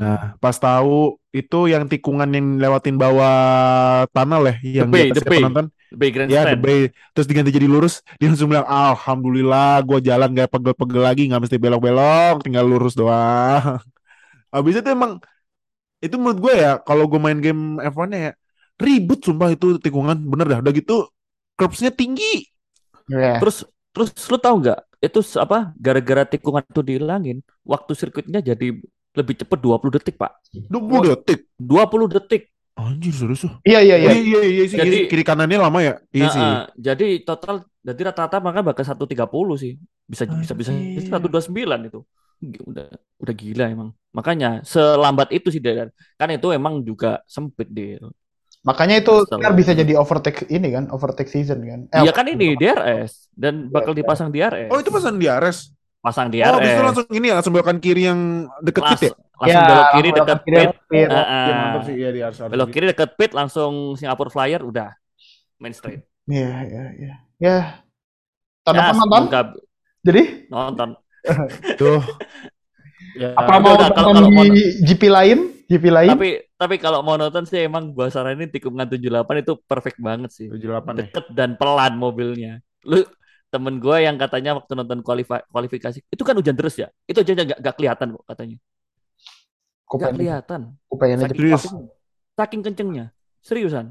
Nah 0.00 0.16
pas 0.42 0.56
tahu 0.64 1.20
itu 1.38 1.56
yang 1.72 1.84
tikungan 1.92 2.28
yang 2.36 2.46
lewatin 2.62 2.96
bawah 3.02 3.34
tunnel 4.14 4.42
ya, 4.50 4.54
yang 4.82 4.90
Bay, 4.90 5.12
the 5.12 5.20
Bay. 5.20 5.30
penonton. 5.36 5.66
Bay 5.90 6.10
Ya, 6.30 6.40
the. 6.46 6.56
Bay. 6.64 6.90
Terus 7.14 7.26
diganti 7.30 7.50
jadi 7.50 7.66
lurus, 7.66 7.94
dia 8.22 8.30
langsung 8.30 8.48
bilang, 8.52 8.68
Alhamdulillah, 8.70 9.82
gue 9.88 9.98
jalan 10.08 10.28
gak 10.38 10.48
pegel-pegel 10.54 11.02
lagi, 11.02 11.22
nggak 11.28 11.42
mesti 11.42 11.58
belok-belok, 11.58 12.34
tinggal 12.46 12.64
lurus 12.70 12.94
doang. 12.94 13.82
Habis 14.50 14.82
itu 14.82 14.88
emang, 14.90 15.22
itu 16.02 16.14
menurut 16.18 16.38
gue 16.42 16.54
ya, 16.58 16.82
kalau 16.82 17.06
gue 17.06 17.20
main 17.22 17.38
game 17.38 17.78
F1 17.80 18.10
ya, 18.10 18.32
ribut 18.76 19.22
sumpah 19.22 19.54
itu 19.54 19.78
tikungan, 19.78 20.18
bener 20.26 20.46
dah. 20.46 20.58
Udah 20.60 20.72
gitu, 20.74 21.06
curbsnya 21.54 21.90
tinggi. 21.94 22.46
Ya. 23.10 23.38
Terus 23.38 23.66
terus 23.90 24.10
lu 24.30 24.38
tahu 24.38 24.62
nggak? 24.62 24.78
Itu 25.00 25.20
apa? 25.40 25.72
Gara-gara 25.78 26.22
tikungan 26.28 26.62
itu 26.66 26.80
dihilangin, 26.84 27.40
waktu 27.64 27.92
sirkuitnya 27.96 28.44
jadi 28.44 28.76
lebih 29.10 29.34
cepat 29.42 29.58
20 29.58 29.90
detik, 29.98 30.14
Pak. 30.20 30.38
20 30.70 31.14
detik. 31.14 31.50
20 31.58 32.06
detik. 32.06 32.42
Anjir, 32.78 33.12
serius. 33.12 33.44
Iya, 33.66 33.82
iya, 33.84 33.96
iya. 34.00 34.10
Iya, 34.14 34.20
iya, 34.22 34.40
iya 34.46 34.64
sih. 34.64 34.78
Jadi- 34.78 35.04
kiri, 35.04 35.10
kiri 35.10 35.24
kanannya 35.26 35.58
lama 35.60 35.78
ya? 35.84 35.94
Iya 36.14 36.24
Nah, 36.24 36.32
sih. 36.32 36.40
ah, 36.40 36.64
jadi 36.80 37.06
total 37.26 37.66
jadi 37.84 38.00
rata-rata 38.08 38.40
maka 38.40 38.60
bakal 38.64 38.84
130 38.86 39.56
sih. 39.60 39.76
Bisa 40.08 40.24
bisa 40.24 40.52
bisa 40.56 40.72
Anjir. 40.72 41.04
129 41.04 41.80
itu. 41.92 42.00
Udah 42.40 42.88
udah 43.20 43.34
gila 43.36 43.64
emang. 43.68 43.88
Makanya 44.16 44.64
selambat 44.64 45.28
itu 45.36 45.52
sih 45.52 45.60
Dan. 45.60 45.92
Kan 46.16 46.28
itu 46.32 46.48
emang 46.56 46.80
juga 46.80 47.20
sempit 47.28 47.68
deal. 47.68 48.10
Makanya 48.60 49.00
itu 49.00 49.24
ntar 49.40 49.52
bisa 49.56 49.72
jadi 49.72 49.96
overtake 49.96 50.44
ini 50.52 50.68
kan, 50.76 50.84
overtake 50.92 51.28
season 51.32 51.64
kan. 51.64 51.80
Eh, 51.88 52.04
Iya 52.04 52.12
kan 52.12 52.28
ini 52.28 52.56
DRS 52.60 53.28
dan 53.32 53.72
bakal 53.72 53.92
dipasang 53.96 54.28
DRS. 54.28 54.68
Oh, 54.68 54.78
itu 54.80 54.90
pesan 54.92 55.16
di 55.16 55.28
Ares. 55.28 55.72
pasang 56.00 56.28
Oh, 56.32 56.56
habis 56.56 56.72
itu 56.72 56.80
DRS. 56.80 56.84
langsung 56.88 57.06
ini 57.12 57.26
ya, 57.28 57.34
langsung 57.36 57.52
belokan 57.52 57.78
kiri 57.80 58.02
yang 58.08 58.20
deket 58.64 58.84
Las- 58.84 59.00
pit 59.00 59.12
ya? 59.12 59.12
langsung 59.40 59.62
belok 59.64 59.86
kiri 59.96 60.08
langsung 60.08 60.16
dekat 60.20 60.36
belok 60.36 60.44
kiri, 60.44 60.56
pit. 60.60 60.70
pit. 60.92 61.08
Iya, 61.08 61.54
mantap 61.56 61.82
sih. 61.88 61.94
Iya, 61.96 62.08
di 62.12 62.20
belok 62.52 62.68
kiri 62.72 62.86
dekat 62.92 63.10
pit 63.16 63.32
langsung 63.32 63.72
Singapore 63.96 64.30
Flyer 64.32 64.60
udah 64.60 64.88
main 65.60 65.72
straight. 65.72 66.04
Iya, 66.28 66.48
iya, 66.68 66.82
iya. 67.00 67.12
Ya. 67.40 67.56
Tanda 68.64 68.92
Ya, 68.92 68.92
semoga 68.92 69.40
Jadi, 70.04 70.22
nonton. 70.52 70.90
Tuh. 71.80 72.00
Ya, 73.16 73.34
apa 73.34 73.58
mau 73.58 73.74
kalau, 73.74 73.84
nonton 73.90 74.02
kalau 74.04 74.30
mau 74.30 74.44
di 74.46 74.64
GP 74.86 75.02
lain? 75.10 75.38
GP 75.66 75.84
lain? 75.90 76.10
tapi 76.14 76.28
tapi 76.58 76.76
kalau 76.82 77.00
mau 77.02 77.14
nonton 77.14 77.46
sih 77.46 77.62
emang 77.62 77.94
gua 77.94 78.10
saranin 78.10 78.50
tikungan 78.50 78.86
78 78.86 79.42
itu 79.42 79.52
perfect 79.66 79.98
banget 79.98 80.30
sih. 80.30 80.46
78 80.50 80.94
nih. 80.94 80.96
Deket 81.06 81.26
dan 81.34 81.50
pelan 81.58 81.94
mobilnya. 81.98 82.58
Lu 82.86 83.02
temen 83.50 83.82
gua 83.82 83.98
yang 83.98 84.14
katanya 84.18 84.58
waktu 84.58 84.72
nonton 84.78 85.02
kualifa- 85.02 85.46
kualifikasi 85.50 85.98
itu 86.06 86.22
kan 86.22 86.34
hujan 86.38 86.54
terus 86.54 86.78
ya. 86.78 86.88
Itu 87.06 87.22
aja 87.22 87.32
nggak 87.34 87.58
nggak 87.62 87.74
kelihatan 87.78 88.06
kok 88.14 88.24
katanya. 88.30 88.56
Pengen, 89.90 90.14
kelihatan. 90.14 90.60
pengen 90.94 91.16
aja. 91.18 91.24
Saking, 91.26 91.38
Serius? 91.38 91.62
saking, 91.62 91.78
saking 92.38 92.60
kencengnya. 92.62 93.06
Seriusan. 93.42 93.86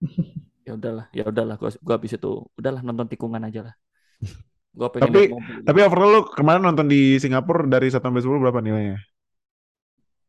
ya 0.66 0.72
udahlah, 0.78 1.06
ya 1.10 1.24
udahlah 1.26 1.56
gua 1.58 1.70
gua 1.82 1.94
habis 1.98 2.14
itu 2.14 2.32
udahlah 2.54 2.80
nonton 2.86 3.10
tikungan 3.10 3.42
aja 3.42 3.70
lah. 3.70 3.74
Gua 4.70 4.88
pengen 4.88 5.10
Tapi- 5.10 5.28
mobil. 5.30 5.56
Tapi 5.66 5.78
overall 5.82 6.10
lu 6.10 6.20
kemarin 6.30 6.62
nonton 6.62 6.86
di 6.86 7.18
Singapura 7.18 7.66
dari 7.66 7.90
1 7.90 7.98
sampai 8.00 8.22
10 8.22 8.38
berapa 8.38 8.60
nilainya? 8.60 8.98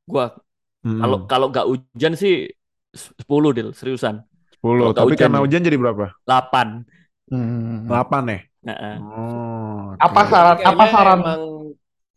gua 0.04 0.34
Hmm, 0.82 0.98
kalau 0.98 1.18
kalau 1.30 1.48
nggak 1.48 1.68
hujan 1.70 2.18
sih 2.18 2.50
10 2.92 3.54
deal, 3.54 3.70
seriusan. 3.70 4.26
10. 4.50 4.82
kalau 4.82 4.90
nggak 4.90 4.98
Tapi 4.98 5.14
hujan 5.14 5.22
karena 5.22 5.38
nih. 5.38 5.44
hujan 5.46 5.62
jadi 5.62 5.78
berapa? 5.78 6.06
8. 6.26 6.68
Hmm. 7.30 7.86
8 7.86 8.24
ya? 8.26 8.40
Heeh. 8.66 8.96
Oh. 8.98 9.94
Apa 9.96 10.22
saran? 10.26 10.58
Apa 10.58 10.84
saran? 10.90 11.20
Emang 11.22 11.42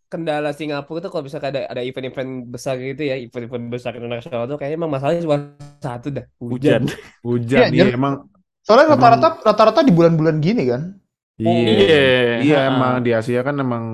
kendala 0.09 0.51
Singapura 0.57 1.05
tuh 1.05 1.13
kalau 1.13 1.29
misalkan 1.29 1.53
ada 1.53 1.69
ada 1.69 1.85
event-event 1.85 2.49
besar 2.49 2.81
gitu 2.81 3.05
ya, 3.05 3.21
event-event 3.21 3.69
besar 3.69 3.93
internasional 3.95 4.49
tuh 4.49 4.57
kayaknya 4.57 4.81
emang 4.81 4.93
masalahnya 4.97 5.21
cuma 5.21 5.37
satu 5.79 6.09
dah, 6.09 6.25
Hujan. 6.41 6.89
Hujan 7.21 7.69
Iya, 7.69 7.85
iya, 7.91 7.93
emang 7.93 8.33
Soalnya 8.65 8.97
rata-rata 8.97 9.45
rata-rata 9.45 9.85
di 9.85 9.93
bulan-bulan 9.93 10.41
gini 10.41 10.65
kan. 10.65 10.97
Iya. 11.39 11.51
Iya. 11.75 11.99
Iya 12.45 12.59
Ha-ha. 12.61 12.71
emang 12.71 12.93
di 13.03 13.11
Asia 13.11 13.41
kan 13.43 13.57
emang 13.59 13.85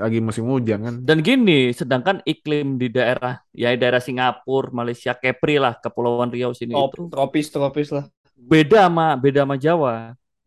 lagi 0.00 0.18
musim 0.18 0.44
hujan 0.50 0.80
kan. 0.82 0.94
Dan 1.04 1.18
gini, 1.22 1.70
sedangkan 1.70 2.18
iklim 2.26 2.80
di 2.80 2.88
daerah 2.90 3.38
ya 3.54 3.70
daerah 3.78 4.00
Singapura, 4.02 4.72
Malaysia, 4.74 5.12
Kepri 5.14 5.60
lah, 5.62 5.76
Kepulauan 5.78 6.32
Riau 6.32 6.50
sini 6.56 6.72
Trop- 6.74 6.94
itu 6.94 7.06
tropis 7.12 7.46
tropis 7.52 7.88
lah. 7.94 8.04
beda 8.34 8.90
sama 8.90 9.14
beda 9.14 9.46
sama 9.46 9.56
Jawa. 9.60 9.94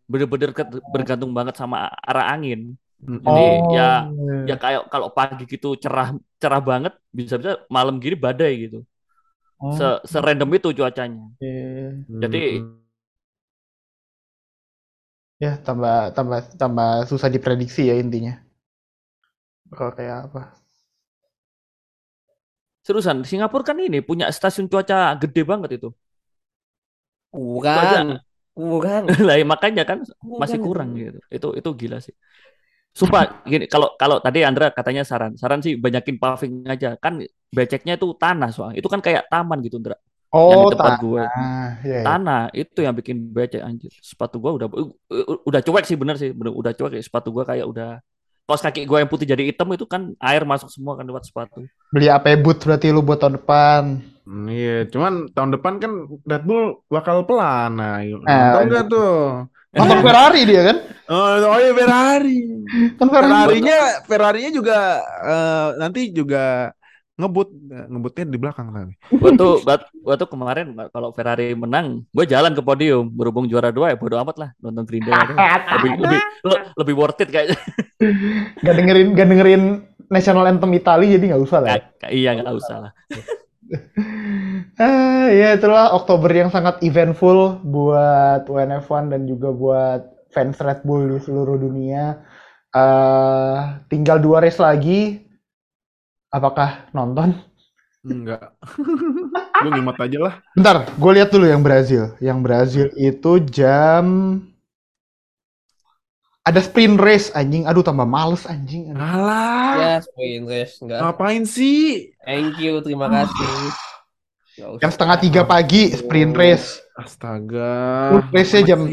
Bener-bener 0.06 0.52
bergantung 0.94 1.32
banget 1.34 1.56
sama 1.58 1.90
arah 2.04 2.28
angin. 2.34 2.76
Jadi 3.06 3.46
Oh, 3.62 3.74
ya 3.76 4.10
iya. 4.10 4.36
ya 4.50 4.56
kayak 4.58 4.82
kalau 4.90 5.10
pagi 5.14 5.46
gitu 5.46 5.78
cerah 5.78 6.14
cerah 6.42 6.62
banget, 6.62 6.94
bisa-bisa 7.14 7.62
malam 7.70 7.98
gini 8.02 8.18
badai 8.18 8.68
gitu. 8.70 8.82
Oh, 9.62 9.72
Se 9.72 9.88
serandom 10.10 10.50
itu 10.58 10.74
cuacanya. 10.76 11.24
iya. 11.40 11.96
Jadi 12.26 12.42
Mm. 12.60 12.85
Ya, 15.44 15.52
tambah 15.68 15.96
tambah 16.16 16.40
tambah 16.62 16.90
susah 17.10 17.30
diprediksi 17.36 17.82
ya 17.90 17.96
intinya. 18.04 18.34
Bakal 19.70 19.90
kayak 19.98 20.18
apa? 20.26 20.42
seriusan 22.86 23.18
Singapura 23.30 23.64
kan 23.70 23.78
ini 23.88 24.00
punya 24.10 24.26
stasiun 24.38 24.68
cuaca 24.72 24.98
gede 25.22 25.42
banget 25.52 25.70
itu. 25.82 25.88
Kurang, 27.36 28.08
kurang, 28.56 29.04
lah 29.28 29.36
ya 29.40 29.46
makanya 29.54 29.84
kan 29.90 30.00
masih 30.42 30.60
kurang 30.66 30.90
gitu. 31.02 31.20
Itu 31.36 31.48
itu 31.60 31.70
gila 31.82 31.98
sih. 32.06 32.14
Sumpah 33.00 33.22
gini 33.52 33.66
kalau 33.74 33.88
kalau 34.02 34.18
tadi 34.26 34.40
Andra 34.50 34.66
katanya 34.78 35.04
saran, 35.12 35.34
saran 35.42 35.62
sih 35.66 35.74
banyakin 35.84 36.18
paving 36.24 36.54
aja. 36.74 36.90
Kan 37.04 37.14
beceknya 37.58 37.94
itu 38.00 38.08
tanah 38.22 38.50
soalnya. 38.56 38.78
Itu 38.82 38.90
kan 38.94 39.02
kayak 39.06 39.24
taman 39.32 39.60
gitu, 39.66 39.78
Andra. 39.82 39.96
Yang 40.34 40.60
Oh, 40.60 40.66
di 40.68 40.74
tempat 40.76 40.94
tanah. 40.94 41.04
gue. 41.04 41.24
Iya, 41.26 41.62
iya. 41.86 42.00
Tanah 42.04 42.42
itu 42.54 42.80
yang 42.84 42.96
bikin 42.98 43.18
becek 43.32 43.62
anjir. 43.64 43.92
Sepatu 44.04 44.36
gua 44.38 44.52
udah 44.58 44.68
u- 44.68 44.94
u- 45.10 45.42
udah 45.48 45.62
cuek 45.64 45.86
sih 45.88 45.98
bener 45.98 46.16
sih, 46.20 46.30
bener 46.36 46.52
udah 46.54 46.72
cuek. 46.76 47.00
Sepatu 47.02 47.32
gua 47.32 47.44
kayak 47.48 47.66
udah 47.66 48.04
kaos 48.46 48.62
kaki 48.62 48.86
gue 48.86 48.98
yang 49.02 49.10
putih 49.10 49.26
jadi 49.26 49.42
hitam 49.42 49.66
itu 49.74 49.90
kan 49.90 50.14
air 50.22 50.46
masuk 50.46 50.70
semua 50.70 50.94
kan 50.94 51.06
lewat 51.10 51.26
sepatu. 51.26 51.66
Beli 51.90 52.14
AP 52.14 52.38
boot 52.46 52.62
berarti 52.62 52.94
lu 52.94 53.02
buat 53.02 53.18
tahun 53.18 53.42
depan. 53.42 53.84
Hmm, 54.26 54.46
Iya, 54.50 54.86
cuman 54.90 55.34
tahun 55.34 55.50
depan 55.58 55.74
kan 55.82 55.92
Red 56.26 56.44
Bull 56.46 56.82
bakal 56.90 57.26
pelan. 57.26 57.78
Nah, 57.78 58.02
yuk, 58.06 58.22
Eh, 58.22 58.30
nonton 58.30 58.62
nggak 58.70 58.86
tuh? 58.90 59.14
Motor 59.76 59.98
Ferrari 60.06 60.42
dia 60.48 60.62
kan? 60.72 60.78
Oh, 61.10 61.36
oh 61.52 61.58
iya 61.60 61.74
Ferrari. 61.74 62.38
Kan 62.96 63.08
Ferrari. 63.12 63.60
Ferrarinya, 63.60 63.78
Ferrarinya 64.06 64.52
juga 64.54 64.78
eh, 65.26 65.68
nanti 65.82 66.02
juga 66.10 66.70
ngebut, 67.16 67.48
ngebutnya 67.88 68.26
di 68.26 68.36
belakang 68.36 68.68
tapi. 68.70 68.94
Gue 69.10 69.32
tuh, 69.34 69.54
gua- 69.62 69.88
gua 69.96 70.16
tuh 70.16 70.28
kemarin 70.28 70.66
kalau 70.90 71.10
Ferrari 71.10 71.52
menang, 71.52 72.04
gue 72.06 72.26
jalan 72.26 72.52
ke 72.52 72.60
podium. 72.60 73.08
Berhubung 73.08 73.46
juara 73.46 73.70
dua 73.70 73.92
ya 73.92 73.96
bodo 73.96 74.20
amat 74.20 74.36
lah 74.36 74.50
nonton 74.60 74.84
Green 74.84 75.04
Day. 75.08 75.16
lebih 75.80 75.92
lebih 75.98 76.20
le- 76.44 76.64
lebih 76.76 76.94
worth 76.94 77.20
it 77.20 77.30
kayaknya. 77.30 77.56
Gak 78.66 78.76
dengerin, 78.76 79.08
gak 79.14 79.28
dengerin 79.28 79.64
national 80.06 80.46
anthem 80.46 80.70
Italia 80.72 81.16
jadi 81.16 81.26
nggak 81.32 81.42
usah 81.42 81.60
lah. 81.60 81.70
ya. 81.72 81.80
Kayak- 81.98 82.14
iya 82.14 82.30
nggak 82.36 82.56
usah 82.56 82.78
lah. 82.80 82.92
Ah, 84.76 85.26
ya 85.26 85.58
itulah 85.58 85.90
Oktober 85.90 86.30
yang 86.30 86.54
sangat 86.54 86.78
eventful 86.82 87.58
buat 87.62 88.46
WNF1 88.46 89.10
dan 89.10 89.26
juga 89.26 89.50
buat 89.50 90.02
fans 90.30 90.60
Red 90.60 90.84
Bull 90.84 91.10
di 91.10 91.20
seluruh 91.20 91.58
dunia. 91.58 92.22
Eh, 92.70 93.58
tinggal 93.88 94.20
dua 94.20 94.44
race 94.44 94.60
lagi. 94.60 95.25
Apakah 96.36 96.92
nonton? 96.92 97.32
Enggak. 98.04 98.52
Lu 99.64 99.72
nyimak 99.72 99.96
aja 99.98 100.20
lah. 100.20 100.34
Bentar, 100.52 100.84
gue 100.92 101.12
lihat 101.16 101.32
dulu 101.32 101.48
yang 101.48 101.64
Brazil. 101.64 102.12
Yang 102.20 102.40
Brazil 102.44 102.86
itu 103.00 103.32
jam 103.48 104.06
ada 106.44 106.60
sprint 106.60 107.00
race 107.00 107.32
anjing. 107.32 107.64
Aduh 107.66 107.82
tambah 107.82 108.04
males 108.04 108.44
anjing. 108.46 108.92
Aduh. 108.92 109.00
Alah, 109.00 109.72
Ya, 109.80 109.94
sprint 110.04 110.46
race 110.46 110.76
enggak. 110.84 111.00
ngapain 111.02 111.44
sih? 111.48 112.12
Thank 112.22 112.60
you, 112.60 112.84
terima 112.84 113.08
kasih. 113.08 113.48
Yang 114.84 114.92
setengah 114.92 115.18
tiga 115.18 115.42
pagi 115.48 115.90
sprint 115.90 116.36
race. 116.36 116.84
Astaga. 116.96 118.24
Race-nya 118.30 118.76
jam 118.76 118.88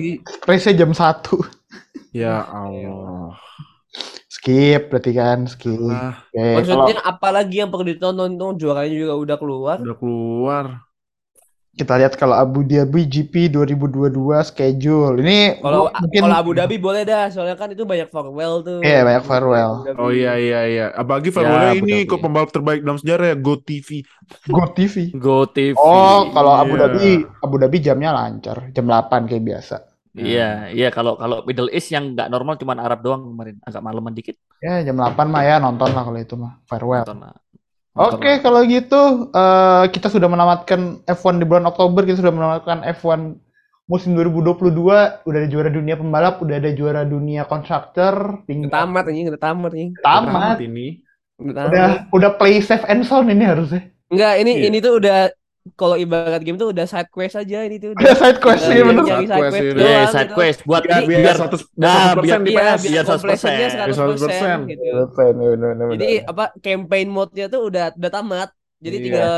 race-nya 0.46 0.74
jam 0.78 0.90
satu. 0.94 1.42
Ya 2.14 2.42
Allah. 2.44 3.34
Skip 4.42 4.90
berarti 4.90 5.12
kan 5.14 5.46
skip. 5.46 5.78
Ah, 5.86 6.18
Oke, 6.18 6.34
kalau 6.34 6.82
Maksudnya 6.82 6.98
apalagi 7.06 7.62
yang 7.62 7.70
perlu 7.70 7.86
ditonton 7.86 8.34
tuh 8.34 8.58
juaranya 8.58 8.90
juga 8.90 9.14
udah 9.14 9.36
keluar. 9.38 9.76
udah 9.78 9.94
keluar. 9.94 10.64
kita 11.72 11.96
lihat 11.96 12.20
kalau 12.20 12.36
Abu 12.36 12.66
Dhabi 12.66 13.08
GP 13.08 13.48
2022 13.48 14.12
schedule. 14.44 15.16
Ini 15.16 15.56
Kalau 15.56 15.88
mungkin 15.88 16.20
kalau 16.20 16.36
Abu 16.36 16.52
Dhabi 16.52 16.76
boleh 16.76 17.00
dah, 17.00 17.30
soalnya 17.32 17.56
kan 17.56 17.70
itu 17.70 17.86
banyak 17.86 18.10
farewell 18.10 18.60
tuh. 18.60 18.82
Iya, 18.84 19.06
banyak 19.06 19.24
farewell. 19.24 19.72
Oh 19.96 20.10
iya 20.12 20.36
iya 20.36 20.60
iya. 20.68 20.86
Apalagi 20.92 21.30
Ya, 21.30 21.38
Farewell 21.38 21.72
Abu 21.72 21.86
ini 21.86 22.04
kok 22.04 22.20
pembalap 22.20 22.50
terbaik 22.52 22.82
dalam 22.82 22.98
sejarah 22.98 23.32
ya 23.32 23.36
Go 23.38 23.56
TV. 23.56 24.02
Go 24.50 24.68
TV. 24.68 25.16
Go 25.16 25.46
TV. 25.48 25.72
Oh, 25.78 26.28
kalau 26.28 26.52
Abu 26.52 26.76
Iya. 26.76 26.90
Dhabi, 26.90 27.10
Abu 27.40 27.54
Dhabi 27.56 27.76
jamnya 27.78 28.10
lancar, 28.10 28.68
jam 28.74 28.84
8 28.84 29.24
kayak 29.24 29.40
biasa. 29.40 29.76
Iya, 30.12 30.68
iya 30.68 30.88
kalau 30.92 31.16
kalau 31.16 31.40
Middle 31.48 31.72
East 31.72 31.88
yang 31.88 32.12
nggak 32.12 32.28
normal 32.28 32.60
cuma 32.60 32.76
Arab 32.76 33.00
doang 33.00 33.32
kemarin, 33.32 33.56
agak 33.64 33.80
maleman 33.80 34.12
dikit. 34.12 34.36
Ya, 34.60 34.84
jam 34.84 35.00
8 35.00 35.28
mah 35.32 35.42
ya 35.42 35.56
nonton 35.56 35.88
lah 35.90 36.04
kalau 36.04 36.18
itu 36.20 36.36
mah. 36.36 36.60
Farewell. 36.68 37.00
Nonton 37.08 37.18
lah. 37.24 37.32
Nonton 37.92 38.20
Oke, 38.20 38.28
lah. 38.28 38.38
kalau 38.44 38.60
gitu 38.64 39.00
eh, 39.32 39.84
kita 39.88 40.08
sudah 40.12 40.28
menamatkan 40.28 41.00
F1 41.08 41.40
di 41.40 41.46
bulan 41.48 41.64
Oktober, 41.64 42.04
kita 42.04 42.20
sudah 42.20 42.32
menamatkan 42.32 42.84
F1 42.84 43.40
musim 43.88 44.12
2022, 44.16 45.24
udah 45.24 45.38
ada 45.42 45.48
juara 45.50 45.68
dunia 45.68 45.96
pembalap, 45.96 46.40
udah 46.40 46.56
ada 46.56 46.70
juara 46.72 47.02
dunia 47.04 47.44
konstruktor, 47.44 48.40
Udah 48.40 48.46
tinggal 48.48 48.70
tamat 48.70 49.04
anjing, 49.08 49.26
udah 49.28 49.42
tamat 49.42 49.70
anjing. 49.72 49.90
tamat. 50.00 50.56
ini. 50.60 50.86
Udah 51.36 51.52
tamat. 51.56 51.68
Udah 51.72 51.88
udah 52.12 52.30
play 52.36 52.60
safe 52.60 52.84
and 52.88 53.04
sound 53.04 53.28
ini 53.28 53.44
harusnya. 53.44 53.88
Enggak, 54.12 54.34
ini 54.44 54.52
Iya. 54.60 54.64
ini 54.68 54.78
tuh 54.80 54.92
udah 55.00 55.18
kalau 55.78 55.94
ibarat 55.94 56.42
game 56.42 56.58
tuh 56.58 56.74
udah 56.74 56.90
side 56.90 57.06
quest 57.06 57.38
aja 57.38 57.62
ini 57.62 57.78
tuh 57.78 57.94
udah. 57.94 58.02
Side 58.18 58.38
quest 58.42 58.62
Iya, 58.62 58.70
sih 58.74 58.82
bener. 58.82 59.02
nyari 59.06 59.26
Side 59.26 59.30
side 59.30 59.38
quest. 59.38 59.62
Iya, 59.62 60.00
side 60.10 60.22
gitu. 60.26 60.34
quest 60.34 60.58
buat 60.66 60.82
Biar 60.82 61.02
biar, 61.06 61.20
biar 61.22 61.34
100 61.38 61.60
nah, 61.78 61.94
100% 62.12 62.22
biar- 62.22 62.42
di 62.42 62.50
Iya, 62.50 62.58
PS. 62.58 62.80
biar 62.82 62.92
Biar 62.92 63.04
100%. 63.04 63.14
completionnya 63.14 63.68
100% 63.70 63.94
100%. 63.94 64.58
gitu. 64.66 64.82
Bener, 64.82 65.06
bener, 65.54 65.68
bener, 65.70 65.86
Jadi 65.94 66.08
bener. 66.18 66.30
apa 66.34 66.44
campaign 66.58 67.06
mode-nya 67.08 67.46
tuh 67.46 67.60
udah 67.70 67.84
udah 67.94 68.10
tamat. 68.10 68.48
Jadi 68.82 68.96
Iya. 68.98 69.04
tinggal 69.06 69.34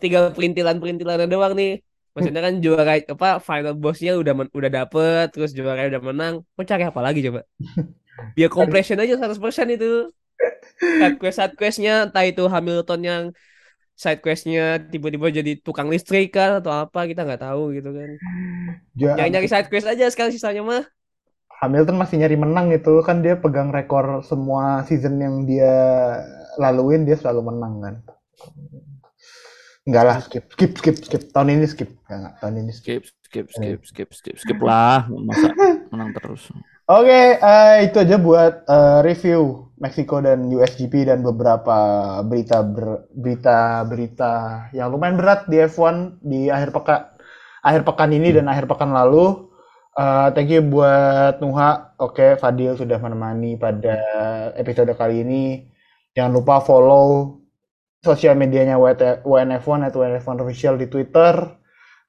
tinggal 0.00 0.24
perintilan-perintilannya 0.32 1.28
doang 1.28 1.54
nih. 1.54 1.72
Maksudnya 2.14 2.42
kan 2.46 2.54
juara 2.62 2.94
apa 2.96 3.28
final 3.42 3.74
bossnya 3.74 4.14
udah 4.14 4.32
men- 4.32 4.52
udah 4.54 4.70
dapet, 4.70 5.26
terus 5.34 5.50
juara 5.50 5.84
udah 5.84 6.00
menang. 6.00 6.34
Mau 6.54 6.64
cari 6.64 6.86
apa 6.86 7.00
lagi 7.02 7.20
coba? 7.26 7.42
Biar 8.32 8.48
completion 8.48 9.02
aja 9.02 9.18
100% 9.18 9.68
itu. 9.68 10.08
Side 10.80 11.18
quest 11.18 11.36
side 11.38 11.54
questnya 11.58 12.06
entah 12.06 12.24
itu 12.24 12.46
Hamilton 12.46 13.00
yang 13.02 13.22
side 14.02 14.20
questnya 14.24 14.82
tiba-tiba 14.92 15.26
jadi 15.38 15.50
tukang 15.66 15.88
listrik 15.92 16.34
kan 16.36 16.50
atau 16.60 16.72
apa 16.82 16.98
kita 17.10 17.20
nggak 17.26 17.42
tahu 17.46 17.62
gitu 17.76 17.90
kan. 17.94 18.10
Ja- 18.98 19.16
Nyari-nyari 19.16 19.48
side 19.50 19.68
quest 19.70 19.86
aja 19.90 20.04
sekarang 20.12 20.32
sisanya 20.34 20.62
mah. 20.66 20.82
Hamilton 21.62 21.96
masih 21.96 22.16
nyari 22.20 22.36
menang 22.36 22.66
itu 22.76 22.92
kan 23.06 23.24
dia 23.24 23.34
pegang 23.40 23.72
rekor 23.72 24.20
semua 24.26 24.84
season 24.84 25.16
yang 25.24 25.36
dia 25.48 25.72
laluin 26.60 27.08
dia 27.08 27.16
selalu 27.16 27.40
menang 27.54 27.74
kan. 27.80 27.94
Enggak 29.84 30.04
lah, 30.08 30.16
skip, 30.24 30.44
skip, 30.48 30.72
skip, 30.80 30.96
skip. 30.96 31.22
Tahun 31.28 31.48
ini 31.52 31.66
skip. 31.68 31.90
Enggak, 32.08 32.18
enggak. 32.20 32.34
tahun 32.40 32.54
ini 32.64 32.72
skip. 32.72 33.02
skip, 33.04 33.04
skip, 33.20 33.46
skip, 33.52 33.80
skip, 33.84 34.08
skip, 34.16 34.36
skip 34.40 34.58
lah, 34.64 35.04
masa 35.08 35.52
menang 35.92 36.10
terus. 36.16 36.48
Oke, 36.84 37.40
eh, 37.40 37.74
itu 37.88 37.96
aja 38.04 38.16
buat 38.20 38.52
eh, 38.68 38.98
review 39.08 39.40
Meksiko 39.80 40.20
dan 40.20 40.52
USGP 40.52 41.08
dan 41.08 41.24
beberapa 41.24 41.76
berita 42.28 42.60
ber- 42.60 43.08
berita 43.16 43.82
berita 43.88 44.32
yang 44.76 44.92
lumayan 44.92 45.16
berat 45.16 45.48
di 45.48 45.56
F1 45.64 46.20
di 46.20 46.52
akhir 46.52 46.70
pekan 46.76 47.00
akhir 47.64 47.82
pekan 47.88 48.10
ini 48.12 48.28
dan 48.36 48.46
akhir 48.52 48.68
pekan 48.68 48.92
lalu. 48.92 49.48
Eh, 49.96 50.28
thank 50.36 50.52
you 50.52 50.60
buat 50.60 51.40
Nuha. 51.40 51.96
Oke, 52.04 52.36
Fadil 52.36 52.76
sudah 52.76 52.98
menemani 53.00 53.56
pada 53.56 53.96
episode 54.60 54.92
kali 54.92 55.24
ini. 55.24 55.64
Jangan 56.12 56.32
lupa 56.36 56.60
follow 56.60 57.40
sosial 58.04 58.36
medianya 58.36 58.76
WT 58.76 59.24
WNF1 59.24 59.80
atau 59.88 60.04
WNF1 60.04 60.36
official 60.44 60.76
di 60.76 60.86
Twitter. 60.92 61.63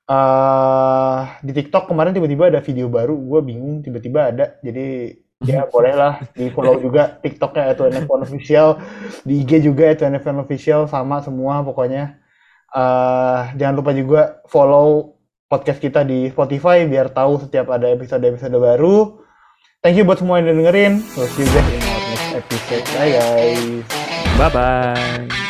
Eh 0.06 1.22
di 1.42 1.52
TikTok 1.52 1.90
kemarin 1.90 2.14
tiba-tiba 2.14 2.50
ada 2.54 2.62
video 2.62 2.88
baru, 2.88 3.18
gue 3.18 3.40
bingung 3.42 3.82
tiba-tiba 3.82 4.32
ada, 4.32 4.46
jadi 4.62 5.18
ya 5.44 5.66
bolehlah 5.74 6.22
di 6.38 6.54
follow 6.54 6.78
juga 6.80 7.18
TikToknya 7.20 7.74
atau 7.74 7.90
NF1 7.90 8.20
official, 8.26 8.68
di 9.26 9.42
IG 9.42 9.66
juga 9.66 9.92
atau 9.92 10.06
NF1 10.10 10.38
official 10.46 10.82
sama 10.88 11.22
semua 11.26 11.66
pokoknya. 11.66 12.22
eh 12.76 13.42
jangan 13.56 13.76
lupa 13.80 13.92
juga 13.96 14.22
follow 14.52 15.16
podcast 15.48 15.80
kita 15.80 16.04
di 16.04 16.28
Spotify 16.28 16.84
biar 16.90 17.14
tahu 17.14 17.40
setiap 17.40 17.72
ada 17.72 17.88
episode-episode 17.94 18.58
baru. 18.58 19.22
Thank 19.86 20.02
you 20.02 20.06
buat 20.06 20.18
semua 20.18 20.42
yang 20.42 20.50
udah 20.50 20.58
dengerin. 20.66 20.94
We'll 21.14 21.30
see 21.38 21.46
you 21.46 21.52
guys 21.54 21.70
in 21.70 21.82
our 21.86 22.02
next 22.10 22.30
episode. 22.42 22.86
Bye 22.98 23.12
guys. 23.14 23.86
Bye 24.36 24.50
bye. 24.50 25.45